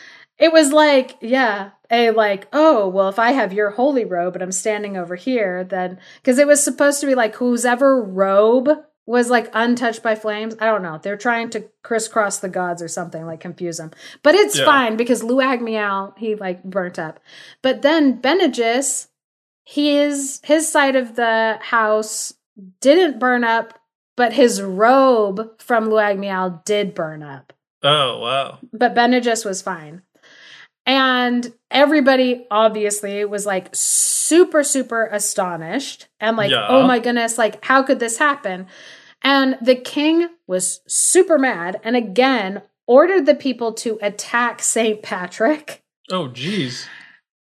it 0.41 0.51
was 0.51 0.73
like, 0.73 1.17
yeah, 1.21 1.69
a 1.91 2.09
like, 2.09 2.47
oh, 2.51 2.87
well, 2.87 3.09
if 3.09 3.19
I 3.19 3.31
have 3.31 3.53
your 3.53 3.69
holy 3.69 4.05
robe 4.05 4.33
and 4.33 4.41
I'm 4.41 4.51
standing 4.51 4.97
over 4.97 5.15
here, 5.15 5.63
then 5.63 5.99
because 6.15 6.39
it 6.39 6.47
was 6.47 6.63
supposed 6.63 6.99
to 7.01 7.05
be 7.05 7.13
like 7.13 7.35
whose 7.35 7.63
ever 7.63 8.01
robe 8.01 8.69
was 9.05 9.29
like 9.29 9.49
untouched 9.53 10.03
by 10.03 10.15
flames. 10.15 10.55
I 10.59 10.65
don't 10.65 10.83
know. 10.83 10.99
They're 11.01 11.17
trying 11.17 11.49
to 11.51 11.65
crisscross 11.83 12.39
the 12.39 12.49
gods 12.49 12.81
or 12.81 12.87
something, 12.87 13.25
like 13.25 13.39
confuse 13.39 13.77
them. 13.77 13.91
But 14.23 14.35
it's 14.35 14.57
yeah. 14.57 14.65
fine 14.65 14.95
because 14.95 15.23
Luagmiel, 15.23 16.17
he 16.17 16.35
like 16.35 16.63
burnt 16.63 16.99
up. 16.99 17.19
But 17.61 17.81
then 17.81 18.21
Benignus, 18.21 19.07
his 19.65 20.39
his 20.43 20.71
side 20.71 20.95
of 20.95 21.15
the 21.15 21.57
house 21.61 22.33
didn't 22.79 23.19
burn 23.19 23.43
up, 23.43 23.79
but 24.15 24.33
his 24.33 24.61
robe 24.61 25.59
from 25.59 25.87
Luagmiel 25.87 26.63
did 26.63 26.93
burn 26.93 27.23
up. 27.23 27.53
Oh 27.83 28.19
wow. 28.19 28.59
But 28.71 28.93
Benignus 28.93 29.43
was 29.43 29.61
fine. 29.61 30.03
And 30.91 31.53
everybody 31.69 32.45
obviously 32.51 33.23
was 33.23 33.45
like 33.45 33.69
super, 33.71 34.61
super 34.61 35.05
astonished 35.05 36.09
and 36.19 36.35
like, 36.35 36.51
yeah. 36.51 36.67
oh 36.67 36.85
my 36.85 36.99
goodness, 36.99 37.37
like, 37.37 37.63
how 37.63 37.81
could 37.81 38.01
this 38.01 38.17
happen? 38.17 38.67
And 39.21 39.57
the 39.61 39.75
king 39.75 40.27
was 40.47 40.81
super 40.87 41.37
mad 41.37 41.79
and 41.85 41.95
again 41.95 42.63
ordered 42.87 43.25
the 43.25 43.35
people 43.35 43.71
to 43.75 43.99
attack 44.01 44.61
St. 44.61 45.01
Patrick. 45.01 45.81
Oh, 46.11 46.27
geez. 46.27 46.87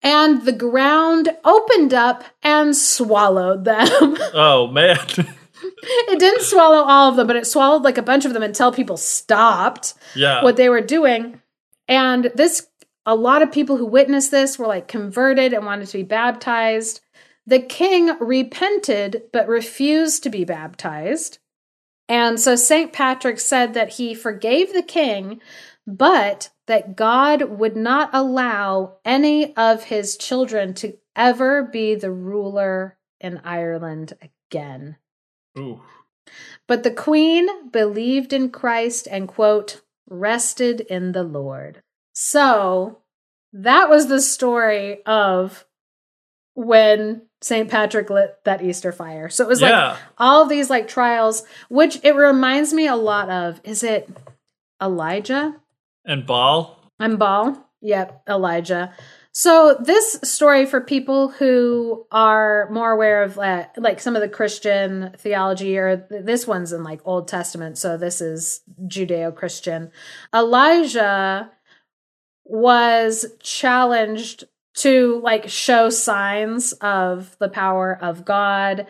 And 0.02 0.42
the 0.42 0.52
ground 0.52 1.34
opened 1.42 1.94
up 1.94 2.24
and 2.42 2.76
swallowed 2.76 3.64
them. 3.64 4.18
Oh, 4.34 4.66
man. 4.66 4.98
it 5.08 6.18
didn't 6.18 6.42
swallow 6.42 6.84
all 6.86 7.08
of 7.08 7.16
them, 7.16 7.26
but 7.26 7.36
it 7.36 7.46
swallowed 7.46 7.82
like 7.82 7.96
a 7.96 8.02
bunch 8.02 8.26
of 8.26 8.34
them 8.34 8.42
until 8.42 8.72
people 8.72 8.98
stopped 8.98 9.94
yeah. 10.14 10.44
what 10.44 10.56
they 10.56 10.68
were 10.68 10.82
doing. 10.82 11.40
And 11.88 12.30
this 12.34 12.66
a 13.08 13.14
lot 13.16 13.40
of 13.40 13.50
people 13.50 13.78
who 13.78 13.86
witnessed 13.86 14.30
this 14.30 14.58
were 14.58 14.66
like 14.66 14.86
converted 14.86 15.54
and 15.54 15.64
wanted 15.64 15.88
to 15.88 15.96
be 15.96 16.02
baptized. 16.02 17.00
The 17.46 17.58
king 17.58 18.14
repented 18.20 19.22
but 19.32 19.48
refused 19.48 20.22
to 20.24 20.30
be 20.30 20.44
baptized. 20.44 21.38
And 22.06 22.38
so 22.38 22.54
St. 22.54 22.92
Patrick 22.92 23.40
said 23.40 23.72
that 23.72 23.94
he 23.94 24.14
forgave 24.14 24.74
the 24.74 24.82
king, 24.82 25.40
but 25.86 26.50
that 26.66 26.96
God 26.96 27.44
would 27.44 27.76
not 27.76 28.10
allow 28.12 28.98
any 29.06 29.56
of 29.56 29.84
his 29.84 30.18
children 30.18 30.74
to 30.74 30.98
ever 31.16 31.62
be 31.62 31.94
the 31.94 32.10
ruler 32.10 32.98
in 33.22 33.40
Ireland 33.42 34.12
again. 34.20 34.96
Ooh. 35.58 35.80
But 36.66 36.82
the 36.82 36.90
queen 36.90 37.70
believed 37.70 38.34
in 38.34 38.50
Christ 38.50 39.08
and, 39.10 39.26
quote, 39.26 39.80
rested 40.10 40.82
in 40.82 41.12
the 41.12 41.22
Lord. 41.22 41.82
So 42.20 42.98
that 43.52 43.88
was 43.88 44.08
the 44.08 44.20
story 44.20 45.04
of 45.06 45.64
when 46.54 47.22
St. 47.40 47.70
Patrick 47.70 48.10
lit 48.10 48.38
that 48.42 48.60
Easter 48.60 48.90
fire. 48.90 49.28
So 49.28 49.44
it 49.44 49.48
was 49.48 49.60
Yeah. 49.60 49.90
like 49.90 49.98
all 50.18 50.44
these 50.44 50.68
like 50.68 50.88
trials, 50.88 51.44
which 51.68 52.00
it 52.02 52.16
reminds 52.16 52.74
me 52.74 52.88
a 52.88 52.96
lot 52.96 53.30
of. 53.30 53.60
Is 53.62 53.84
it 53.84 54.10
Elijah? 54.82 55.54
And 56.04 56.26
Baal. 56.26 56.80
I'm 56.98 57.18
Baal. 57.18 57.56
Yep, 57.82 58.22
Elijah. 58.28 58.92
So 59.30 59.76
this 59.80 60.18
story 60.24 60.66
for 60.66 60.80
people 60.80 61.28
who 61.28 62.04
are 62.10 62.68
more 62.72 62.90
aware 62.90 63.22
of 63.22 63.38
uh, 63.38 63.66
like 63.76 64.00
some 64.00 64.16
of 64.16 64.22
the 64.22 64.28
Christian 64.28 65.12
theology, 65.18 65.78
or 65.78 66.04
this 66.10 66.48
one's 66.48 66.72
in 66.72 66.82
like 66.82 67.00
Old 67.04 67.28
Testament, 67.28 67.78
so 67.78 67.96
this 67.96 68.20
is 68.20 68.62
Judeo-Christian. 68.88 69.92
Elijah 70.34 71.52
was 72.48 73.26
challenged 73.40 74.44
to 74.74 75.20
like 75.22 75.48
show 75.48 75.90
signs 75.90 76.72
of 76.74 77.36
the 77.38 77.48
power 77.48 77.98
of 78.00 78.24
God 78.24 78.86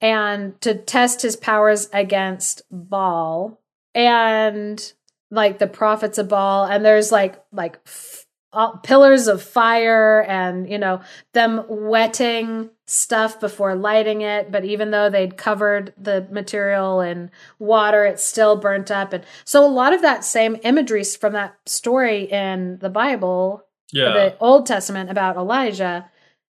and 0.00 0.60
to 0.60 0.74
test 0.74 1.22
his 1.22 1.36
powers 1.36 1.88
against 1.92 2.62
Baal. 2.70 3.60
And 3.94 4.92
like 5.30 5.58
the 5.58 5.66
prophets 5.66 6.18
of 6.18 6.28
Baal 6.28 6.64
and 6.64 6.84
there's 6.84 7.10
like 7.10 7.42
like 7.52 7.80
f- 7.86 8.26
uh, 8.52 8.76
pillars 8.78 9.28
of 9.28 9.42
fire 9.42 10.22
and 10.22 10.68
you 10.70 10.78
know 10.78 11.00
them 11.32 11.64
wetting 11.68 12.70
stuff 12.92 13.40
before 13.40 13.74
lighting 13.74 14.20
it 14.20 14.52
but 14.52 14.64
even 14.66 14.90
though 14.90 15.08
they'd 15.08 15.38
covered 15.38 15.94
the 15.96 16.26
material 16.30 17.00
in 17.00 17.30
water 17.58 18.04
it 18.04 18.20
still 18.20 18.54
burnt 18.56 18.90
up 18.90 19.14
and 19.14 19.24
so 19.44 19.64
a 19.64 19.66
lot 19.66 19.94
of 19.94 20.02
that 20.02 20.24
same 20.24 20.58
imagery 20.62 21.02
from 21.02 21.32
that 21.32 21.56
story 21.64 22.24
in 22.24 22.78
the 22.80 22.90
Bible 22.90 23.64
Yeah. 23.92 24.12
the 24.12 24.36
Old 24.40 24.66
Testament 24.66 25.10
about 25.10 25.36
Elijah 25.36 26.10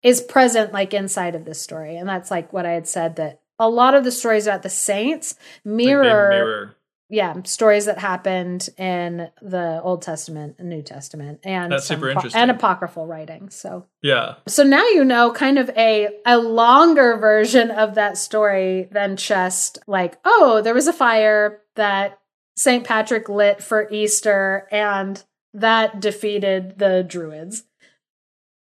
is 0.02 0.20
present 0.20 0.72
like 0.72 0.92
inside 0.92 1.34
of 1.34 1.44
this 1.44 1.60
story. 1.60 1.96
And 1.96 2.08
that's 2.08 2.30
like 2.30 2.52
what 2.52 2.66
I 2.66 2.72
had 2.72 2.86
said 2.86 3.16
that 3.16 3.40
a 3.58 3.68
lot 3.70 3.94
of 3.94 4.04
the 4.04 4.12
stories 4.12 4.46
about 4.46 4.62
the 4.62 4.68
saints 4.70 5.36
mirror, 5.64 6.30
mirror. 6.30 6.76
Yeah, 7.14 7.34
stories 7.44 7.84
that 7.86 7.98
happened 7.98 8.68
in 8.76 9.30
the 9.40 9.80
Old 9.82 10.02
Testament 10.02 10.56
and 10.58 10.68
New 10.68 10.82
Testament 10.82 11.38
and 11.44 11.70
That's 11.70 11.86
super 11.86 12.08
interesting. 12.10 12.40
and 12.40 12.50
apocryphal 12.50 13.06
writings. 13.06 13.54
So 13.54 13.86
Yeah. 14.02 14.34
so 14.48 14.62
now 14.64 14.84
you 14.88 15.04
know 15.04 15.30
kind 15.32 15.58
of 15.58 15.70
a 15.76 16.08
a 16.26 16.38
longer 16.38 17.16
version 17.16 17.70
of 17.70 17.94
that 17.94 18.18
story 18.18 18.88
than 18.90 19.16
just 19.16 19.78
like, 19.86 20.18
oh, 20.24 20.60
there 20.62 20.74
was 20.74 20.88
a 20.88 20.92
fire 20.92 21.60
that 21.76 22.18
St. 22.56 22.84
Patrick 22.84 23.28
lit 23.28 23.62
for 23.62 23.88
Easter 23.90 24.66
and 24.72 25.22
that 25.54 26.00
defeated 26.00 26.78
the 26.78 27.04
druids. 27.06 27.62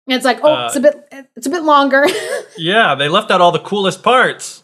It's 0.07 0.25
like, 0.25 0.39
oh, 0.43 0.53
Uh, 0.53 0.65
it's 0.67 0.75
a 0.75 0.79
bit 0.81 1.07
it's 1.35 1.47
a 1.47 1.49
bit 1.49 1.63
longer. 1.63 2.05
Yeah. 2.57 2.93
They 2.95 3.09
left 3.09 3.31
out 3.31 3.41
all 3.41 3.51
the 3.51 3.59
coolest 3.71 4.03
parts. 4.03 4.63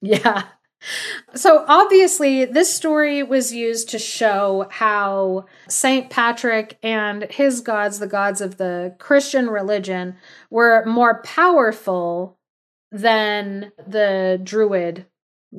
yeah. 0.00 0.42
So 1.34 1.64
obviously 1.68 2.44
this 2.44 2.74
story 2.74 3.22
was 3.22 3.52
used 3.52 3.90
to 3.90 3.98
show 3.98 4.66
how 4.70 5.46
St. 5.68 6.10
Patrick 6.10 6.78
and 6.82 7.24
his 7.24 7.60
gods, 7.60 7.98
the 7.98 8.06
gods 8.06 8.40
of 8.40 8.56
the 8.56 8.94
Christian 8.98 9.48
religion, 9.48 10.16
were 10.50 10.84
more 10.86 11.22
powerful 11.22 12.38
than 12.90 13.72
the 13.86 14.40
druid 14.42 15.06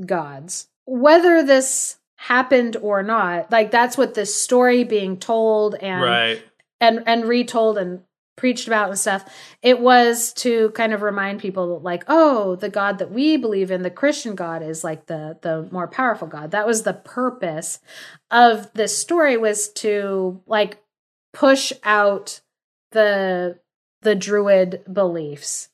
gods. 0.05 0.67
Whether 0.85 1.43
this 1.43 1.97
happened 2.15 2.77
or 2.77 3.03
not, 3.03 3.51
like 3.51 3.71
that's 3.71 3.97
what 3.97 4.13
this 4.13 4.35
story 4.35 4.83
being 4.83 5.17
told 5.17 5.75
and 5.75 6.01
right. 6.01 6.43
and 6.79 7.03
and 7.05 7.25
retold 7.25 7.77
and 7.77 8.01
preached 8.37 8.65
about 8.67 8.89
and 8.89 8.97
stuff 8.97 9.25
it 9.61 9.79
was 9.79 10.33
to 10.33 10.69
kind 10.71 10.93
of 10.93 11.01
remind 11.01 11.39
people 11.39 11.79
like 11.81 12.03
oh 12.07 12.55
the 12.55 12.69
god 12.69 12.97
that 12.97 13.11
we 13.11 13.37
believe 13.37 13.69
in 13.69 13.83
the 13.83 13.89
christian 13.91 14.33
god 14.35 14.63
is 14.63 14.83
like 14.83 15.05
the 15.07 15.37
the 15.41 15.67
more 15.71 15.87
powerful 15.87 16.27
god 16.27 16.51
that 16.51 16.65
was 16.65 16.83
the 16.83 16.93
purpose 16.93 17.79
of 18.31 18.71
this 18.73 18.97
story 18.97 19.37
was 19.37 19.69
to 19.69 20.41
like 20.47 20.81
push 21.33 21.71
out 21.83 22.41
the 22.91 23.59
the 24.01 24.15
druid 24.15 24.81
beliefs 24.91 25.69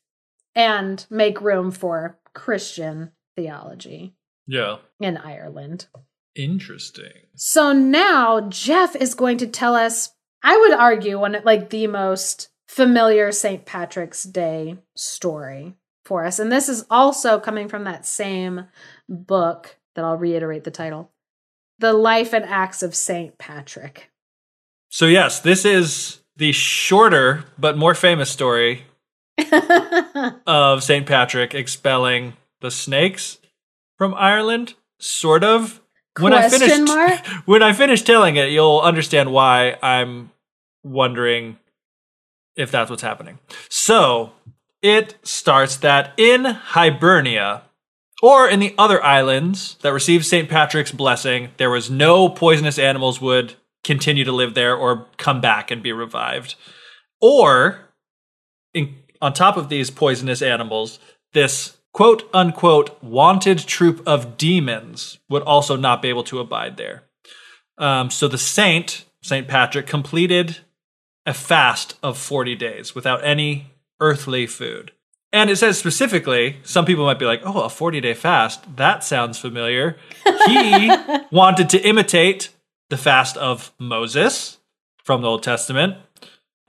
and 0.56 1.06
make 1.10 1.40
room 1.40 1.72
for 1.72 2.18
christian 2.34 3.12
theology 3.36 4.14
Yeah. 4.48 4.78
in 5.00 5.16
ireland 5.18 5.88
Interesting. 6.36 7.14
so 7.36 7.72
now 7.74 8.42
Geoff 8.50 8.96
is 8.96 9.16
going 9.16 9.38
to 9.40 9.48
tell 9.48 9.74
us, 9.76 10.12
I 10.48 10.56
would 10.56 10.72
argue, 10.72 11.20
one 11.20 11.36
like 11.44 11.72
the 11.72 11.88
most 11.88 12.48
familiar 12.70 13.34
St. 13.34 13.66
Patrick's 13.66 14.24
Day 14.24 14.78
story 14.96 15.76
for 16.06 16.24
us. 16.24 16.40
And 16.40 16.50
this 16.50 16.70
is 16.70 16.86
also 16.90 17.38
coming 17.38 17.68
from 17.68 17.84
that 17.84 18.06
same 18.06 18.64
book 19.10 19.78
that 19.96 20.06
I'll 20.06 20.16
reiterate 20.16 20.64
the 20.64 20.72
title 20.72 21.12
The 21.80 21.92
Life 21.92 22.32
and 22.32 22.46
Acts 22.46 22.82
of 22.82 22.96
St. 22.96 23.38
Patrick. 23.38 24.10
So, 24.90 25.06
yes, 25.06 25.42
this 25.42 25.66
is 25.66 26.22
the 26.38 26.54
shorter 26.54 27.44
but 27.60 27.78
more 27.78 27.94
famous 27.94 28.32
story 28.32 28.86
of 30.48 30.82
St. 30.82 31.06
Patrick 31.06 31.56
expelling 31.56 32.38
the 32.62 32.72
snakes 32.72 33.40
from 33.98 34.14
Ireland, 34.14 34.76
sort 34.98 35.44
of. 35.44 35.82
When 36.18 36.32
I 36.32 36.48
Question 36.48 36.88
finished 36.88 37.28
when 37.46 37.62
I 37.62 37.74
finish 37.74 38.02
telling 38.02 38.38
it, 38.38 38.50
you'll 38.50 38.80
understand 38.80 39.34
why 39.34 39.78
I'm 39.84 40.32
wondering 40.88 41.58
if 42.56 42.72
that's 42.72 42.90
what's 42.90 43.04
happening. 43.04 43.40
So, 43.70 44.32
it 44.82 45.16
starts 45.24 45.78
that 45.78 46.14
in 46.18 46.46
Hibernia 46.46 47.64
or 48.22 48.48
in 48.48 48.60
the 48.60 48.74
other 48.78 49.04
islands 49.04 49.76
that 49.82 49.94
received 49.94 50.26
St. 50.26 50.50
Patrick's 50.50 50.92
blessing, 50.92 51.50
there 51.58 51.70
was 51.70 51.90
no 51.90 52.30
poisonous 52.30 52.80
animals 52.80 53.22
would 53.22 53.56
continue 53.84 54.24
to 54.24 54.32
live 54.32 54.54
there 54.54 54.76
or 54.76 55.08
come 55.18 55.40
back 55.40 55.72
and 55.72 55.84
be 55.84 55.92
revived. 55.92 56.56
Or 57.22 57.90
in, 58.74 58.96
on 59.22 59.34
top 59.34 59.58
of 59.58 59.70
these 59.70 59.90
poisonous 59.90 60.42
animals, 60.42 61.00
this 61.34 61.78
quote 61.94 62.30
unquote 62.34 63.02
wanted 63.04 63.60
troop 63.60 64.02
of 64.06 64.38
demons 64.38 65.20
would 65.30 65.44
also 65.44 65.76
not 65.76 66.02
be 66.02 66.10
able 66.10 66.24
to 66.24 66.40
abide 66.40 66.78
there. 66.78 67.04
Um, 67.78 68.10
so 68.10 68.28
the 68.28 68.38
saint, 68.38 69.06
St. 69.22 69.48
Patrick, 69.48 69.88
completed 69.88 70.58
a 71.28 71.34
fast 71.34 71.96
of 72.02 72.18
40 72.18 72.56
days 72.56 72.96
without 72.96 73.24
any 73.24 73.74
earthly 74.00 74.48
food. 74.48 74.94
And 75.34 75.50
it 75.50 75.58
says 75.58 75.78
specifically, 75.78 76.58
some 76.64 76.86
people 76.86 77.06
might 77.06 77.20
be 77.20 77.26
like, 77.26 77.42
oh, 77.44 77.62
a 77.62 77.70
40 77.70 78.00
day 78.00 78.14
fast, 78.14 78.78
that 78.78 79.04
sounds 79.04 79.38
familiar. 79.38 79.98
He 80.46 80.90
wanted 81.32 81.70
to 81.72 81.82
imitate 81.82 82.50
the 82.90 82.98
fast 82.98 83.36
of 83.36 83.74
Moses 83.78 84.58
from 85.04 85.22
the 85.22 85.28
Old 85.28 85.44
Testament, 85.44 85.98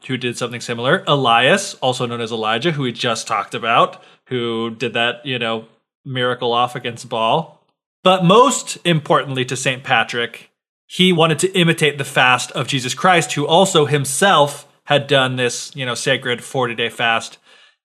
who 0.06 0.16
did 0.16 0.36
something 0.36 0.61
similar. 0.61 1.04
Elias, 1.06 1.74
also 1.74 2.04
known 2.04 2.20
as 2.20 2.32
Elijah, 2.32 2.72
who 2.72 2.82
we 2.82 2.92
just 2.92 3.28
talked 3.28 3.54
about, 3.54 4.02
who 4.26 4.70
did 4.70 4.92
that, 4.94 5.24
you 5.24 5.38
know, 5.38 5.66
miracle 6.04 6.52
off 6.52 6.74
against 6.74 7.09
Baal. 7.09 7.64
But 8.02 8.24
most 8.24 8.78
importantly 8.84 9.44
to 9.44 9.56
St. 9.56 9.84
Patrick, 9.84 10.47
he 10.89 11.12
wanted 11.12 11.39
to 11.41 11.53
imitate 11.53 11.99
the 11.99 12.05
fast 12.05 12.51
of 12.53 12.66
Jesus 12.66 12.95
Christ, 12.95 13.34
who 13.34 13.47
also 13.47 13.84
himself 13.84 14.66
had 14.84 15.07
done 15.07 15.36
this, 15.36 15.70
you 15.76 15.84
know, 15.84 15.95
sacred 15.95 16.43
40 16.43 16.74
day 16.74 16.89
fast 16.89 17.36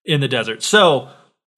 in 0.06 0.22
the 0.22 0.28
desert. 0.28 0.64
So, 0.64 1.10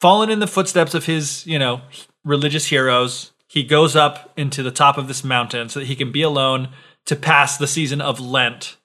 following 0.01 0.31
in 0.31 0.39
the 0.39 0.47
footsteps 0.47 0.95
of 0.95 1.05
his, 1.05 1.45
you 1.45 1.59
know, 1.59 1.81
religious 2.23 2.65
heroes, 2.65 3.31
he 3.47 3.63
goes 3.63 3.95
up 3.95 4.33
into 4.35 4.63
the 4.63 4.71
top 4.71 4.97
of 4.97 5.07
this 5.07 5.23
mountain 5.23 5.69
so 5.69 5.79
that 5.79 5.85
he 5.85 5.95
can 5.95 6.11
be 6.11 6.23
alone 6.23 6.69
to 7.05 7.15
pass 7.15 7.57
the 7.57 7.67
season 7.67 8.01
of 8.01 8.19
Lent 8.19 8.77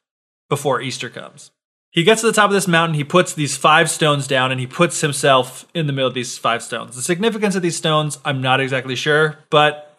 before 0.50 0.82
Easter 0.82 1.08
comes. 1.08 1.50
He 1.90 2.04
gets 2.04 2.20
to 2.20 2.26
the 2.26 2.32
top 2.34 2.50
of 2.50 2.54
this 2.54 2.68
mountain, 2.68 2.94
he 2.94 3.04
puts 3.04 3.32
these 3.32 3.56
five 3.56 3.90
stones 3.90 4.26
down, 4.26 4.52
and 4.52 4.61
he 4.61 4.66
puts 4.66 5.00
himself 5.00 5.66
in 5.74 5.86
the 5.86 5.94
middle 5.94 6.08
of 6.08 6.14
these 6.14 6.36
five 6.36 6.62
stones. 6.62 6.94
The 6.94 7.02
significance 7.02 7.56
of 7.56 7.62
these 7.62 7.76
stones, 7.76 8.18
I'm 8.22 8.42
not 8.42 8.61
exactly 8.61 8.96
sure, 8.96 9.38
but 9.48 9.89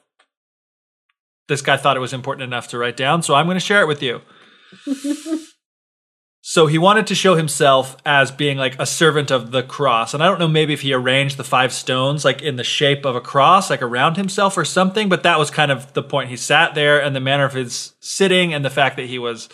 this 1.52 1.62
guy 1.62 1.78
thought 1.78 1.98
it 1.98 2.02
was 2.02 2.14
important 2.14 2.44
enough 2.44 2.68
to 2.70 2.78
write 2.78 2.98
down, 2.98 3.22
so 3.22 3.36
I'm 3.36 3.46
going 3.46 3.56
to 3.56 3.60
share 3.60 3.82
it 3.82 3.88
with 3.88 4.02
you. 4.02 4.22
So 6.44 6.66
he 6.66 6.80
wanted 6.80 7.06
to 7.08 7.16
show 7.16 7.36
himself 7.36 7.96
as 8.04 8.32
being 8.32 8.58
like 8.58 8.78
a 8.80 8.86
servant 8.86 9.30
of 9.30 9.52
the 9.52 9.62
cross. 9.62 10.14
And 10.14 10.24
I 10.24 10.26
don't 10.28 10.40
know 10.40 10.48
maybe 10.48 10.74
if 10.74 10.82
he 10.82 10.92
arranged 10.92 11.38
the 11.38 11.44
five 11.44 11.72
stones 11.72 12.26
like 12.26 12.42
in 12.42 12.56
the 12.56 12.64
shape 12.64 13.06
of 13.06 13.16
a 13.16 13.22
cross, 13.22 13.70
like 13.70 13.84
around 13.84 14.18
himself 14.18 14.58
or 14.58 14.66
something, 14.66 15.08
but 15.08 15.22
that 15.24 15.38
was 15.38 15.52
kind 15.52 15.72
of 15.72 15.94
the 15.94 16.02
point. 16.02 16.30
He 16.30 16.36
sat 16.36 16.74
there 16.74 17.02
and 17.02 17.16
the 17.16 17.20
manner 17.20 17.46
of 17.46 17.54
his 17.54 17.94
sitting 18.00 18.54
and 18.54 18.66
the 18.66 18.72
fact 18.72 18.98
that 18.98 19.06
he 19.06 19.20
was 19.20 19.50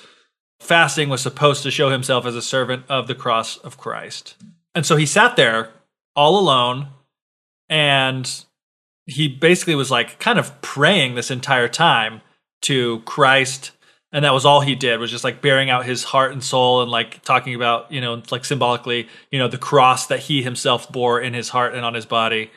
fasting 0.61 1.09
was 1.09 1.21
supposed 1.21 1.61
to 1.63 1.71
show 1.71 1.89
himself 1.89 2.25
as 2.25 2.35
a 2.35 2.41
servant 2.41 2.85
of 2.87 3.07
the 3.07 3.15
cross 3.15 3.57
of 3.57 3.77
Christ. 3.77 4.35
And 4.73 4.85
so 4.85 4.95
he 4.95 5.05
sat 5.05 5.35
there 5.35 5.71
all 6.15 6.39
alone 6.39 6.87
and 7.67 8.45
he 9.07 9.27
basically 9.27 9.73
was 9.73 9.89
like 9.89 10.19
kind 10.19 10.37
of 10.37 10.61
praying 10.61 11.15
this 11.15 11.31
entire 11.31 11.67
time 11.67 12.21
to 12.61 12.99
Christ 13.01 13.71
and 14.11 14.23
that 14.23 14.33
was 14.33 14.45
all 14.45 14.61
he 14.61 14.75
did 14.75 14.99
was 14.99 15.11
just 15.11 15.23
like 15.23 15.41
bearing 15.41 15.69
out 15.69 15.85
his 15.85 16.03
heart 16.05 16.31
and 16.31 16.43
soul 16.43 16.81
and 16.81 16.89
like 16.89 17.21
talking 17.23 17.55
about 17.55 17.91
you 17.91 18.01
know 18.01 18.21
like 18.31 18.45
symbolically 18.45 19.07
you 19.31 19.39
know 19.39 19.47
the 19.47 19.57
cross 19.57 20.07
that 20.07 20.21
he 20.21 20.43
himself 20.43 20.91
bore 20.91 21.19
in 21.19 21.33
his 21.33 21.49
heart 21.49 21.73
and 21.73 21.85
on 21.85 21.93
his 21.93 22.05
body. 22.05 22.51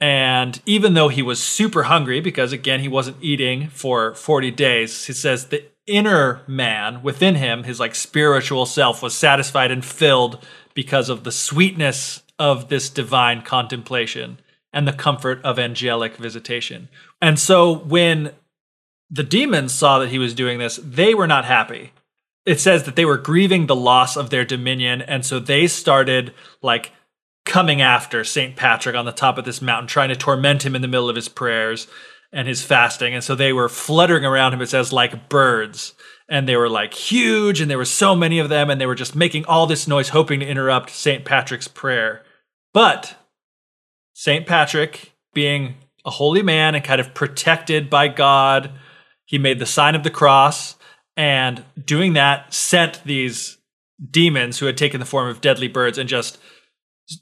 And 0.00 0.62
even 0.64 0.94
though 0.94 1.08
he 1.08 1.22
was 1.22 1.42
super 1.42 1.84
hungry 1.84 2.20
because 2.20 2.52
again 2.52 2.80
he 2.80 2.88
wasn't 2.88 3.16
eating 3.20 3.68
for 3.68 4.14
40 4.14 4.50
days 4.52 5.06
he 5.06 5.12
says 5.12 5.46
the 5.46 5.64
inner 5.86 6.42
man 6.46 7.02
within 7.02 7.34
him 7.34 7.64
his 7.64 7.80
like 7.80 7.94
spiritual 7.94 8.66
self 8.66 9.02
was 9.02 9.14
satisfied 9.14 9.70
and 9.70 9.84
filled 9.84 10.44
because 10.74 11.08
of 11.08 11.24
the 11.24 11.32
sweetness 11.32 12.22
of 12.38 12.68
this 12.68 12.90
divine 12.90 13.42
contemplation 13.42 14.38
and 14.72 14.86
the 14.86 14.92
comfort 14.92 15.40
of 15.42 15.58
angelic 15.58 16.16
visitation 16.16 16.88
and 17.20 17.38
so 17.38 17.74
when 17.74 18.32
the 19.10 19.22
demons 19.22 19.72
saw 19.72 19.98
that 19.98 20.10
he 20.10 20.18
was 20.18 20.34
doing 20.34 20.58
this, 20.58 20.78
they 20.82 21.14
were 21.14 21.26
not 21.26 21.44
happy. 21.44 21.92
It 22.44 22.60
says 22.60 22.84
that 22.84 22.96
they 22.96 23.04
were 23.04 23.18
grieving 23.18 23.66
the 23.66 23.76
loss 23.76 24.16
of 24.16 24.30
their 24.30 24.44
dominion, 24.44 25.02
and 25.02 25.24
so 25.24 25.38
they 25.38 25.66
started 25.66 26.34
like 26.62 26.92
coming 27.44 27.80
after 27.80 28.24
St. 28.24 28.56
Patrick 28.56 28.94
on 28.94 29.06
the 29.06 29.12
top 29.12 29.38
of 29.38 29.44
this 29.44 29.62
mountain, 29.62 29.88
trying 29.88 30.08
to 30.10 30.16
torment 30.16 30.64
him 30.64 30.74
in 30.74 30.82
the 30.82 30.88
middle 30.88 31.08
of 31.08 31.16
his 31.16 31.28
prayers 31.28 31.88
and 32.32 32.46
his 32.46 32.62
fasting. 32.62 33.14
And 33.14 33.24
so 33.24 33.34
they 33.34 33.54
were 33.54 33.70
fluttering 33.70 34.24
around 34.24 34.52
him, 34.52 34.60
it 34.60 34.68
says, 34.68 34.92
like 34.92 35.30
birds. 35.30 35.94
And 36.28 36.46
they 36.46 36.56
were 36.56 36.68
like 36.68 36.92
huge, 36.92 37.62
and 37.62 37.70
there 37.70 37.78
were 37.78 37.86
so 37.86 38.14
many 38.14 38.38
of 38.38 38.50
them, 38.50 38.68
and 38.68 38.78
they 38.78 38.86
were 38.86 38.94
just 38.94 39.16
making 39.16 39.46
all 39.46 39.66
this 39.66 39.88
noise, 39.88 40.10
hoping 40.10 40.40
to 40.40 40.46
interrupt 40.46 40.90
St. 40.90 41.24
Patrick's 41.24 41.68
prayer. 41.68 42.22
But 42.74 43.16
St. 44.18 44.46
Patrick, 44.46 45.12
being 45.32 45.76
a 46.04 46.10
holy 46.10 46.42
man 46.42 46.74
and 46.74 46.82
kind 46.82 47.00
of 47.00 47.14
protected 47.14 47.88
by 47.88 48.08
God, 48.08 48.72
he 49.24 49.38
made 49.38 49.60
the 49.60 49.64
sign 49.64 49.94
of 49.94 50.02
the 50.02 50.10
cross, 50.10 50.74
and 51.16 51.64
doing 51.84 52.14
that 52.14 52.52
sent 52.52 53.00
these 53.04 53.58
demons 54.10 54.58
who 54.58 54.66
had 54.66 54.76
taken 54.76 54.98
the 54.98 55.06
form 55.06 55.28
of 55.28 55.40
deadly 55.40 55.68
birds 55.68 55.98
and 55.98 56.08
just 56.08 56.36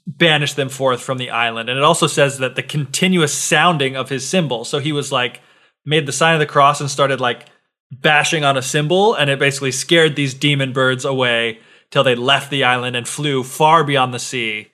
banished 0.07 0.55
them 0.55 0.69
forth 0.69 0.99
from 0.99 1.19
the 1.19 1.29
island. 1.29 1.69
And 1.69 1.77
it 1.77 1.83
also 1.83 2.07
says 2.07 2.39
that 2.39 2.55
the 2.55 2.63
continuous 2.63 3.31
sounding 3.31 3.95
of 3.95 4.09
his 4.09 4.27
cymbal. 4.27 4.65
So 4.65 4.79
he 4.79 4.91
was 4.91 5.11
like, 5.11 5.39
made 5.85 6.07
the 6.07 6.11
sign 6.11 6.33
of 6.33 6.39
the 6.39 6.47
cross 6.47 6.81
and 6.81 6.89
started 6.89 7.21
like 7.21 7.45
bashing 7.91 8.43
on 8.43 8.57
a 8.57 8.63
cymbal, 8.63 9.13
and 9.13 9.29
it 9.29 9.37
basically 9.37 9.71
scared 9.71 10.15
these 10.15 10.33
demon 10.33 10.73
birds 10.73 11.05
away 11.05 11.59
till 11.91 12.03
they 12.03 12.15
left 12.15 12.49
the 12.49 12.63
island 12.63 12.95
and 12.95 13.07
flew 13.07 13.43
far 13.43 13.83
beyond 13.83 14.15
the 14.15 14.19
sea. 14.19 14.69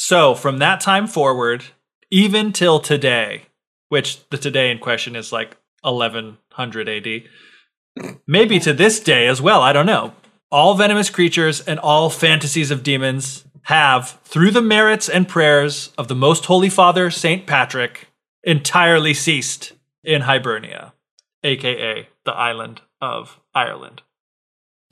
So 0.00 0.36
from 0.36 0.58
that 0.58 0.80
time 0.80 1.08
forward, 1.08 1.64
even 2.08 2.52
till 2.52 2.78
today, 2.78 3.46
which 3.88 4.26
the 4.30 4.38
today 4.38 4.70
in 4.70 4.78
question 4.78 5.16
is 5.16 5.32
like 5.32 5.56
1100 5.82 6.88
AD. 6.88 8.16
Maybe 8.24 8.60
to 8.60 8.72
this 8.72 9.00
day 9.00 9.26
as 9.26 9.42
well, 9.42 9.60
I 9.60 9.72
don't 9.72 9.86
know. 9.86 10.14
All 10.52 10.76
venomous 10.76 11.10
creatures 11.10 11.60
and 11.60 11.80
all 11.80 12.10
fantasies 12.10 12.70
of 12.70 12.84
demons 12.84 13.44
have, 13.62 14.20
through 14.22 14.52
the 14.52 14.62
merits 14.62 15.08
and 15.08 15.26
prayers 15.26 15.90
of 15.98 16.06
the 16.06 16.14
Most 16.14 16.44
Holy 16.46 16.70
Father, 16.70 17.10
St. 17.10 17.44
Patrick, 17.44 18.06
entirely 18.44 19.12
ceased 19.12 19.72
in 20.04 20.22
Hibernia, 20.22 20.94
aka 21.42 22.08
the 22.24 22.32
island 22.32 22.82
of 23.00 23.40
Ireland. 23.52 24.02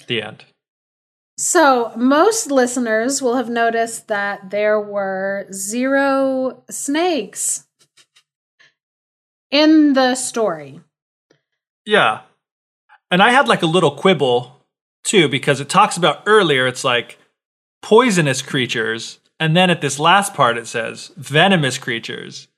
The 0.09 0.21
end. 0.21 0.45
So, 1.39 1.93
most 1.97 2.51
listeners 2.51 3.21
will 3.21 3.37
have 3.37 3.51
noticed 3.51 4.09
that 4.09 4.51
there 4.51 4.81
were 4.81 5.47
zero 5.53 6.63
snakes 6.71 7.67
in 9.51 9.93
the 9.93 10.15
story. 10.15 10.81
Yeah. 11.85 12.23
And 13.11 13.23
I 13.23 13.31
had 13.31 13.49
like 13.49 13.63
a 13.63 13.67
little 13.67 13.93
quibble 13.93 14.57
too, 15.05 15.29
because 15.29 15.61
it 15.61 15.69
talks 15.69 15.97
about 15.97 16.23
earlier, 16.27 16.67
it's 16.67 16.85
like 16.85 17.19
poisonous 17.83 18.43
creatures. 18.43 19.21
And 19.39 19.57
then 19.57 19.71
at 19.71 19.81
this 19.81 19.99
last 19.99 20.35
part, 20.35 20.57
it 20.57 20.67
says 20.67 21.13
venomous 21.17 21.79
creatures. 21.79 22.49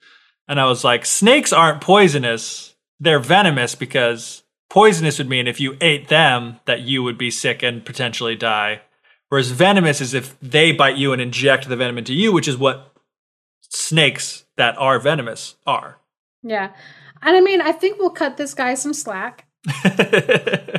And 0.46 0.58
I 0.58 0.64
was 0.66 0.84
like, 0.84 1.04
snakes 1.04 1.52
aren't 1.52 1.82
poisonous. 1.82 2.74
They're 3.00 3.18
venomous 3.18 3.74
because 3.74 4.42
poisonous 4.70 5.18
would 5.18 5.28
mean 5.28 5.46
if 5.46 5.60
you 5.60 5.76
ate 5.80 6.08
them 6.08 6.60
that 6.66 6.80
you 6.80 7.02
would 7.02 7.18
be 7.18 7.30
sick 7.30 7.62
and 7.62 7.84
potentially 7.84 8.36
die. 8.36 8.82
Whereas 9.28 9.50
venomous 9.50 10.00
is 10.00 10.14
if 10.14 10.38
they 10.40 10.72
bite 10.72 10.96
you 10.96 11.12
and 11.12 11.20
inject 11.20 11.68
the 11.68 11.76
venom 11.76 11.98
into 11.98 12.14
you, 12.14 12.32
which 12.32 12.48
is 12.48 12.56
what 12.56 12.94
snakes 13.68 14.44
that 14.56 14.76
are 14.78 14.98
venomous 14.98 15.56
are. 15.66 15.98
Yeah. 16.42 16.72
And 17.20 17.36
I 17.36 17.40
mean, 17.40 17.60
I 17.60 17.72
think 17.72 17.98
we'll 17.98 18.10
cut 18.10 18.36
this 18.36 18.54
guy 18.54 18.74
some 18.74 18.94
slack. 18.94 19.46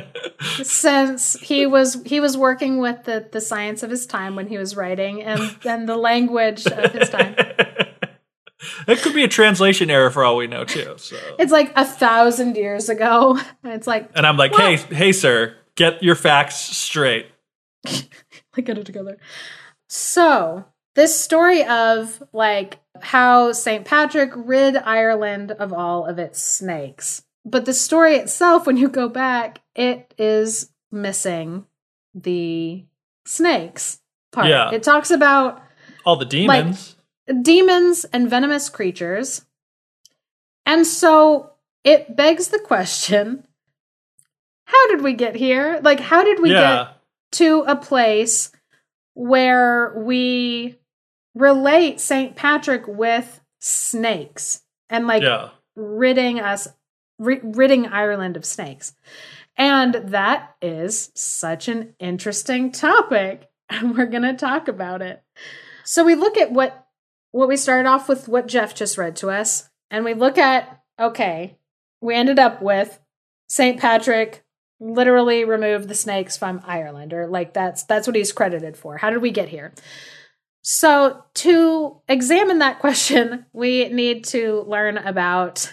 since 0.62 1.34
he 1.40 1.66
was 1.66 2.02
he 2.04 2.18
was 2.18 2.36
working 2.36 2.78
with 2.78 3.04
the, 3.04 3.28
the 3.30 3.40
science 3.40 3.82
of 3.82 3.90
his 3.90 4.06
time 4.06 4.34
when 4.34 4.48
he 4.48 4.56
was 4.56 4.74
writing 4.74 5.22
and 5.22 5.54
and 5.64 5.88
the 5.88 5.96
language 5.96 6.66
of 6.66 6.92
his 6.92 7.10
time. 7.10 7.36
It 8.86 8.98
could 8.98 9.14
be 9.14 9.24
a 9.24 9.28
translation 9.28 9.90
error 9.90 10.10
for 10.10 10.24
all 10.24 10.36
we 10.36 10.46
know 10.46 10.64
too. 10.64 10.94
So 10.98 11.16
it's 11.38 11.52
like 11.52 11.72
a 11.76 11.84
thousand 11.84 12.56
years 12.56 12.88
ago. 12.88 13.38
And 13.62 13.72
it's 13.72 13.86
like 13.86 14.10
And 14.14 14.26
I'm 14.26 14.36
like, 14.36 14.54
hey, 14.54 14.76
hey 14.76 15.12
sir, 15.12 15.56
get 15.76 16.02
your 16.02 16.14
facts 16.14 16.56
straight. 16.56 17.26
like 17.86 18.64
get 18.64 18.78
it 18.78 18.84
together. 18.84 19.18
So 19.88 20.64
this 20.94 21.18
story 21.18 21.64
of 21.64 22.22
like 22.32 22.78
how 23.00 23.52
St. 23.52 23.84
Patrick 23.84 24.32
rid 24.34 24.76
Ireland 24.76 25.52
of 25.52 25.72
all 25.72 26.04
of 26.04 26.18
its 26.18 26.42
snakes. 26.42 27.22
But 27.44 27.64
the 27.64 27.72
story 27.72 28.16
itself, 28.16 28.66
when 28.66 28.76
you 28.76 28.88
go 28.88 29.08
back, 29.08 29.60
it 29.74 30.12
is 30.18 30.70
missing 30.92 31.64
the 32.14 32.84
snakes 33.24 34.00
part. 34.32 34.48
Yeah. 34.48 34.70
It 34.72 34.82
talks 34.82 35.10
about 35.10 35.62
all 36.04 36.16
the 36.16 36.24
demons. 36.24 36.90
Like, 36.90 36.99
demons 37.42 38.04
and 38.12 38.28
venomous 38.28 38.68
creatures. 38.68 39.44
And 40.66 40.86
so 40.86 41.52
it 41.84 42.16
begs 42.16 42.48
the 42.48 42.58
question 42.58 43.46
how 44.64 44.86
did 44.88 45.02
we 45.02 45.14
get 45.14 45.34
here? 45.34 45.80
Like, 45.82 45.98
how 45.98 46.22
did 46.22 46.40
we 46.40 46.52
yeah. 46.52 46.60
get 46.60 46.96
to 47.32 47.64
a 47.66 47.74
place 47.74 48.52
where 49.14 49.92
we 49.96 50.78
relate 51.34 52.00
St. 52.00 52.36
Patrick 52.36 52.86
with 52.86 53.40
snakes 53.58 54.62
and 54.88 55.06
like 55.06 55.22
yeah. 55.22 55.50
ridding 55.76 56.40
us, 56.40 56.68
ridding 57.18 57.86
Ireland 57.86 58.36
of 58.36 58.44
snakes. 58.44 58.94
And 59.56 59.94
that 59.94 60.54
is 60.62 61.10
such 61.14 61.68
an 61.68 61.94
interesting 61.98 62.72
topic. 62.72 63.46
And 63.72 63.96
we're 63.96 64.06
going 64.06 64.24
to 64.24 64.34
talk 64.34 64.66
about 64.66 65.00
it. 65.00 65.22
So 65.84 66.02
we 66.02 66.16
look 66.16 66.36
at 66.36 66.50
what 66.50 66.88
what 67.32 67.48
we 67.48 67.56
started 67.56 67.88
off 67.88 68.08
with 68.08 68.28
what 68.28 68.48
Geoff 68.48 68.74
just 68.74 68.98
read 68.98 69.16
to 69.16 69.30
us 69.30 69.68
and 69.90 70.04
we 70.04 70.14
look 70.14 70.38
at 70.38 70.82
okay, 70.98 71.56
we 72.00 72.14
ended 72.14 72.38
up 72.38 72.60
with 72.60 72.98
St. 73.48 73.80
Patrick 73.80 74.44
literally 74.78 75.44
removed 75.44 75.88
the 75.88 75.94
snakes 75.94 76.36
from 76.36 76.62
Ireland 76.64 77.12
or 77.12 77.26
like 77.26 77.52
that's 77.52 77.84
that's 77.84 78.06
what 78.06 78.16
he's 78.16 78.32
credited 78.32 78.76
for. 78.76 78.96
How 78.96 79.10
did 79.10 79.22
we 79.22 79.30
get 79.30 79.48
here? 79.48 79.72
So, 80.62 81.24
to 81.34 82.00
examine 82.08 82.58
that 82.58 82.80
question, 82.80 83.46
we 83.52 83.88
need 83.88 84.24
to 84.26 84.62
learn 84.66 84.98
about 84.98 85.72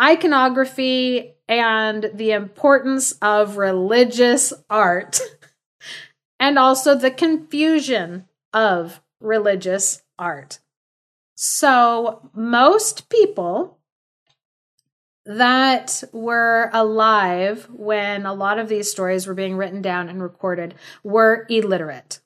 iconography 0.00 1.34
and 1.48 2.10
the 2.14 2.32
importance 2.32 3.12
of 3.20 3.58
religious 3.58 4.52
art, 4.70 5.20
and 6.40 6.58
also 6.58 6.94
the 6.94 7.10
confusion 7.10 8.26
of 8.52 9.00
religious 9.20 10.01
art. 10.18 10.58
So, 11.34 12.30
most 12.34 13.08
people 13.08 13.78
that 15.24 16.02
were 16.12 16.70
alive 16.72 17.68
when 17.70 18.26
a 18.26 18.34
lot 18.34 18.58
of 18.58 18.68
these 18.68 18.90
stories 18.90 19.26
were 19.26 19.34
being 19.34 19.56
written 19.56 19.80
down 19.80 20.08
and 20.08 20.22
recorded 20.22 20.74
were 21.04 21.46
illiterate. 21.48 22.20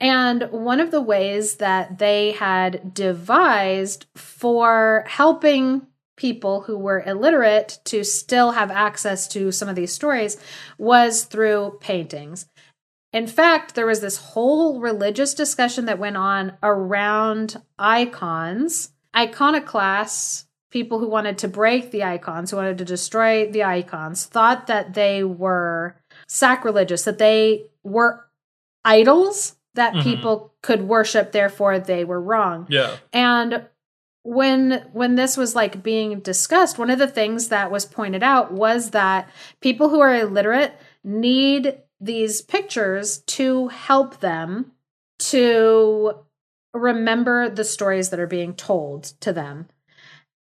And 0.00 0.48
one 0.50 0.80
of 0.80 0.90
the 0.90 1.00
ways 1.00 1.56
that 1.56 1.98
they 1.98 2.32
had 2.32 2.94
devised 2.94 4.06
for 4.14 5.04
helping 5.06 5.86
people 6.16 6.62
who 6.62 6.76
were 6.76 7.02
illiterate 7.04 7.78
to 7.84 8.04
still 8.04 8.52
have 8.52 8.70
access 8.70 9.26
to 9.28 9.50
some 9.50 9.68
of 9.68 9.76
these 9.76 9.92
stories 9.92 10.36
was 10.76 11.24
through 11.24 11.78
paintings. 11.80 12.46
In 13.12 13.26
fact, 13.26 13.74
there 13.74 13.86
was 13.86 14.00
this 14.00 14.18
whole 14.18 14.80
religious 14.80 15.32
discussion 15.34 15.86
that 15.86 15.98
went 15.98 16.16
on 16.16 16.52
around 16.62 17.60
icons, 17.78 18.90
iconoclasts, 19.16 20.46
people 20.70 20.98
who 20.98 21.08
wanted 21.08 21.38
to 21.38 21.48
break 21.48 21.90
the 21.90 22.04
icons, 22.04 22.50
who 22.50 22.58
wanted 22.58 22.76
to 22.78 22.84
destroy 22.84 23.50
the 23.50 23.64
icons, 23.64 24.26
thought 24.26 24.66
that 24.66 24.92
they 24.92 25.24
were 25.24 25.96
sacrilegious, 26.26 27.04
that 27.04 27.18
they 27.18 27.64
were 27.82 28.26
idols 28.84 29.56
that 29.74 29.94
Mhm. 29.94 30.02
people 30.02 30.52
could 30.62 30.82
worship, 30.88 31.32
therefore 31.32 31.78
they 31.78 32.04
were 32.04 32.20
wrong. 32.20 32.66
Yeah. 32.68 32.96
And 33.12 33.66
when 34.24 34.84
when 34.92 35.14
this 35.14 35.36
was 35.36 35.54
like 35.56 35.82
being 35.82 36.20
discussed, 36.20 36.78
one 36.78 36.90
of 36.90 36.98
the 36.98 37.06
things 37.06 37.48
that 37.48 37.70
was 37.70 37.86
pointed 37.86 38.22
out 38.22 38.52
was 38.52 38.90
that 38.90 39.28
people 39.60 39.88
who 39.88 40.00
are 40.00 40.14
illiterate 40.14 40.72
need 41.02 41.78
these 42.00 42.42
pictures 42.42 43.18
to 43.18 43.68
help 43.68 44.20
them 44.20 44.72
to 45.18 46.14
remember 46.72 47.48
the 47.48 47.64
stories 47.64 48.10
that 48.10 48.20
are 48.20 48.26
being 48.26 48.54
told 48.54 49.04
to 49.20 49.32
them. 49.32 49.68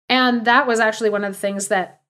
And 0.09 0.45
that 0.45 0.67
was 0.67 0.79
actually 0.79 1.09
one 1.09 1.23
of 1.23 1.33
the 1.33 1.39
things 1.39 1.67
that 1.67 2.01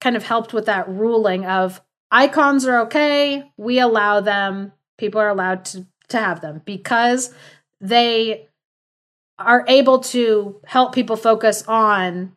kind 0.00 0.16
of 0.16 0.22
helped 0.22 0.52
with 0.52 0.66
that 0.66 0.88
ruling 0.88 1.44
of 1.44 1.80
icons 2.10 2.66
are 2.66 2.82
okay, 2.82 3.50
we 3.56 3.78
allow 3.80 4.20
them, 4.20 4.72
people 4.96 5.20
are 5.20 5.28
allowed 5.28 5.64
to 5.66 5.86
to 6.08 6.18
have 6.18 6.40
them 6.40 6.62
because 6.64 7.34
they 7.80 8.48
are 9.38 9.64
able 9.68 10.00
to 10.00 10.60
help 10.64 10.94
people 10.94 11.16
focus 11.16 11.62
on 11.68 12.32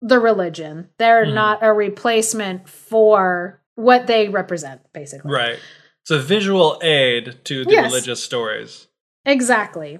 the 0.00 0.18
religion. 0.18 0.88
They're 0.98 1.26
Mhm. 1.26 1.34
not 1.34 1.58
a 1.62 1.72
replacement 1.72 2.68
for 2.68 3.61
what 3.74 4.06
they 4.06 4.28
represent, 4.28 4.80
basically. 4.92 5.30
Right. 5.32 5.58
It's 6.02 6.10
a 6.10 6.18
visual 6.18 6.80
aid 6.82 7.44
to 7.44 7.64
the 7.64 7.70
Yes. 7.72 7.90
religious 7.92 8.22
stories. 8.22 8.88
Exactly. 9.24 9.98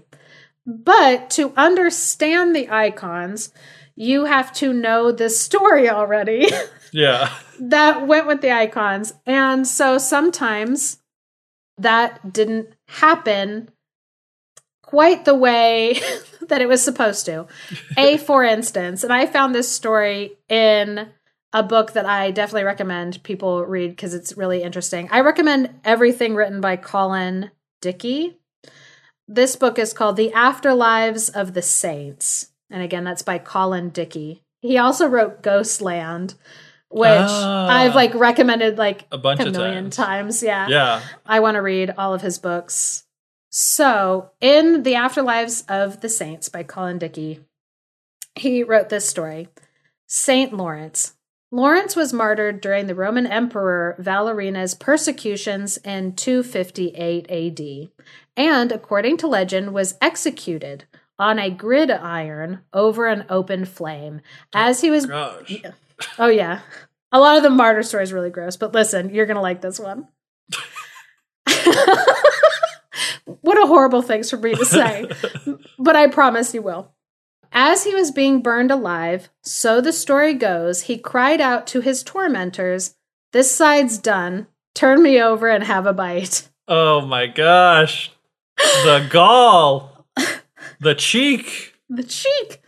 But 0.67 1.31
to 1.31 1.53
understand 1.57 2.55
the 2.55 2.69
icons, 2.71 3.53
you 3.95 4.25
have 4.25 4.53
to 4.55 4.73
know 4.73 5.13
the 5.13 5.29
story 5.31 5.89
already 5.89 6.49
Yeah. 6.93 7.33
that 7.61 8.07
went 8.07 8.27
with 8.27 8.41
the 8.43 8.51
icons. 8.53 9.13
And 9.27 9.67
so 9.67 9.99
sometimes 9.99 10.99
that 11.79 12.33
didn't 12.33 12.69
happen 12.89 13.71
quite 14.83 15.25
the 15.25 15.35
way 15.35 16.01
that 16.49 16.61
it 16.61 16.69
was 16.69 16.83
supposed 16.83 17.25
to. 17.27 17.47
A, 17.97 18.17
for 18.19 18.45
instance, 18.45 19.05
and 19.05 19.13
I 19.13 19.27
found 19.27 19.55
this 19.55 19.69
story 19.71 20.33
in 20.49 21.09
a 21.53 21.63
book 21.63 21.93
that 21.93 22.07
I 22.07 22.31
definitely 22.31 22.65
recommend 22.65 23.23
people 23.23 23.65
read 23.65 23.91
because 23.91 24.15
it's 24.15 24.37
really 24.37 24.63
interesting. 24.63 25.09
I 25.11 25.21
recommend 25.21 25.81
everything 25.85 26.35
written 26.35 26.61
by 26.61 26.77
Colin 26.77 27.51
Dickey. 27.81 28.39
This 29.29 29.57
book 29.57 29.79
is 29.79 29.93
called 29.93 30.17
The 30.17 30.31
Afterlives 30.35 31.31
of 31.35 31.55
the 31.55 31.63
Saints. 31.63 32.49
And 32.71 32.83
again, 32.83 33.05
that's 33.05 33.23
by 33.23 33.39
Colin 33.39 33.91
Dickey. 33.91 34.43
He 34.61 34.79
also 34.79 35.07
wrote 35.07 35.43
Ghostland, 35.43 36.35
which 36.89 37.09
Ah. 37.11 37.69
I've 37.69 37.95
like 37.95 38.15
recommended 38.15 38.79
like 38.79 39.07
A 39.13 39.19
bunch 39.19 39.41
a 39.41 39.47
of 39.49 39.53
million 39.53 39.91
times. 39.91 39.97
times. 40.41 40.43
Yeah. 40.43 40.69
Yeah. 40.69 41.03
I 41.27 41.41
want 41.41 41.57
to 41.57 41.63
read 41.63 41.93
all 41.99 42.15
of 42.15 42.23
his 42.23 42.39
books. 42.39 43.05
So, 43.51 44.31
in 44.41 44.83
The 44.83 44.95
Afterlives 44.95 45.69
of 45.69 46.01
the 46.01 46.09
Saints 46.09 46.49
by 46.49 46.63
Colin 46.63 46.99
Dickey, 46.99 47.41
he 48.35 48.63
wrote 48.63 48.89
this 48.89 49.07
story 49.07 49.49
Saint 50.07 50.55
Lawrence. 50.55 51.15
Lawrence 51.55 51.95
was 51.95 52.15
martyred 52.15 52.63
during 52.63 52.87
the 52.87 52.95
Roman 52.95 53.27
Emperor 53.27 53.95
Valerian's 53.99 54.75
persecutions 54.75 55.77
in 55.77 56.15
258 56.15 57.31
AD, 57.31 57.91
and 58.39 58.73
according 58.73 59.19
to 59.19 59.27
legend, 59.27 59.75
was 59.75 59.99
executed 60.01 60.85
on 61.19 61.39
a 61.39 61.51
gridiron 61.51 62.61
over 62.73 63.07
an 63.07 63.27
open 63.29 63.67
flame 63.67 64.23
as 64.55 64.81
he 64.81 64.91
was 64.91 65.05
Gosh. 65.05 65.63
Oh 66.19 66.29
yeah. 66.29 66.61
A 67.13 67.21
lot 67.21 67.37
of 67.37 67.43
the 67.43 67.51
martyr 67.51 67.83
stories 67.83 68.13
are 68.13 68.15
really 68.15 68.31
gross, 68.31 68.57
but 68.57 68.73
listen, 68.73 69.15
you're 69.15 69.27
gonna 69.27 69.43
like 69.43 69.61
this 69.61 69.79
one. 69.79 70.09
what 73.43 73.63
a 73.63 73.67
horrible 73.67 74.01
things 74.01 74.31
for 74.31 74.39
me 74.39 74.55
to 74.55 74.65
say. 74.65 75.07
but 75.79 75.97
I 75.97 76.07
promise 76.07 76.55
you 76.55 76.63
will. 76.63 76.95
As 77.53 77.85
he 77.85 77.95
was 77.95 78.11
being 78.11 78.41
burned 78.41 78.71
alive, 78.71 79.29
so 79.43 79.81
the 79.81 79.93
story 79.93 80.33
goes, 80.33 80.83
he 80.83 80.97
cried 80.97 81.41
out 81.41 81.67
to 81.69 81.81
his 81.81 82.03
tormentors, 82.03 82.95
This 83.33 83.55
side's 83.55 83.99
done. 83.99 84.47
Turn 84.75 85.03
me 85.03 85.21
over 85.21 85.49
and 85.49 85.65
have 85.65 85.87
a 85.87 85.93
bite. 85.93 86.49
Oh 86.67 87.03
my 87.03 87.27
gosh. 87.27 88.11
The 88.57 89.07
gall. 89.11 90.07
the 90.81 90.95
cheek. 90.95 91.69
The 91.95 92.05
cheek. 92.05 92.63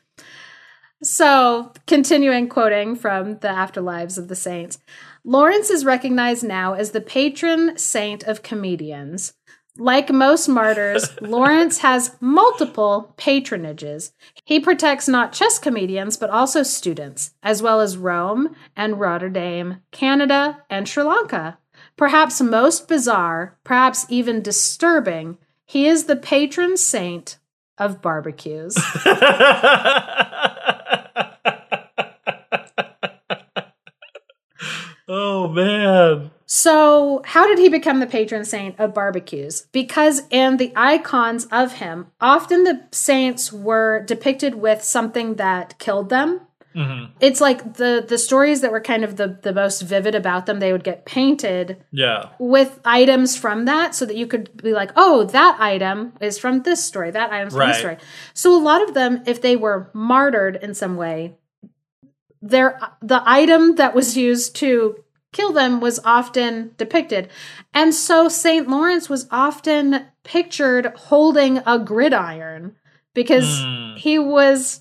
So, 1.03 1.73
continuing 1.87 2.51
quoting 2.51 2.95
from 2.95 3.39
the 3.39 3.49
Afterlives 3.49 4.19
of 4.19 4.29
the 4.29 4.37
Saints, 4.37 4.79
Lawrence 5.25 5.71
is 5.71 5.87
recognized 5.87 6.45
now 6.45 6.75
as 6.75 6.91
the 6.91 7.01
patron 7.01 7.79
saint 7.79 8.23
of 8.25 8.43
comedians. 8.43 9.33
Like 9.77 10.11
most 10.11 10.49
martyrs, 10.49 11.09
Lawrence 11.21 11.79
has 11.79 12.15
multiple 12.21 13.13
patronages. 13.17 14.13
He 14.45 14.61
protects 14.61 15.09
not 15.09 15.33
just 15.33 15.63
comedians, 15.63 16.17
but 16.17 16.31
also 16.31 16.63
students, 16.63 17.33
as 17.43 17.61
well 17.61 17.81
as 17.81 17.97
Rome 17.97 18.55
and 18.77 19.01
Rotterdam, 19.01 19.83
Canada, 19.91 20.63
and 20.71 20.89
Sri 20.89 21.03
Lanka. 21.03 21.59
Perhaps 21.97 22.41
most 22.41 22.87
bizarre, 22.87 23.59
perhaps 23.65 24.07
even 24.09 24.43
disturbing, 24.43 25.39
he 25.67 25.87
is 25.87 26.05
the 26.05 26.17
patron 26.17 26.77
saint 26.77 27.39
of 27.77 28.01
barbecues. 28.01 28.77
oh 35.09 35.49
man. 35.49 36.31
So, 36.47 37.23
how 37.25 37.47
did 37.47 37.59
he 37.59 37.69
become 37.71 38.01
the 38.01 38.07
patron 38.07 38.45
saint 38.45 38.79
of 38.79 38.93
barbecues? 38.95 39.67
Because 39.73 40.23
in 40.31 40.59
the 40.59 40.73
icons 40.77 41.47
of 41.47 41.75
him, 41.75 42.09
often 42.21 42.65
the 42.65 42.83
saints 42.93 43.51
were 43.53 44.03
depicted 44.05 44.57
with 44.57 44.83
something 44.85 45.37
that 45.37 45.79
killed 45.79 46.11
them. 46.11 46.41
hmm 46.75 47.05
It's 47.21 47.41
like 47.41 47.75
the 47.75 48.05
the 48.07 48.19
stories 48.19 48.61
that 48.61 48.73
were 48.73 48.81
kind 48.81 49.05
of 49.05 49.17
the 49.17 49.39
the 49.43 49.53
most 49.55 49.81
vivid 49.83 50.15
about 50.15 50.45
them, 50.47 50.59
they 50.61 50.73
would 50.73 50.85
get 50.85 51.07
painted 51.07 51.77
Yeah. 51.93 52.29
with 52.39 52.81
items 52.85 53.37
from 53.37 53.65
that 53.65 53.95
so 53.95 54.05
that 54.07 54.17
you 54.17 54.27
could 54.27 54.57
be 54.63 54.73
like, 54.73 54.91
"Oh, 54.97 55.25
that 55.25 55.57
item 55.61 56.13
is 56.21 56.37
from 56.39 56.63
this 56.63 56.85
story. 56.85 57.11
That 57.11 57.33
item's 57.33 57.55
from 57.55 57.69
this 57.69 57.79
story." 57.79 57.97
So 58.35 58.55
a 58.55 58.61
lot 58.71 58.83
of 58.87 58.93
them 58.95 59.23
if 59.27 59.41
they 59.41 59.57
were 59.57 59.89
martyred 59.95 60.57
in 60.63 60.75
some 60.75 60.97
way, 60.97 61.37
their 62.45 62.79
the 63.01 63.23
item 63.25 63.77
that 63.77 63.95
was 63.95 64.17
used 64.17 64.55
to 64.57 65.03
kill 65.33 65.53
them 65.53 65.81
was 65.81 65.99
often 66.05 66.73
depicted. 66.77 67.29
And 67.73 67.93
so 67.95 68.29
St. 68.29 68.69
Lawrence 68.69 69.09
was 69.09 69.27
often 69.31 70.07
pictured 70.23 70.87
holding 70.95 71.59
a 71.67 71.79
gridiron 71.79 72.77
because 73.15 73.45
Mm. 73.65 73.97
he 73.97 74.19
was 74.19 74.81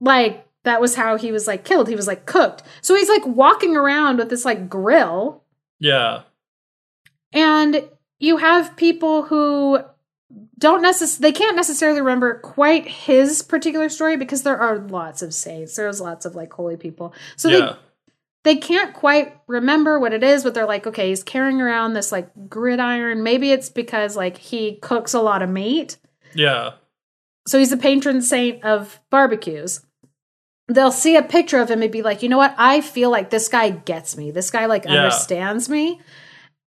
like 0.00 0.42
that 0.64 0.80
was 0.80 0.96
how 0.96 1.16
he 1.16 1.30
was 1.30 1.46
like 1.46 1.64
killed. 1.64 1.88
He 1.88 1.94
was 1.94 2.08
like 2.08 2.26
cooked. 2.26 2.62
So 2.82 2.96
he's 2.96 3.08
like 3.08 3.24
walking 3.24 3.76
around 3.76 4.18
with 4.18 4.28
this 4.30 4.44
like 4.44 4.68
grill 4.68 5.44
Yeah. 5.78 6.22
and 7.32 7.88
you 8.18 8.38
have 8.38 8.76
people 8.76 9.22
who 9.24 9.78
don't 10.58 10.82
necessarily 10.82 11.32
they 11.32 11.38
can't 11.38 11.56
necessarily 11.56 12.00
remember 12.00 12.38
quite 12.38 12.86
his 12.88 13.42
particular 13.42 13.88
story 13.88 14.16
because 14.16 14.42
there 14.42 14.58
are 14.58 14.78
lots 14.78 15.22
of 15.22 15.34
saints 15.34 15.76
there's 15.76 16.00
lots 16.00 16.24
of 16.24 16.34
like 16.34 16.52
holy 16.52 16.76
people. 16.76 17.14
So 17.36 17.48
yeah. 17.48 17.58
they 18.44 18.54
they 18.54 18.60
can't 18.60 18.94
quite 18.94 19.36
remember 19.46 19.98
what 19.98 20.12
it 20.12 20.22
is 20.22 20.44
but 20.44 20.54
they're 20.54 20.66
like 20.66 20.86
okay 20.86 21.08
he's 21.08 21.22
carrying 21.22 21.60
around 21.60 21.92
this 21.92 22.10
like 22.10 22.30
gridiron. 22.48 23.22
Maybe 23.22 23.52
it's 23.52 23.68
because 23.68 24.16
like 24.16 24.38
he 24.38 24.76
cooks 24.76 25.14
a 25.14 25.20
lot 25.20 25.42
of 25.42 25.50
meat. 25.50 25.98
Yeah. 26.34 26.72
so 27.46 27.58
he's 27.58 27.70
the 27.70 27.76
patron 27.76 28.22
saint 28.22 28.64
of 28.64 29.00
barbecues. 29.10 29.82
They'll 30.68 30.90
see 30.92 31.16
a 31.16 31.22
picture 31.22 31.60
of 31.60 31.70
him 31.70 31.82
and 31.82 31.92
be 31.92 32.02
like 32.02 32.22
you 32.22 32.28
know 32.28 32.38
what? 32.38 32.54
I 32.56 32.80
feel 32.80 33.10
like 33.10 33.28
this 33.30 33.48
guy 33.48 33.70
gets 33.70 34.16
me. 34.16 34.30
This 34.30 34.50
guy 34.50 34.66
like 34.66 34.84
Yeah. 34.84 34.92
understands 34.92 35.68
me. 35.68 36.00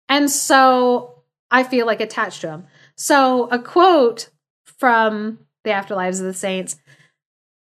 And 0.08 0.30
so 0.30 1.08
i 1.50 1.62
feel 1.62 1.84
like 1.84 2.00
attached 2.00 2.40
to 2.40 2.48
him 2.48 2.64
so 2.96 3.48
a 3.50 3.58
quote 3.58 4.30
from 4.64 5.38
the 5.64 5.70
afterlives 5.70 6.20
of 6.20 6.26
the 6.26 6.34
saints 6.34 6.76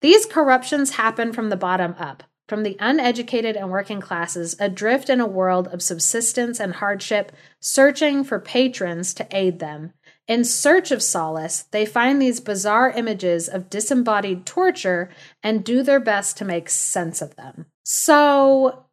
these 0.02 0.24
corruptions 0.26 0.92
happen 0.92 1.32
from 1.32 1.50
the 1.50 1.56
bottom 1.56 1.94
up 1.98 2.22
from 2.48 2.62
the 2.62 2.76
uneducated 2.80 3.56
and 3.56 3.70
working 3.70 4.00
classes 4.00 4.56
adrift 4.58 5.08
in 5.08 5.20
a 5.20 5.26
world 5.26 5.68
of 5.68 5.82
subsistence 5.82 6.58
and 6.58 6.74
hardship 6.74 7.32
searching 7.60 8.24
for 8.24 8.38
patrons 8.38 9.14
to 9.14 9.26
aid 9.30 9.58
them 9.58 9.92
In 10.30 10.44
search 10.44 10.92
of 10.92 11.02
solace, 11.02 11.62
they 11.72 11.84
find 11.84 12.22
these 12.22 12.38
bizarre 12.38 12.88
images 12.90 13.48
of 13.48 13.68
disembodied 13.68 14.46
torture 14.46 15.10
and 15.42 15.64
do 15.64 15.82
their 15.82 15.98
best 15.98 16.36
to 16.36 16.44
make 16.44 16.68
sense 16.68 17.20
of 17.20 17.34
them. 17.34 17.66
So 17.84 18.84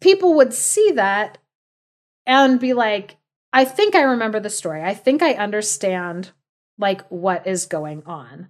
people 0.00 0.32
would 0.36 0.54
see 0.54 0.90
that 0.92 1.36
and 2.26 2.58
be 2.58 2.72
like, 2.72 3.18
I 3.54 3.64
think 3.64 3.94
I 3.94 4.02
remember 4.02 4.40
the 4.40 4.50
story. 4.50 4.82
I 4.82 4.94
think 4.94 5.22
I 5.22 5.34
understand 5.34 6.32
like 6.76 7.06
what 7.08 7.46
is 7.46 7.66
going 7.66 8.02
on. 8.04 8.48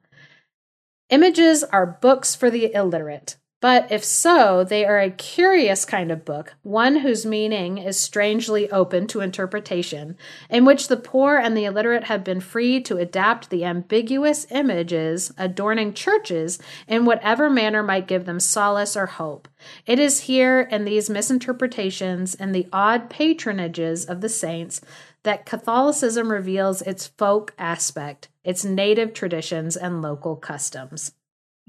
Images 1.10 1.62
are 1.62 1.98
books 2.00 2.34
for 2.34 2.50
the 2.50 2.72
illiterate. 2.72 3.36
But 3.64 3.90
if 3.90 4.04
so, 4.04 4.62
they 4.62 4.84
are 4.84 5.00
a 5.00 5.10
curious 5.10 5.86
kind 5.86 6.12
of 6.12 6.26
book, 6.26 6.52
one 6.64 6.96
whose 6.96 7.24
meaning 7.24 7.78
is 7.78 7.98
strangely 7.98 8.70
open 8.70 9.06
to 9.06 9.22
interpretation, 9.22 10.18
in 10.50 10.66
which 10.66 10.88
the 10.88 10.98
poor 10.98 11.38
and 11.38 11.56
the 11.56 11.64
illiterate 11.64 12.04
have 12.04 12.22
been 12.22 12.42
free 12.42 12.82
to 12.82 12.98
adapt 12.98 13.48
the 13.48 13.64
ambiguous 13.64 14.46
images 14.50 15.32
adorning 15.38 15.94
churches 15.94 16.58
in 16.86 17.06
whatever 17.06 17.48
manner 17.48 17.82
might 17.82 18.06
give 18.06 18.26
them 18.26 18.38
solace 18.38 18.98
or 18.98 19.06
hope. 19.06 19.48
It 19.86 19.98
is 19.98 20.20
here 20.20 20.60
in 20.60 20.84
these 20.84 21.08
misinterpretations 21.08 22.34
and 22.34 22.54
the 22.54 22.68
odd 22.70 23.08
patronages 23.08 24.06
of 24.06 24.20
the 24.20 24.28
saints 24.28 24.82
that 25.22 25.46
Catholicism 25.46 26.30
reveals 26.30 26.82
its 26.82 27.06
folk 27.06 27.54
aspect, 27.56 28.28
its 28.44 28.62
native 28.62 29.14
traditions, 29.14 29.74
and 29.74 30.02
local 30.02 30.36
customs. 30.36 31.12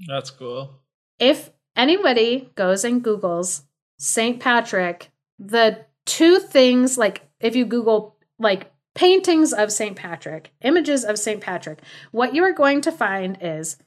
That's 0.09 0.29
cool. 0.29 0.81
If 1.17 1.51
anybody 1.76 2.49
goes 2.55 2.84
and 2.84 3.03
Googles 3.03 3.63
St. 3.97 4.39
Patrick, 4.39 5.09
the 5.39 5.86
two 6.05 6.39
things, 6.39 6.97
like 6.97 7.28
if 7.39 7.55
you 7.55 7.65
Google 7.65 8.15
like 8.39 8.71
paintings 8.93 9.53
of 9.53 9.71
St. 9.71 9.95
Patrick, 9.95 10.51
images 10.61 11.03
of 11.03 11.19
St. 11.19 11.41
Patrick, 11.41 11.80
what 12.11 12.34
you 12.34 12.43
are 12.43 12.53
going 12.53 12.82
to 12.82 12.91
find 12.91 13.38
is 13.41 13.78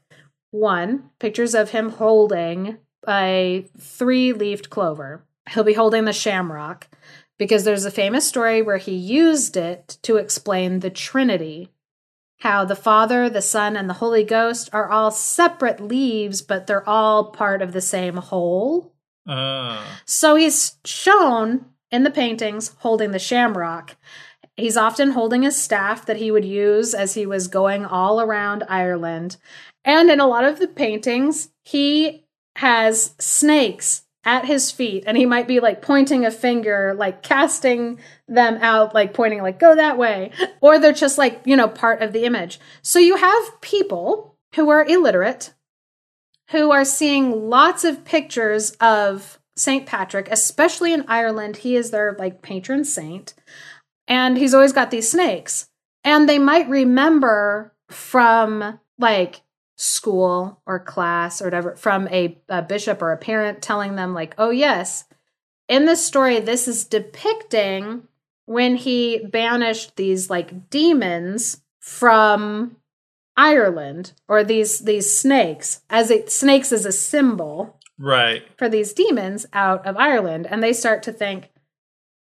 one, 0.51 1.11
pictures 1.19 1.55
of 1.55 1.71
him 1.71 1.91
holding 1.91 2.79
a 3.07 3.67
three 3.79 4.33
leafed 4.33 4.71
clover. 4.71 5.25
He'll 5.51 5.65
be 5.65 5.75
holding 5.75 6.05
the 6.05 6.13
shamrock 6.13 6.89
because 7.39 7.65
there's 7.65 7.85
a 7.85 7.91
famous 7.91 8.27
story 8.27 8.63
where 8.63 8.79
he 8.79 8.95
used 8.95 9.57
it 9.57 9.99
to 10.03 10.17
explain 10.17 10.81
the 10.81 10.91
Trinity 10.91 11.71
how 12.39 12.65
the 12.65 12.77
Father, 12.77 13.29
the 13.29 13.43
Son, 13.43 13.77
and 13.77 13.89
the 13.89 13.95
Holy 13.95 14.25
Ghost 14.25 14.71
are 14.73 14.89
all 14.89 15.11
separate 15.11 15.81
leaves, 15.81 16.41
but 16.41 16.67
they're 16.67 16.89
all 16.89 17.31
part 17.33 17.63
of 17.63 17.73
the 17.73 17.81
same 17.81 18.17
whole. 18.17 18.95
Uh. 19.27 19.85
So 20.05 20.37
he's 20.37 20.77
shown 20.85 21.67
in 21.91 22.05
the 22.05 22.11
paintings 22.11 22.75
holding 22.79 23.11
the 23.11 23.19
shamrock. 23.19 23.97
He's 24.57 24.77
often 24.77 25.13
holding 25.13 25.47
a 25.47 25.51
staff 25.51 26.07
that 26.07 26.17
he 26.17 26.31
would 26.31 26.45
use 26.45 26.95
as 26.95 27.15
he 27.15 27.27
was 27.27 27.49
going 27.49 27.85
all 27.85 28.21
around 28.21 28.65
Ireland. 28.69 29.37
And 29.85 30.11
in 30.11 30.21
a 30.21 30.27
lot 30.27 30.45
of 30.45 30.59
the 30.59 30.69
paintings, 30.69 31.51
he 31.65 32.25
has 32.57 33.15
snakes 33.19 34.03
at 34.25 34.45
his 34.45 34.71
feet 34.71 35.05
and 35.07 35.17
he 35.17 35.25
might 35.25 35.47
be 35.47 35.61
like 35.61 35.81
pointing 35.81 36.27
a 36.27 36.31
finger 36.31 36.95
like 36.99 37.23
casting 37.23 37.99
them 38.27 38.59
out 38.61 38.93
like 38.95 39.15
pointing 39.15 39.41
like 39.41 39.59
go 39.59 39.77
that 39.77 39.97
way 39.97 40.31
or 40.61 40.79
they're 40.79 40.93
just 40.93 41.19
like 41.19 41.41
you 41.45 41.57
know 41.57 41.69
part 41.69 42.03
of 42.03 42.13
the 42.13 42.25
image 42.25 42.59
so 42.83 42.99
you 42.99 43.17
have 43.17 43.61
people 43.61 44.37
who 44.55 44.69
are 44.71 44.85
illiterate 44.85 45.55
who 46.51 46.71
are 46.71 46.85
seeing 46.85 47.49
lots 47.49 47.85
of 47.85 48.05
pictures 48.05 48.73
of 48.81 49.39
St. 49.57 49.87
Patrick 49.87 50.29
especially 50.31 50.93
in 50.93 51.05
Ireland 51.07 51.59
he 51.59 51.77
is 51.77 51.91
their 51.91 52.17
like 52.19 52.43
patron 52.43 52.85
saint 52.85 53.35
and 54.09 54.37
he's 54.37 54.55
always 54.55 54.73
got 54.73 54.91
these 54.91 55.11
snakes 55.11 55.69
and 56.03 56.29
they 56.29 56.39
might 56.41 56.69
remember 56.69 57.73
from 57.89 58.81
like 58.99 59.43
school 59.81 60.61
or 60.67 60.79
class 60.81 61.41
or 61.41 61.45
whatever 61.45 61.77
from 61.77 62.09
a, 62.09 62.37
a 62.49 62.61
bishop 62.61 63.01
or 63.01 63.13
a 63.13 63.17
parent 63.17 63.63
telling 63.63 63.95
them 63.95 64.13
like 64.13 64.35
oh 64.37 64.51
yes 64.51 65.05
in 65.69 65.85
this 65.85 66.05
story 66.05 66.41
this 66.41 66.67
is 66.67 66.85
depicting 66.85 68.03
when 68.47 68.75
he 68.75 69.19
banished 69.31 69.95
these 69.97 70.29
like 70.29 70.69
demons 70.69 71.61
from 71.79 72.77
Ireland 73.37 74.15
or 74.27 74.43
these 74.43 74.81
these 74.81 75.17
snakes 75.17 75.83
as 75.89 76.11
it 76.11 76.33
snakes 76.33 76.73
as 76.73 76.85
a 76.85 76.93
symbol 76.93 77.79
right. 77.99 78.43
for 78.57 78.69
these 78.69 78.93
demons 78.93 79.47
out 79.53 79.87
of 79.87 79.97
Ireland. 79.97 80.47
And 80.51 80.63
they 80.63 80.73
start 80.73 81.03
to 81.05 81.13
think 81.13 81.51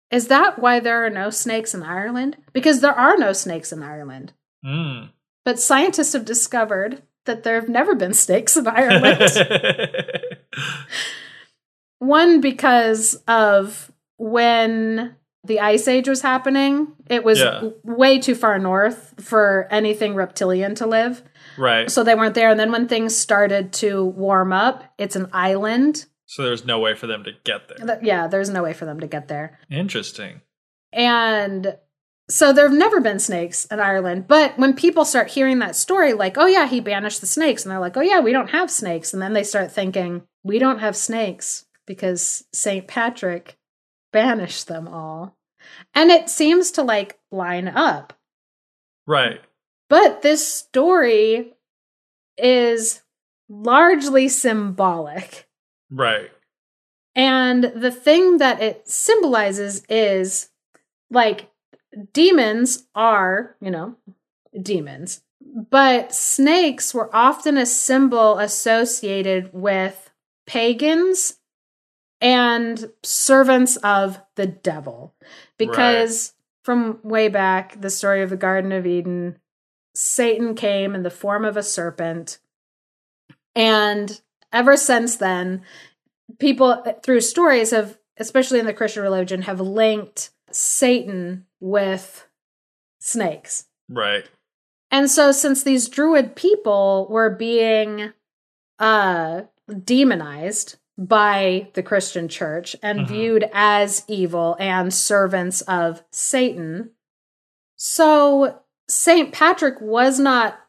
is 0.10 0.28
that 0.28 0.58
why 0.58 0.80
there 0.80 1.06
are 1.06 1.10
no 1.10 1.30
snakes 1.30 1.74
in 1.74 1.84
Ireland? 1.84 2.38
Because 2.54 2.80
there 2.80 2.94
are 2.94 3.18
no 3.18 3.34
snakes 3.34 3.72
in 3.72 3.84
Ireland. 3.84 4.34
Mm. 4.66 5.10
but 5.44 5.60
scientists 5.60 6.14
have 6.14 6.26
discovered 6.26 7.04
that 7.26 7.44
there 7.44 7.56
have 7.60 7.70
never 7.70 7.96
been 7.96 8.14
snakes 8.14 8.56
in 8.58 8.68
Ireland. 8.68 9.30
One, 12.00 12.42
because 12.42 13.16
of 13.28 13.92
when 14.18 15.16
the 15.44 15.60
Ice 15.60 15.88
Age 15.88 16.08
was 16.10 16.22
happening, 16.22 16.88
it 17.10 17.24
was 17.24 17.40
Yeah. 17.40 17.52
w- 17.52 17.76
way 17.84 18.20
too 18.20 18.36
far 18.36 18.58
north 18.60 19.14
for 19.20 19.68
anything 19.72 20.16
reptilian 20.16 20.76
to 20.76 20.86
live. 20.88 21.24
right 21.58 21.90
So 21.90 22.04
they 22.04 22.16
weren't 22.16 22.36
there. 22.36 22.50
And 22.50 22.60
then 22.60 22.72
when 22.72 22.88
things 22.88 23.16
started 23.16 23.72
to 23.74 24.04
warm 24.04 24.52
up, 24.52 24.84
it's 24.98 25.16
an 25.16 25.28
island. 25.32 26.06
so 26.26 26.44
there's 26.44 26.66
no 26.66 26.80
way 26.80 26.96
for 26.96 27.06
them 27.08 27.24
to 27.24 27.32
get 27.44 27.68
there 27.70 27.78
Th- 27.78 28.00
Yeah, 28.02 28.28
there's 28.28 28.50
no 28.50 28.64
way 28.64 28.74
for 28.74 28.86
them 28.86 29.00
to 29.00 29.08
get 29.08 29.28
there. 29.28 29.60
interesting 29.70 30.42
And 30.92 31.78
so 32.30 32.52
there 32.52 32.68
have 32.68 32.78
never 32.78 33.00
been 33.02 33.20
snakes 33.20 33.66
in 33.66 33.80
Ireland. 33.80 34.28
But 34.28 34.58
when 34.58 34.74
people 34.74 35.06
start 35.06 35.30
hearing 35.32 35.60
that 35.60 35.76
story, 35.76 36.14
like, 36.14 36.38
oh, 36.38 36.48
yeah, 36.48 36.68
he 36.68 36.80
banished 36.80 37.22
the 37.22 37.28
snakes, 37.28 37.64
and 37.64 37.72
they're 37.72 37.80
like, 37.80 37.98
oh, 37.98 38.02
yeah, 38.02 38.20
we 38.20 38.32
don't 38.32 38.50
have 38.50 38.72
snakes. 38.72 39.14
And 39.14 39.22
then 39.22 39.34
they 39.34 39.44
start 39.44 39.72
thinking, 39.72 40.24
we 40.44 40.60
don't 40.60 40.80
have 40.80 40.96
snakes 40.96 41.66
because 41.86 42.44
St. 42.54 42.88
Patrick 42.88 43.58
banished 44.12 44.68
them 44.68 44.88
all. 44.88 45.38
And 45.94 46.12
it 46.12 46.30
seems 46.30 46.72
to 46.72 46.84
like 46.84 47.20
line 47.32 47.68
up. 47.68 48.14
right 49.08 49.42
But 49.90 50.22
this 50.22 50.48
story 50.48 51.54
is 52.38 53.02
largely 53.50 54.30
symbolic. 54.30 55.48
right 55.90 56.32
And 57.16 57.64
the 57.76 57.92
thing 57.92 58.38
that 58.38 58.62
it 58.62 58.88
symbolizes 58.88 59.84
is 59.90 60.50
like 61.10 61.50
demons 62.14 62.88
are, 62.94 63.56
you 63.62 63.72
know, 63.72 63.96
demons. 64.62 65.22
But 65.42 66.14
snakes 66.14 66.94
were 66.94 67.14
often 67.16 67.58
a 67.58 67.66
symbol 67.66 68.40
associated 68.40 69.52
with 69.54 70.10
pagans 70.46 71.38
and 72.22 72.92
servants 73.04 73.78
of 73.78 74.20
the 74.36 74.48
devil. 74.48 75.14
Because 75.58 76.34
from 76.64 77.00
way 77.04 77.28
back, 77.28 77.80
the 77.80 77.90
story 77.90 78.22
of 78.22 78.30
the 78.30 78.38
Garden 78.38 78.72
of 78.72 78.86
Eden, 78.86 79.38
Satan 79.94 80.56
came 80.56 80.96
in 80.96 81.04
the 81.04 81.10
form 81.10 81.46
of 81.46 81.58
a 81.58 81.64
serpent. 81.64 82.40
And 83.56 84.20
ever 84.52 84.76
since 84.76 85.16
then, 85.18 85.62
people 86.40 86.84
through 87.04 87.22
stories 87.22 87.72
have, 87.72 87.98
especially 88.18 88.60
in 88.60 88.66
the 88.66 88.74
Christian 88.74 89.04
religion, 89.04 89.44
have 89.44 89.62
linked 89.62 90.32
Satan 90.52 91.46
with 91.66 92.28
snakes. 93.00 93.66
right 93.90 94.30
And 94.92 95.10
so 95.10 95.32
since 95.32 95.64
these 95.64 95.90
druid 95.90 96.36
people 96.36 97.08
were 97.10 97.30
being 97.30 98.14
uh 98.80 99.42
demonized 99.84 100.78
by 100.98 101.70
the 101.74 101.84
Christian 101.84 102.28
church 102.28 102.76
and 102.84 103.00
Mhm. 103.02 103.08
viewed 103.08 103.50
as 103.52 104.04
evil 104.08 104.56
and 104.60 104.94
servants 104.94 105.62
of 105.62 106.04
Satan, 106.12 106.92
so 107.76 108.62
St. 108.88 109.34
Patrick 109.34 109.82
was 109.82 110.20
not 110.20 110.60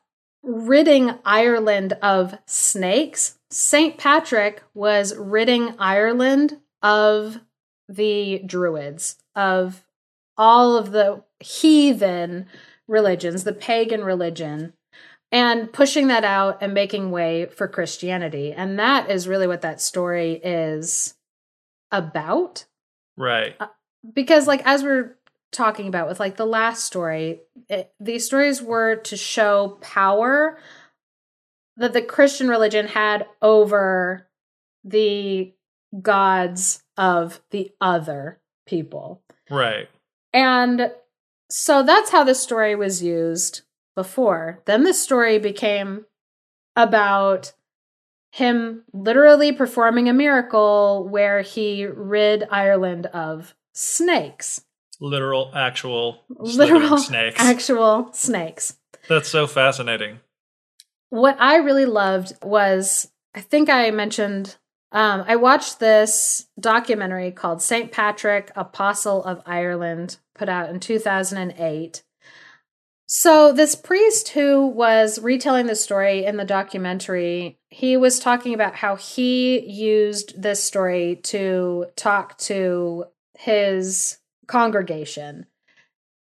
ridding 0.42 1.18
Ireland 1.24 1.92
of 2.02 2.34
snakes. 2.46 3.38
St. 3.50 3.98
Patrick 3.98 4.62
was 4.74 5.14
ridding 5.16 5.74
Ireland 5.78 6.60
of 6.82 7.40
the 7.88 8.38
druids, 8.46 9.16
of 9.34 9.85
all 10.36 10.76
of 10.76 10.92
the 10.92 11.22
heathen 11.40 12.46
religions, 12.88 13.44
the 13.44 13.52
pagan 13.52 14.04
religion, 14.04 14.72
and 15.32 15.72
pushing 15.72 16.08
that 16.08 16.24
out 16.24 16.58
and 16.62 16.72
making 16.72 17.10
way 17.10 17.46
for 17.46 17.66
Christianity. 17.68 18.52
And 18.52 18.78
that 18.78 19.10
is 19.10 19.28
really 19.28 19.46
what 19.46 19.62
that 19.62 19.80
story 19.80 20.40
is 20.42 21.14
about. 21.90 22.64
right 23.16 23.56
uh, 23.58 23.68
Because, 24.14 24.46
like, 24.46 24.62
as 24.64 24.82
we're 24.82 25.16
talking 25.52 25.88
about 25.88 26.08
with 26.08 26.20
like 26.20 26.36
the 26.36 26.46
last 26.46 26.84
story, 26.84 27.40
it, 27.68 27.92
these 27.98 28.26
stories 28.26 28.62
were 28.62 28.96
to 28.96 29.16
show 29.16 29.78
power 29.80 30.58
that 31.76 31.92
the 31.92 32.02
Christian 32.02 32.48
religion 32.48 32.88
had 32.88 33.26
over 33.42 34.26
the 34.84 35.52
gods 36.00 36.82
of 36.96 37.40
the 37.50 37.72
other 37.80 38.40
people. 38.66 39.22
right 39.50 39.88
And 40.32 40.92
So 41.48 41.82
that's 41.82 42.10
how 42.10 42.24
the 42.24 42.34
story 42.34 42.74
was 42.74 43.02
used 43.02 43.62
before. 43.94 44.62
Then 44.66 44.82
the 44.82 44.92
story 44.94 45.38
became 45.38 46.04
about 46.74 47.52
him 48.32 48.82
literally 48.92 49.52
performing 49.52 50.08
a 50.08 50.12
miracle 50.12 51.06
where 51.08 51.40
he 51.42 51.86
rid 51.86 52.44
Ireland 52.50 53.06
of 53.06 53.54
snakes. 53.72 54.62
Literal, 55.00 55.50
actual, 55.54 56.24
Literal, 56.28 56.98
snakes. 57.10 57.36
actual 57.38 58.12
snakes. 58.12 58.76
That's 59.08 59.28
so 59.28 59.46
fascinating. 59.46 60.20
What 61.10 61.36
I 61.40 61.56
really 61.56 61.86
loved 61.86 62.32
was, 62.42 63.10
I 63.34 63.40
think 63.40 63.68
I 63.70 63.90
mentioned, 63.90 64.56
um, 64.96 65.24
I 65.28 65.36
watched 65.36 65.78
this 65.78 66.46
documentary 66.58 67.30
called 67.30 67.60
St. 67.60 67.92
Patrick, 67.92 68.50
Apostle 68.56 69.22
of 69.24 69.42
Ireland, 69.44 70.16
put 70.34 70.48
out 70.48 70.70
in 70.70 70.80
2008. 70.80 72.02
So, 73.04 73.52
this 73.52 73.74
priest 73.74 74.30
who 74.30 74.66
was 74.66 75.18
retelling 75.18 75.66
the 75.66 75.76
story 75.76 76.24
in 76.24 76.38
the 76.38 76.46
documentary, 76.46 77.58
he 77.68 77.98
was 77.98 78.18
talking 78.18 78.54
about 78.54 78.76
how 78.76 78.96
he 78.96 79.60
used 79.60 80.40
this 80.40 80.64
story 80.64 81.20
to 81.24 81.88
talk 81.96 82.38
to 82.38 83.04
his 83.38 84.16
congregation. 84.46 85.44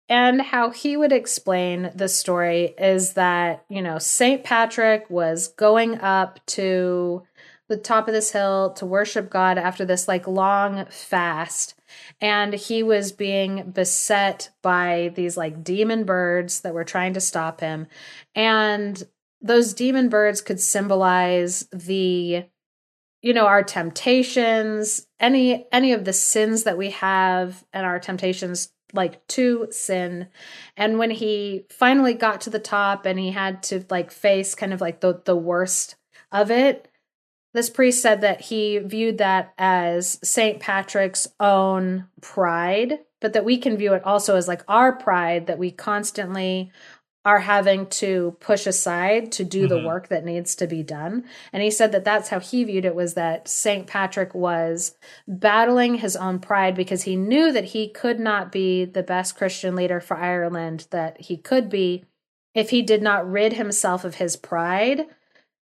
And 0.09 0.40
how 0.40 0.70
he 0.70 0.96
would 0.96 1.12
explain 1.12 1.90
the 1.94 2.09
story 2.09 2.74
is 2.78 3.14
that, 3.14 3.64
you 3.68 3.82
know, 3.82 3.98
St. 3.98 4.44
Patrick 4.44 5.11
was 5.11 5.48
going 5.48 5.98
up 6.00 6.38
to 6.46 7.26
the 7.68 7.76
top 7.76 8.06
of 8.06 8.14
this 8.14 8.32
hill 8.32 8.72
to 8.74 8.86
worship 8.86 9.28
God 9.30 9.58
after 9.58 9.84
this 9.84 10.06
like 10.06 10.28
long 10.28 10.86
fast. 10.86 11.74
And 12.20 12.54
he 12.54 12.82
was 12.82 13.12
being 13.12 13.70
beset 13.70 14.50
by 14.62 15.12
these 15.14 15.36
like 15.36 15.64
demon 15.64 16.04
birds 16.04 16.60
that 16.60 16.74
were 16.74 16.84
trying 16.84 17.14
to 17.14 17.20
stop 17.20 17.60
him. 17.60 17.86
And 18.34 19.02
those 19.40 19.74
demon 19.74 20.08
birds 20.08 20.40
could 20.40 20.60
symbolize 20.60 21.66
the 21.72 22.44
you 23.22 23.32
know 23.34 23.46
our 23.46 23.62
temptations 23.62 25.06
any 25.18 25.66
any 25.72 25.92
of 25.92 26.04
the 26.04 26.12
sins 26.12 26.64
that 26.64 26.78
we 26.78 26.90
have 26.90 27.64
and 27.72 27.84
our 27.84 27.98
temptations 27.98 28.72
like 28.92 29.26
to 29.26 29.66
sin 29.70 30.28
and 30.76 30.98
when 30.98 31.10
he 31.10 31.66
finally 31.70 32.14
got 32.14 32.40
to 32.40 32.50
the 32.50 32.58
top 32.58 33.04
and 33.04 33.18
he 33.18 33.30
had 33.32 33.62
to 33.62 33.84
like 33.90 34.10
face 34.10 34.54
kind 34.54 34.72
of 34.72 34.80
like 34.80 35.00
the 35.00 35.20
the 35.24 35.36
worst 35.36 35.96
of 36.30 36.50
it 36.50 36.88
this 37.57 37.70
priest 37.70 38.02
said 38.02 38.20
that 38.20 38.42
he 38.42 38.78
viewed 38.78 39.18
that 39.18 39.54
as 39.57 40.18
St. 40.22 40.61
Patrick's 40.61 41.26
own 41.40 42.07
pride, 42.20 42.98
but 43.20 43.32
that 43.32 43.46
we 43.46 43.57
can 43.57 43.78
view 43.78 43.94
it 43.94 44.04
also 44.04 44.36
as 44.36 44.46
like 44.46 44.62
our 44.68 44.92
pride 44.94 45.46
that 45.46 45.59
we 45.59 45.70
constantly 45.70 46.70
are 47.24 47.40
having 47.40 47.86
to 47.86 48.36
push 48.40 48.66
aside 48.66 49.32
to 49.32 49.42
do 49.42 49.66
mm-hmm. 49.66 49.68
the 49.68 49.86
work 49.86 50.09
that 50.09 50.24
needs 50.24 50.54
to 50.54 50.66
be 50.66 50.82
done. 50.82 51.24
And 51.50 51.62
he 51.62 51.70
said 51.70 51.92
that 51.92 52.04
that's 52.04 52.28
how 52.28 52.40
he 52.40 52.62
viewed 52.62 52.84
it 52.84 52.94
was 52.94 53.14
that 53.14 53.48
St. 53.48 53.86
Patrick 53.86 54.34
was 54.34 54.94
battling 55.26 55.96
his 55.96 56.14
own 56.14 56.38
pride 56.38 56.76
because 56.76 57.02
he 57.02 57.16
knew 57.16 57.50
that 57.52 57.64
he 57.64 57.88
could 57.88 58.20
not 58.20 58.52
be 58.52 58.84
the 58.84 59.02
best 59.02 59.34
Christian 59.34 59.74
leader 59.74 59.98
for 59.98 60.16
Ireland 60.16 60.86
that 60.90 61.22
he 61.22 61.38
could 61.38 61.70
be 61.70 62.04
if 62.54 62.68
he 62.68 62.82
did 62.82 63.02
not 63.02 63.28
rid 63.28 63.54
himself 63.54 64.04
of 64.04 64.16
his 64.16 64.36
pride 64.36 65.07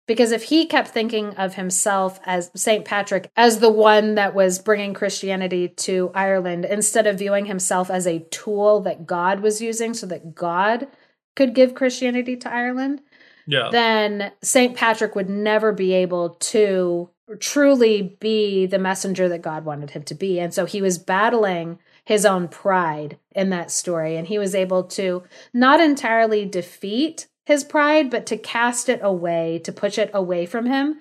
because 0.07 0.33
if 0.33 0.45
he 0.45 0.67
kept 0.67 0.89
thinking 0.89 1.35
of 1.37 1.55
himself 1.55 2.21
as 2.25 2.51
St. 2.55 2.85
Patrick 2.85 3.31
as 3.37 3.61
the 3.61 3.71
one 3.71 4.17
that 4.17 4.35
was 4.35 4.59
bringing 4.59 4.95
Christianity 4.95 5.69
to 5.69 6.11
Ireland, 6.15 6.65
instead 6.65 7.07
of 7.07 7.19
viewing 7.19 7.47
himself 7.47 7.91
as 7.91 8.07
a 8.07 8.21
tool 8.31 8.81
that 8.81 9.07
God 9.07 9.41
was 9.41 9.63
using 9.63 9.95
so 9.95 10.07
that 10.07 10.35
God 10.35 10.89
could 11.37 11.55
give 11.55 11.75
Christianity 11.75 12.37
to 12.37 12.53
Ireland, 12.53 13.01
yeah. 13.47 13.69
then 13.73 14.33
St. 14.43 14.77
Patrick 14.77 15.15
would 15.15 15.31
never 15.31 15.73
be 15.73 15.95
able 15.95 16.31
to 16.31 17.11
truly 17.41 18.17
be 18.21 18.67
the 18.67 18.79
messenger 18.79 19.29
that 19.29 19.43
God 19.43 19.65
wanted 19.65 19.91
him 19.91 20.03
to 20.05 20.15
be. 20.15 20.39
And 20.39 20.53
so 20.53 20.67
he 20.67 20.83
was 20.83 20.99
battling 20.99 21.79
his 22.05 22.27
own 22.27 22.49
pride 22.49 23.19
in 23.35 23.51
that 23.51 23.71
story. 23.71 24.17
And 24.17 24.27
he 24.27 24.39
was 24.39 24.55
able 24.55 24.85
to 24.85 25.23
not 25.55 25.81
entirely 25.81 26.45
defeat 26.45 27.29
his 27.45 27.65
pride, 27.65 28.11
but 28.11 28.27
to 28.27 28.37
cast 28.37 28.89
it 28.89 29.01
away, 29.03 29.61
to 29.65 29.73
push 29.73 29.99
it 29.99 30.11
away 30.15 30.47
from 30.47 30.67
him, 30.67 31.01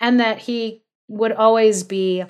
and 0.00 0.18
that 0.20 0.40
he 0.40 0.82
would 1.08 1.32
always 1.32 1.82
be 1.82 2.24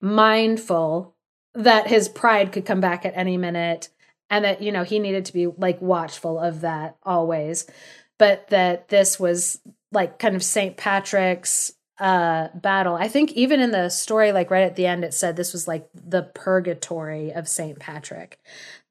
mindful 0.00 1.14
that 1.54 1.86
his 1.86 2.08
pride 2.08 2.52
could 2.52 2.64
come 2.64 2.80
back 2.80 3.04
at 3.04 3.16
any 3.16 3.36
minute 3.36 3.88
and 4.30 4.44
that 4.44 4.62
you 4.62 4.72
know 4.72 4.82
he 4.82 4.98
needed 4.98 5.24
to 5.26 5.32
be 5.32 5.46
like 5.46 5.80
watchful 5.80 6.38
of 6.38 6.62
that 6.62 6.96
always 7.04 7.66
but 8.18 8.48
that 8.48 8.88
this 8.88 9.18
was 9.20 9.60
like 9.90 10.18
kind 10.18 10.34
of 10.34 10.42
St. 10.42 10.76
Patrick's 10.76 11.72
uh 11.98 12.48
battle. 12.54 12.94
I 12.94 13.08
think 13.08 13.32
even 13.32 13.60
in 13.60 13.70
the 13.70 13.90
story 13.90 14.32
like 14.32 14.50
right 14.50 14.64
at 14.64 14.76
the 14.76 14.86
end 14.86 15.04
it 15.04 15.14
said 15.14 15.36
this 15.36 15.52
was 15.52 15.68
like 15.68 15.88
the 15.94 16.22
purgatory 16.22 17.32
of 17.32 17.48
St. 17.48 17.78
Patrick. 17.78 18.38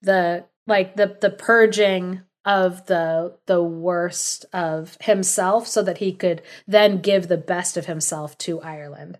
The 0.01 0.45
like 0.67 0.95
the 0.95 1.17
the 1.19 1.30
purging 1.30 2.22
of 2.46 2.86
the 2.88 3.38
the 3.46 3.64
worst 3.64 4.46
of 4.52 4.98
himself 5.02 5.68
so 5.68 5.84
that 5.84 6.00
he 6.00 6.12
could 6.12 6.42
then 6.68 7.02
give 7.02 7.28
the 7.28 7.38
best 7.38 7.78
of 7.78 7.86
himself 7.86 8.38
to 8.39 8.62
Ireland. 8.62 9.20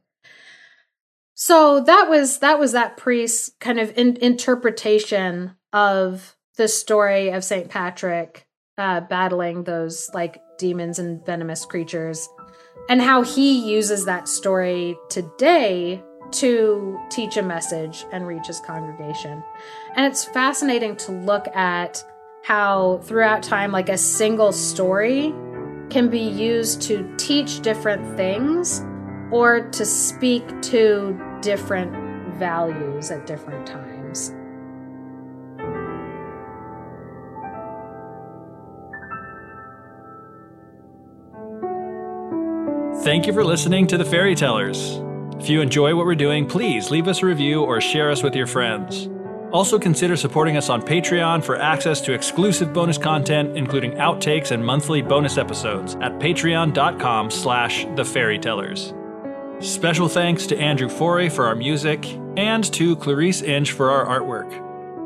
So 1.36 1.80
that 1.82 2.10
was 2.10 2.40
that 2.40 2.60
was 2.60 2.72
that 2.72 2.98
priest's 2.98 3.52
kind 3.60 3.80
of 3.80 3.96
in, 3.98 4.18
interpretation 4.18 5.56
of 5.74 6.36
the 6.58 6.68
story 6.68 7.30
of 7.30 7.44
Saint 7.44 7.70
Patrick 7.70 8.46
uh, 8.78 9.02
battling 9.02 9.64
those 9.64 10.10
like 10.14 10.42
demons 10.58 11.00
and 11.00 11.26
venomous 11.26 11.66
creatures, 11.66 12.28
and 12.90 13.02
how 13.02 13.22
he 13.22 13.72
uses 13.72 14.06
that 14.06 14.28
story 14.28 14.96
today 15.10 16.04
to 16.32 17.00
teach 17.10 17.38
a 17.38 17.42
message 17.42 18.06
and 18.12 18.26
reach 18.26 18.48
his 18.48 18.60
congregation. 18.60 19.44
And 19.96 20.06
it's 20.06 20.24
fascinating 20.24 20.96
to 20.98 21.12
look 21.12 21.48
at 21.56 22.04
how 22.44 23.00
throughout 23.04 23.44
time, 23.44 23.72
like 23.72 23.90
a 23.90 23.98
single 23.98 24.52
story 24.52 25.34
can 25.90 26.10
be 26.10 26.20
used 26.20 26.82
to 26.84 27.14
teach 27.18 27.62
different 27.62 28.18
things 28.18 28.84
or 29.32 29.70
to 29.70 29.86
speak 29.86 30.62
to 30.62 31.20
different 31.42 31.92
values 32.36 33.12
at 33.12 33.26
different 33.26 33.68
times. 33.68 34.34
Thank 43.04 43.26
you 43.26 43.34
for 43.34 43.44
listening 43.44 43.88
to 43.88 43.98
the 43.98 44.06
Fairy 44.06 44.36
Tellers. 44.36 45.00
If 45.40 45.50
you 45.50 45.62
enjoy 45.62 45.96
what 45.96 46.06
we're 46.06 46.14
doing, 46.14 46.48
please 46.48 46.92
leave 46.92 47.08
us 47.08 47.24
a 47.24 47.26
review 47.26 47.64
or 47.64 47.82
share 47.82 48.12
us 48.12 48.22
with 48.22 48.36
your 48.36 48.46
friends. 48.46 49.10
Also 49.52 49.78
consider 49.78 50.16
supporting 50.16 50.56
us 50.56 50.70
on 50.70 50.82
Patreon 50.82 51.44
for 51.44 51.58
access 51.58 52.00
to 52.02 52.14
exclusive 52.14 52.72
bonus 52.72 52.98
content, 52.98 53.58
including 53.58 53.92
outtakes 53.94 54.52
and 54.52 54.66
monthly 54.66 55.02
bonus 55.02 55.38
episodes 55.38 55.96
at 55.96 56.20
patreon.com 56.20 57.30
slash 57.30 57.86
thefairytellers. 57.88 58.98
Special 59.62 60.08
thanks 60.08 60.48
to 60.48 60.58
Andrew 60.58 60.90
Forey 60.90 61.30
for 61.30 61.46
our 61.46 61.56
music 61.56 62.06
and 62.38 62.64
to 62.74 62.96
Clarice 62.96 63.42
Inch 63.42 63.74
for 63.74 63.92
our 63.92 64.20
artwork. 64.20 64.52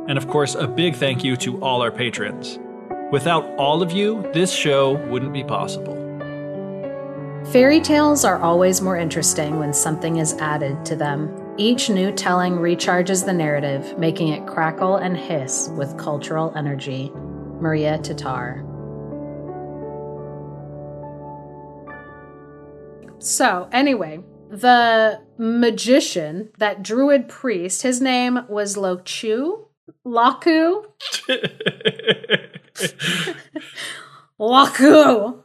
And 0.07 0.17
of 0.17 0.27
course, 0.27 0.53
a 0.53 0.67
big 0.67 0.95
thank 0.95 1.23
you 1.23 1.35
to 1.37 1.59
all 1.61 1.81
our 1.81 1.91
patrons. 1.91 2.59
Without 3.11 3.43
all 3.57 3.81
of 3.81 3.91
you, 3.91 4.21
this 4.33 4.53
show 4.53 4.93
wouldn't 5.09 5.33
be 5.33 5.43
possible. 5.43 5.95
Fairy 7.51 7.79
tales 7.81 8.23
are 8.23 8.39
always 8.41 8.81
more 8.81 8.97
interesting 8.97 9.59
when 9.59 9.73
something 9.73 10.17
is 10.17 10.33
added 10.35 10.85
to 10.85 10.95
them. 10.95 11.44
Each 11.57 11.89
new 11.89 12.11
telling 12.11 12.55
recharges 12.55 13.23
the 13.25 13.31
narrative, 13.31 13.97
making 13.97 14.27
it 14.27 14.45
crackle 14.45 14.97
and 14.97 15.15
hiss 15.15 15.69
with 15.77 15.97
cultural 15.97 16.51
energy. 16.53 17.11
Maria 17.61 17.97
Tatar. 17.97 18.65
So, 23.19 23.69
anyway, 23.71 24.19
the 24.49 25.21
magician, 25.37 26.49
that 26.57 26.83
druid 26.83 27.29
priest, 27.29 27.83
his 27.83 28.01
name 28.01 28.45
was 28.49 28.75
Lochu. 28.75 29.65
Laku. 30.05 30.85
Laku. 34.37 35.43